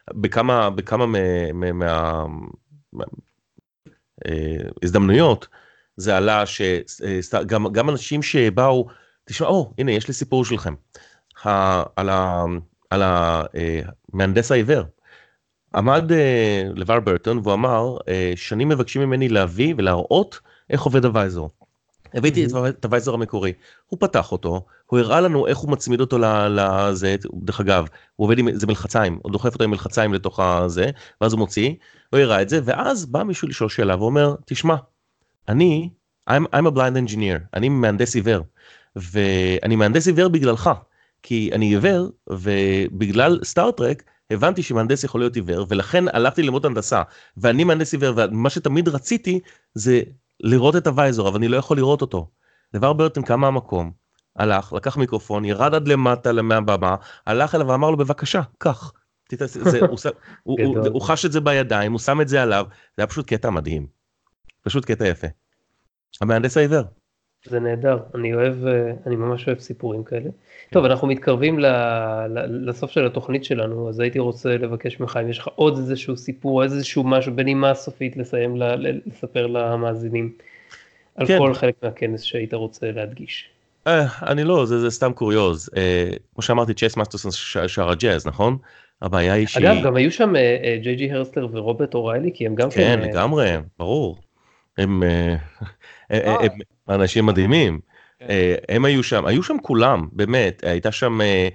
[0.09, 2.25] בכמה, בכמה מה- מה- מה-
[2.93, 3.05] מה-
[4.27, 4.57] אה,
[5.97, 8.87] זה עלה שגם גם אנשים שבאו,
[9.25, 10.73] תשמע, או, הנה, יש לי סיפור שלכם.
[12.89, 14.83] על המהנדס העיוור.
[15.75, 21.49] עמד אה, לבר ברטון והוא אמר, אה, שנים מבקשים ממני להביא ולהראות איך עובד הווייזור.
[22.13, 23.53] הבאתי את ה- את הווייזר המקורי,
[23.85, 26.17] הוא פתח אותו, הוא הראה לנו איך הוא מצמיד אותו
[26.49, 27.85] לזה, דרך אגב,
[28.15, 30.89] הוא עובד עם, זה מלחציים, הוא דוחף אותו עם מלחציים לתוך הזה,
[31.21, 31.73] ואז הוא מוציא,
[32.11, 34.75] הוא הראה את זה, ואז בא מישהו לשאול שאלה ואומר, תשמע,
[35.49, 35.89] אני,
[36.29, 38.43] I'm, I'm a blind engineer, אני מהנדס עיוור,
[38.95, 40.69] ואני מהנדס עיוור בגללך,
[41.23, 47.01] כי אני עיוור, ובגלל סטארט-טרק, הבנתי שמהנדס יכול להיות עיוור, ולכן הלכתי ללמוד הנדסה,
[47.37, 49.39] ואני מהנדס עיוור, ומה שתמיד רציתי
[49.73, 50.01] זה
[50.43, 52.29] לראות את הווייזור, אבל אני לא יכול לראות אותו.
[52.73, 53.91] דבר ברטון קם מהמקום,
[54.35, 56.95] הלך, לקח מיקרופון, ירד עד למטה מהבמה,
[57.27, 58.93] הלך אליו ואמר לו בבקשה, קח.
[59.31, 59.97] זה, הוא,
[60.43, 60.87] הוא, הוא.
[60.87, 63.87] הוא חש את זה בידיים, הוא שם את זה עליו, זה היה פשוט קטע מדהים.
[64.61, 65.27] פשוט קטע יפה.
[66.21, 66.83] המהנדס העיוור.
[67.45, 70.29] זה נהדר, אני אוהב, אה, אני ממש אוהב סיפורים כאלה.
[70.71, 71.65] טוב, אנחנו מתקרבים ל,
[72.27, 76.17] ל, לסוף של התוכנית שלנו, אז הייתי רוצה לבקש ממך אם יש לך עוד איזשהו
[76.17, 80.33] סיפור, איזשהו משהו בנימה סופית לסיים, ל, ל, לספר למאזינים,
[81.15, 81.37] על כן.
[81.37, 83.49] כל חלק מהכנס שהיית רוצה להדגיש.
[83.87, 85.69] אה, אני לא, זה, זה סתם קוריוז.
[85.77, 87.31] אה, כמו שאמרתי, צ'ייס מאסטרסון
[87.67, 88.57] שרה ג'אז, נכון?
[89.01, 89.67] הבעיה היא שהיא...
[89.67, 92.99] אגב, גם היו שם אה, אה, ג'יי ג'י הרצלר ורוברט אוריילי, כי הם גם כן,
[92.99, 94.17] אה, לגמרי, ברור.
[94.77, 95.03] הם.
[96.09, 96.51] הם
[96.89, 97.79] אנשים מדהימים.
[98.19, 98.25] כן.
[98.29, 101.47] אה, הם היו שם, היו שם כולם, באמת, הייתה שם אה,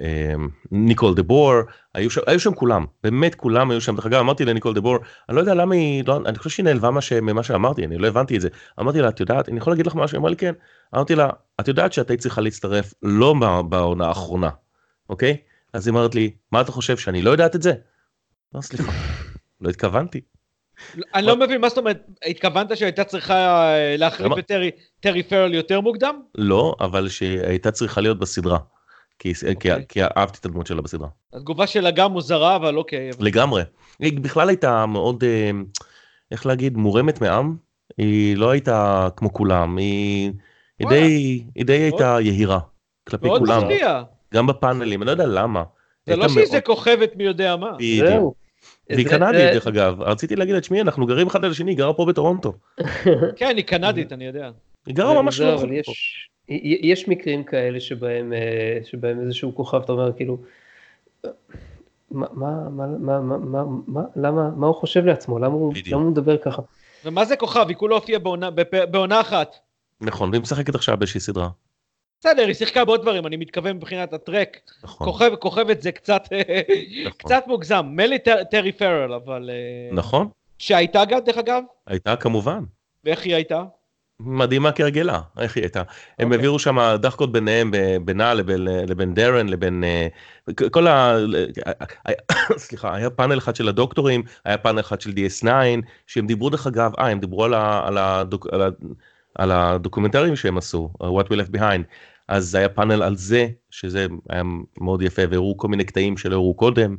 [0.00, 0.32] אה,
[0.72, 1.52] ניקול דה בור,
[1.94, 3.96] היו שם, היו שם כולם, באמת כולם היו שם.
[3.96, 4.96] דרך אגב, אמרתי לניקול דה בור,
[5.28, 7.98] אני לא יודע למה היא, לא, אני חושב שהיא נעלבה מה ש- ממה שאמרתי, אני
[7.98, 8.48] לא הבנתי את זה.
[8.80, 10.16] אמרתי לה, את יודעת, אני יכול להגיד לך משהו?
[10.16, 10.52] היא אמרה לי, כן.
[10.94, 13.34] אמרתי לה, את יודעת שאת היית צריכה להצטרף לא
[13.68, 14.50] בעונה האחרונה,
[15.08, 15.36] אוקיי?
[15.72, 17.72] אז היא אמרת לי, מה אתה חושב, שאני לא יודעת את זה?
[18.54, 18.92] לא, סליחה,
[19.60, 20.20] לא התכוונתי.
[21.14, 23.34] אני לא מבין, מה זאת אומרת, התכוונת שהייתה צריכה
[23.74, 24.32] אה, להחליף?
[24.38, 24.52] את
[25.00, 26.20] טרי- פרל יותר מוקדם?
[26.34, 28.58] לא, אבל שהיא הייתה צריכה להיות בסדרה.
[29.18, 29.84] כי, כי, אוקיי.
[29.88, 31.08] כי אהבתי את הדמות שלה בסדרה.
[31.32, 33.10] התגובה שלה גם מוזרה, אבל אוקיי.
[33.10, 33.62] אבל- לגמרי.
[34.00, 35.50] היא בכלל הייתה מאוד, אה,
[36.30, 37.56] איך להגיד, מורמת מעם.
[37.98, 40.32] היא לא הייתה כמו כולם, היא.
[40.88, 42.58] די, היא די הייתה יהירה
[43.08, 44.02] כלפי מאוד כולם, מפתיע.
[44.34, 45.62] גם בפאנלים, אני לא יודע למה.
[46.06, 47.70] זה לא שהיא איזה מאוד- כוכבת מי יודע מה.
[47.78, 48.36] בדיוק.
[48.90, 51.94] והיא קנדית דרך אגב, רציתי להגיד לה, תשמעי, אנחנו גרים אחד על השני, היא גרה
[51.94, 52.52] פה בטורונטו.
[53.36, 54.50] כן, היא קנדית, אני יודע.
[54.86, 55.92] היא גרה ממש לא רחוק פה.
[55.92, 56.28] יש,
[56.82, 60.38] יש מקרים כאלה שבהם, אה, שבהם איזשהו כוכב, אתה אומר כאילו,
[62.10, 65.38] מה, מה, מה, מה, מה, מה, מה, למה, מה הוא חושב לעצמו?
[65.38, 65.74] למה הוא.
[65.90, 66.62] למה הוא מדבר ככה?
[67.04, 67.64] ומה זה כוכב?
[67.68, 68.20] היא כולה הופיעה
[68.90, 69.56] בעונה אחת.
[70.00, 71.48] נכון, והיא משחקת עכשיו באיזושהי סדרה.
[72.20, 74.60] בסדר, היא שיחקה בעוד דברים, אני מתכוון מבחינת הטרק.
[74.84, 76.22] נכון, כוכב, כוכבת זה קצת,
[77.06, 77.18] נכון.
[77.18, 77.86] קצת מוגזם.
[77.90, 79.50] מילא טר- טרי פרל, אבל...
[79.52, 81.62] אה, נכון, שהייתה גם, דרך אגב?
[81.86, 82.64] הייתה כמובן.
[83.04, 83.64] ואיך היא הייתה?
[84.20, 85.78] מדהימה כהרגלה, איך היא הייתה.
[85.78, 85.84] הם
[86.26, 86.36] אוקיי.
[86.36, 87.70] העבירו שם דחקות ביניהם,
[88.04, 90.08] בינה לבין, לבין דרן, לבין אה,
[90.70, 91.16] כל ה...
[92.56, 95.46] סליחה, היה פאנל אחד של הדוקטורים, היה פאנל אחד של DS9,
[96.06, 98.68] שהם דיברו דרך אגב, אה, הם דיברו על, ה, על, הדוק, על, ה,
[99.38, 101.82] על הדוקומנטרים שהם עשו, What We Left Behind.
[102.28, 104.42] אז היה פאנל על זה, שזה היה
[104.80, 106.96] מאוד יפה, והראו כל מיני קטעים שלא הראו קודם.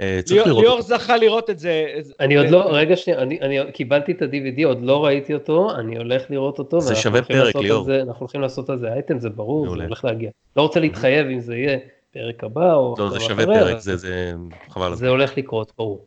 [0.00, 0.82] אה, צריך ליאור.
[0.82, 1.86] זכה לראות את זה.
[2.20, 5.96] אני עוד לא, רגע שנייה, אני, אני קיבלתי את ה-DVD, עוד לא ראיתי אותו, אני
[5.96, 6.80] הולך לראות אותו.
[6.80, 7.84] זה שווה פרק, ליאור.
[7.84, 9.68] זה- אנחנו הולכים לעשות על זה אייטם, זה ברור.
[9.76, 10.30] זה הולך להגיע.
[10.56, 11.78] לא רוצה להתחייב אם זה יהיה
[12.12, 14.32] פרק הבא או לא, זה שווה פרק, זה, זה
[14.70, 14.90] חבל.
[14.90, 14.96] זה.
[14.96, 16.04] זה הולך לקרות, ברור.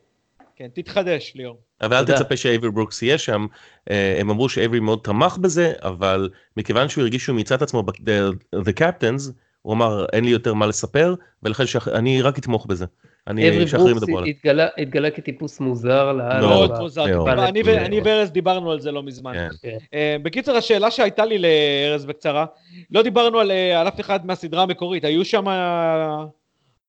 [0.58, 1.58] כן, תתחדש, ליאור.
[1.82, 2.06] אבל אל.
[2.06, 3.46] תצפה שאייברי ברוקס יהיה שם,
[3.92, 7.84] אה, הם אמרו שאייברי מאוד תמך בזה, אבל מכיוון שהוא הרגיש שהוא מיצה את עצמו
[7.84, 9.32] ב-The The Captains,
[9.62, 12.86] הוא אמר אין לי יותר מה לספר, ולכן אני רק אתמוך בזה.
[13.28, 14.04] אני אברי ברוקס.
[14.28, 16.40] התגלה- התגלה כטיפוס מוזר לאללה.
[16.48, 17.06] מאוד, מוזר.
[17.06, 17.30] מאוד.
[17.30, 17.78] אני ו- מאוד.
[17.78, 19.34] אני וארז דיברנו על זה לא מזמן.
[19.34, 19.50] כן.
[19.62, 19.78] כן.
[19.94, 22.46] אה, בקיצר, השאלה שהייתה לי לארז בקצרה,
[22.92, 25.46] לא דיברנו על אה, על אף אחד מהסדרה המקורית, היו שם...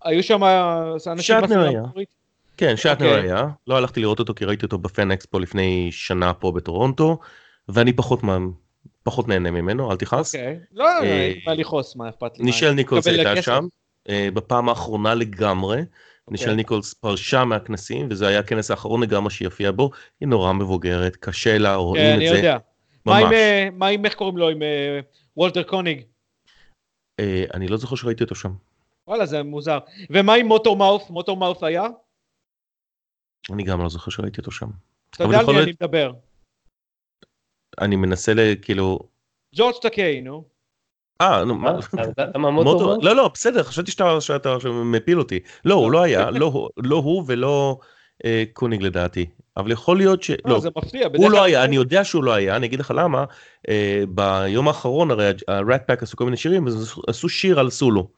[0.05, 0.41] היו שם
[1.07, 1.81] אנשים היה.
[1.81, 2.18] המקורית?
[2.59, 3.21] כן, שטנר אוקיי.
[3.21, 7.19] היה, לא הלכתי לראות אותו כי ראיתי אותו בפן אקספו לפני שנה פה בטורונטו,
[7.69, 8.39] ואני פחות מה-
[9.03, 10.35] פחות נהנה ממנו, אל תכעס.
[10.35, 10.59] אוקיי.
[10.73, 12.45] לא, אה, אין מה לכעוס, מה אכפת לי?
[12.45, 13.43] נישל ניקולס הייתה?
[13.43, 13.67] שם,
[14.09, 15.83] אה, בפעם האחרונה לגמרי.
[16.31, 19.91] נישל ניקולס פרשה מהכנסים, וזה היה הכנס האחרון לגמרי שהיא הופיעה בו,
[20.21, 22.57] היא נורא מבוגרת, קשה לה, כן, רואים אני את זה, יודע.
[23.07, 23.33] מה עם, ממש.
[23.35, 24.59] אה, מה עם, איך קוראים לו, עם
[25.37, 26.03] וולטר קוניג?
[27.55, 28.51] אני לא זוכר שראיתי אותו שם.
[29.09, 29.79] וואלה, זה מוזר.
[30.11, 31.11] ומה עם מוטור מאוף?
[31.11, 31.87] מוטור מאוף היה?
[33.53, 34.66] אני גם לא זוכר שראיתי אותו שם.
[35.11, 36.12] אתה אבל יודע על מי אני מדבר.
[37.80, 38.39] אני מנסה ל...
[38.62, 38.99] כאילו...
[39.55, 40.45] ג'ורג' טקיי, נו.
[41.20, 41.72] אה, נו, מה?
[42.34, 42.97] למה מוטו?
[43.03, 45.41] לא, לא, בסדר, חשבתי שאתה מפיל אותי.
[45.64, 47.78] לא, הוא לא היה, לא הוא- לא ולא
[48.24, 49.26] אה, קוניג לדעתי.
[49.57, 50.30] אבל יכול להיות ש...
[50.30, 51.09] לא, לא, זה מפתיע.
[51.16, 53.24] הוא לא היה, אני יודע שהוא לא היה, אני אגיד לך למה.
[53.68, 58.09] אה, ביום האחרון הרי ה-Rat Pack עשו כל מיני שירים, אז עשו- שיר על סולו.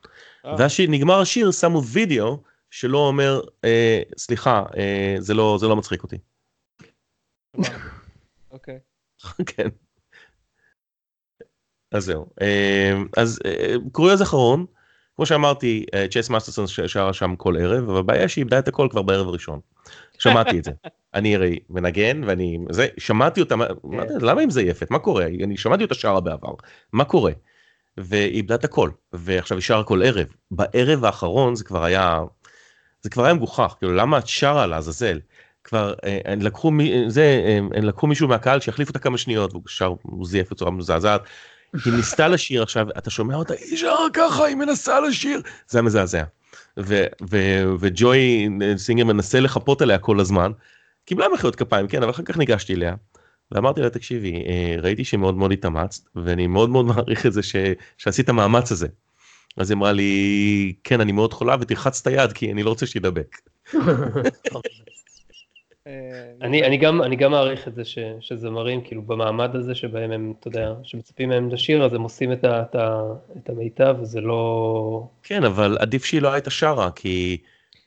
[0.47, 5.77] אה, ואז שנגמר השיר שמו וידאו שלא אומר, אה, סליחה, אה, זה לא זה לא
[5.77, 6.17] מצחיק אותי.
[8.51, 8.79] אוקיי.
[9.57, 9.69] כן.
[11.93, 12.27] אז זהו.
[12.43, 14.67] אה, אז אה, קוריוז אחרון,
[15.17, 18.89] כמו שאמרתי, אה, צ'ייס מאסטרסון שרה שם כל ערב, אבל הבעיה שהיא איבדה את הכל
[18.91, 19.61] כבר בערב הראשון.
[20.19, 20.71] שמעתי את זה.
[21.15, 24.91] אני הרי מנגן ואני, זה, שמעתי אותה, מה- אתה- למה עם זה יפת?
[24.91, 25.27] מה קורה?
[25.27, 26.53] אני שמעתי אותה שרה בעבר,
[26.93, 27.33] מה קורה?
[27.97, 30.27] והיא איבדה את הכל, ועכשיו היא שרה כל ערב.
[30.51, 32.19] בערב האחרון זה כבר היה,
[33.03, 35.19] זה כבר היה מגוחך, כאילו למה את שרה לעזאזל?
[35.65, 39.53] כבר אה, הם לקחו מי, זה, אה, הם לקחו מישהו מהקהל שיחליף אותה כמה שניות,
[39.53, 41.21] והוא שר, הוא זייף בצורה מזעזעת.
[41.85, 45.83] היא ניסתה לשיר עכשיו, אתה שומע אותה, היא שרה ככה, היא מנסה לשיר, זה היה
[45.83, 46.23] מזעזע.
[47.81, 50.53] וג'וי אה, סינגר מנסה לחפות עליה כל הזמן,
[51.05, 52.95] קיבלה מחיאות כפיים, כן, אבל אחר כך ניגשתי אליה,
[53.53, 57.57] ואמרתי לה, תקשיבי, אה, ראיתי שמאוד מאוד התאמצת, ואני מאוד מאוד מעריך את זה ש-
[57.99, 58.89] שעשית המאמץ הזה.
[59.61, 62.87] אז היא אמרה לי, כן, אני מאוד חולה, ותלחץ את היד, כי אני לא רוצה
[62.87, 63.37] שידבק.
[65.87, 65.93] אה,
[66.43, 70.33] אני, אני, גם, אני גם מעריך את זה ש, שזמרים, כאילו במעמד הזה שבהם הם,
[70.41, 73.03] אתה יודע, שמצפים מהם לשיר, אז הם עושים את, ה, את, ה,
[73.39, 75.07] את המיטב, וזה לא...
[75.23, 77.37] כן, אבל עדיף שהיא לא הייתה שרה, כי...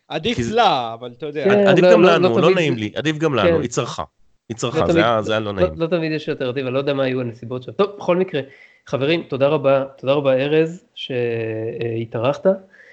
[0.07, 1.43] עדיף כי לה, אבל אתה יודע.
[1.43, 3.61] כן, עדיף לא- גם לא- לנו, לא לא נעים זה- לי, עדיף גם לנו, כן.
[3.61, 4.03] היא צרחה.
[4.49, 5.67] היא לא צרחה, זה תמיד- היה זה היה לא נעים.
[5.67, 7.71] לא, לא תמיד יש אלטרנטיבה, לא יודע מה היו הנסיבות שם.
[7.71, 8.41] טוב, בכל מקרה,
[8.88, 12.45] חברים, תודה רבה, תודה רבה ארז, שהתארחת.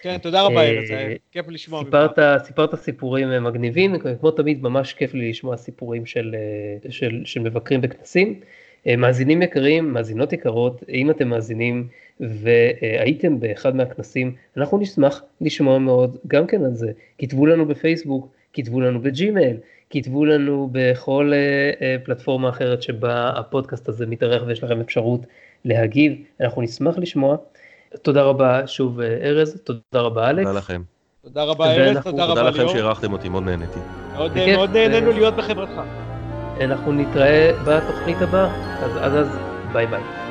[0.03, 1.89] כן, תודה רבה, אה, ארז, היה כיף לשמוע ממך.
[1.89, 6.35] סיפרת, סיפרת סיפורים אה, מגניבים, כמו תמיד ממש כיף לי לשמוע סיפורים של,
[6.85, 8.41] אה, של, של מבקרים בכנסים.
[8.87, 11.89] אה, מאזינים יקרים, מאזינות יקרות, אם אתם מאזינים
[12.21, 16.93] והייתם באחד מהכנסים, אנחנו נשמח לשמוע מאוד גם כן על זה.
[17.19, 19.57] כתבו לנו בפייסבוק, כתבו לנו בג'ימייל,
[19.91, 25.27] כתבו לנו בכל אה, אה, פלטפורמה אחרת שבה הפודקאסט הזה מתארח ויש לכם אפשרות
[25.65, 27.37] להגיב, אנחנו נשמח לשמוע.
[28.03, 30.47] תודה רבה שוב אה, ארז, תודה רבה אלכס.
[30.47, 30.83] תודה לכם.
[31.23, 32.73] תודה רבה, ארז, ואנחנו- תודה תודה רבה, לכם ליאור.
[32.73, 33.81] שאירחתם אותי, מאוד נהניתי.
[34.57, 35.81] מאוד נהנינו להיות בחברתך.
[36.61, 38.51] אנחנו נתראה בתוכנית הבאה,
[38.85, 39.39] אז אז
[39.73, 40.30] ביי ביי.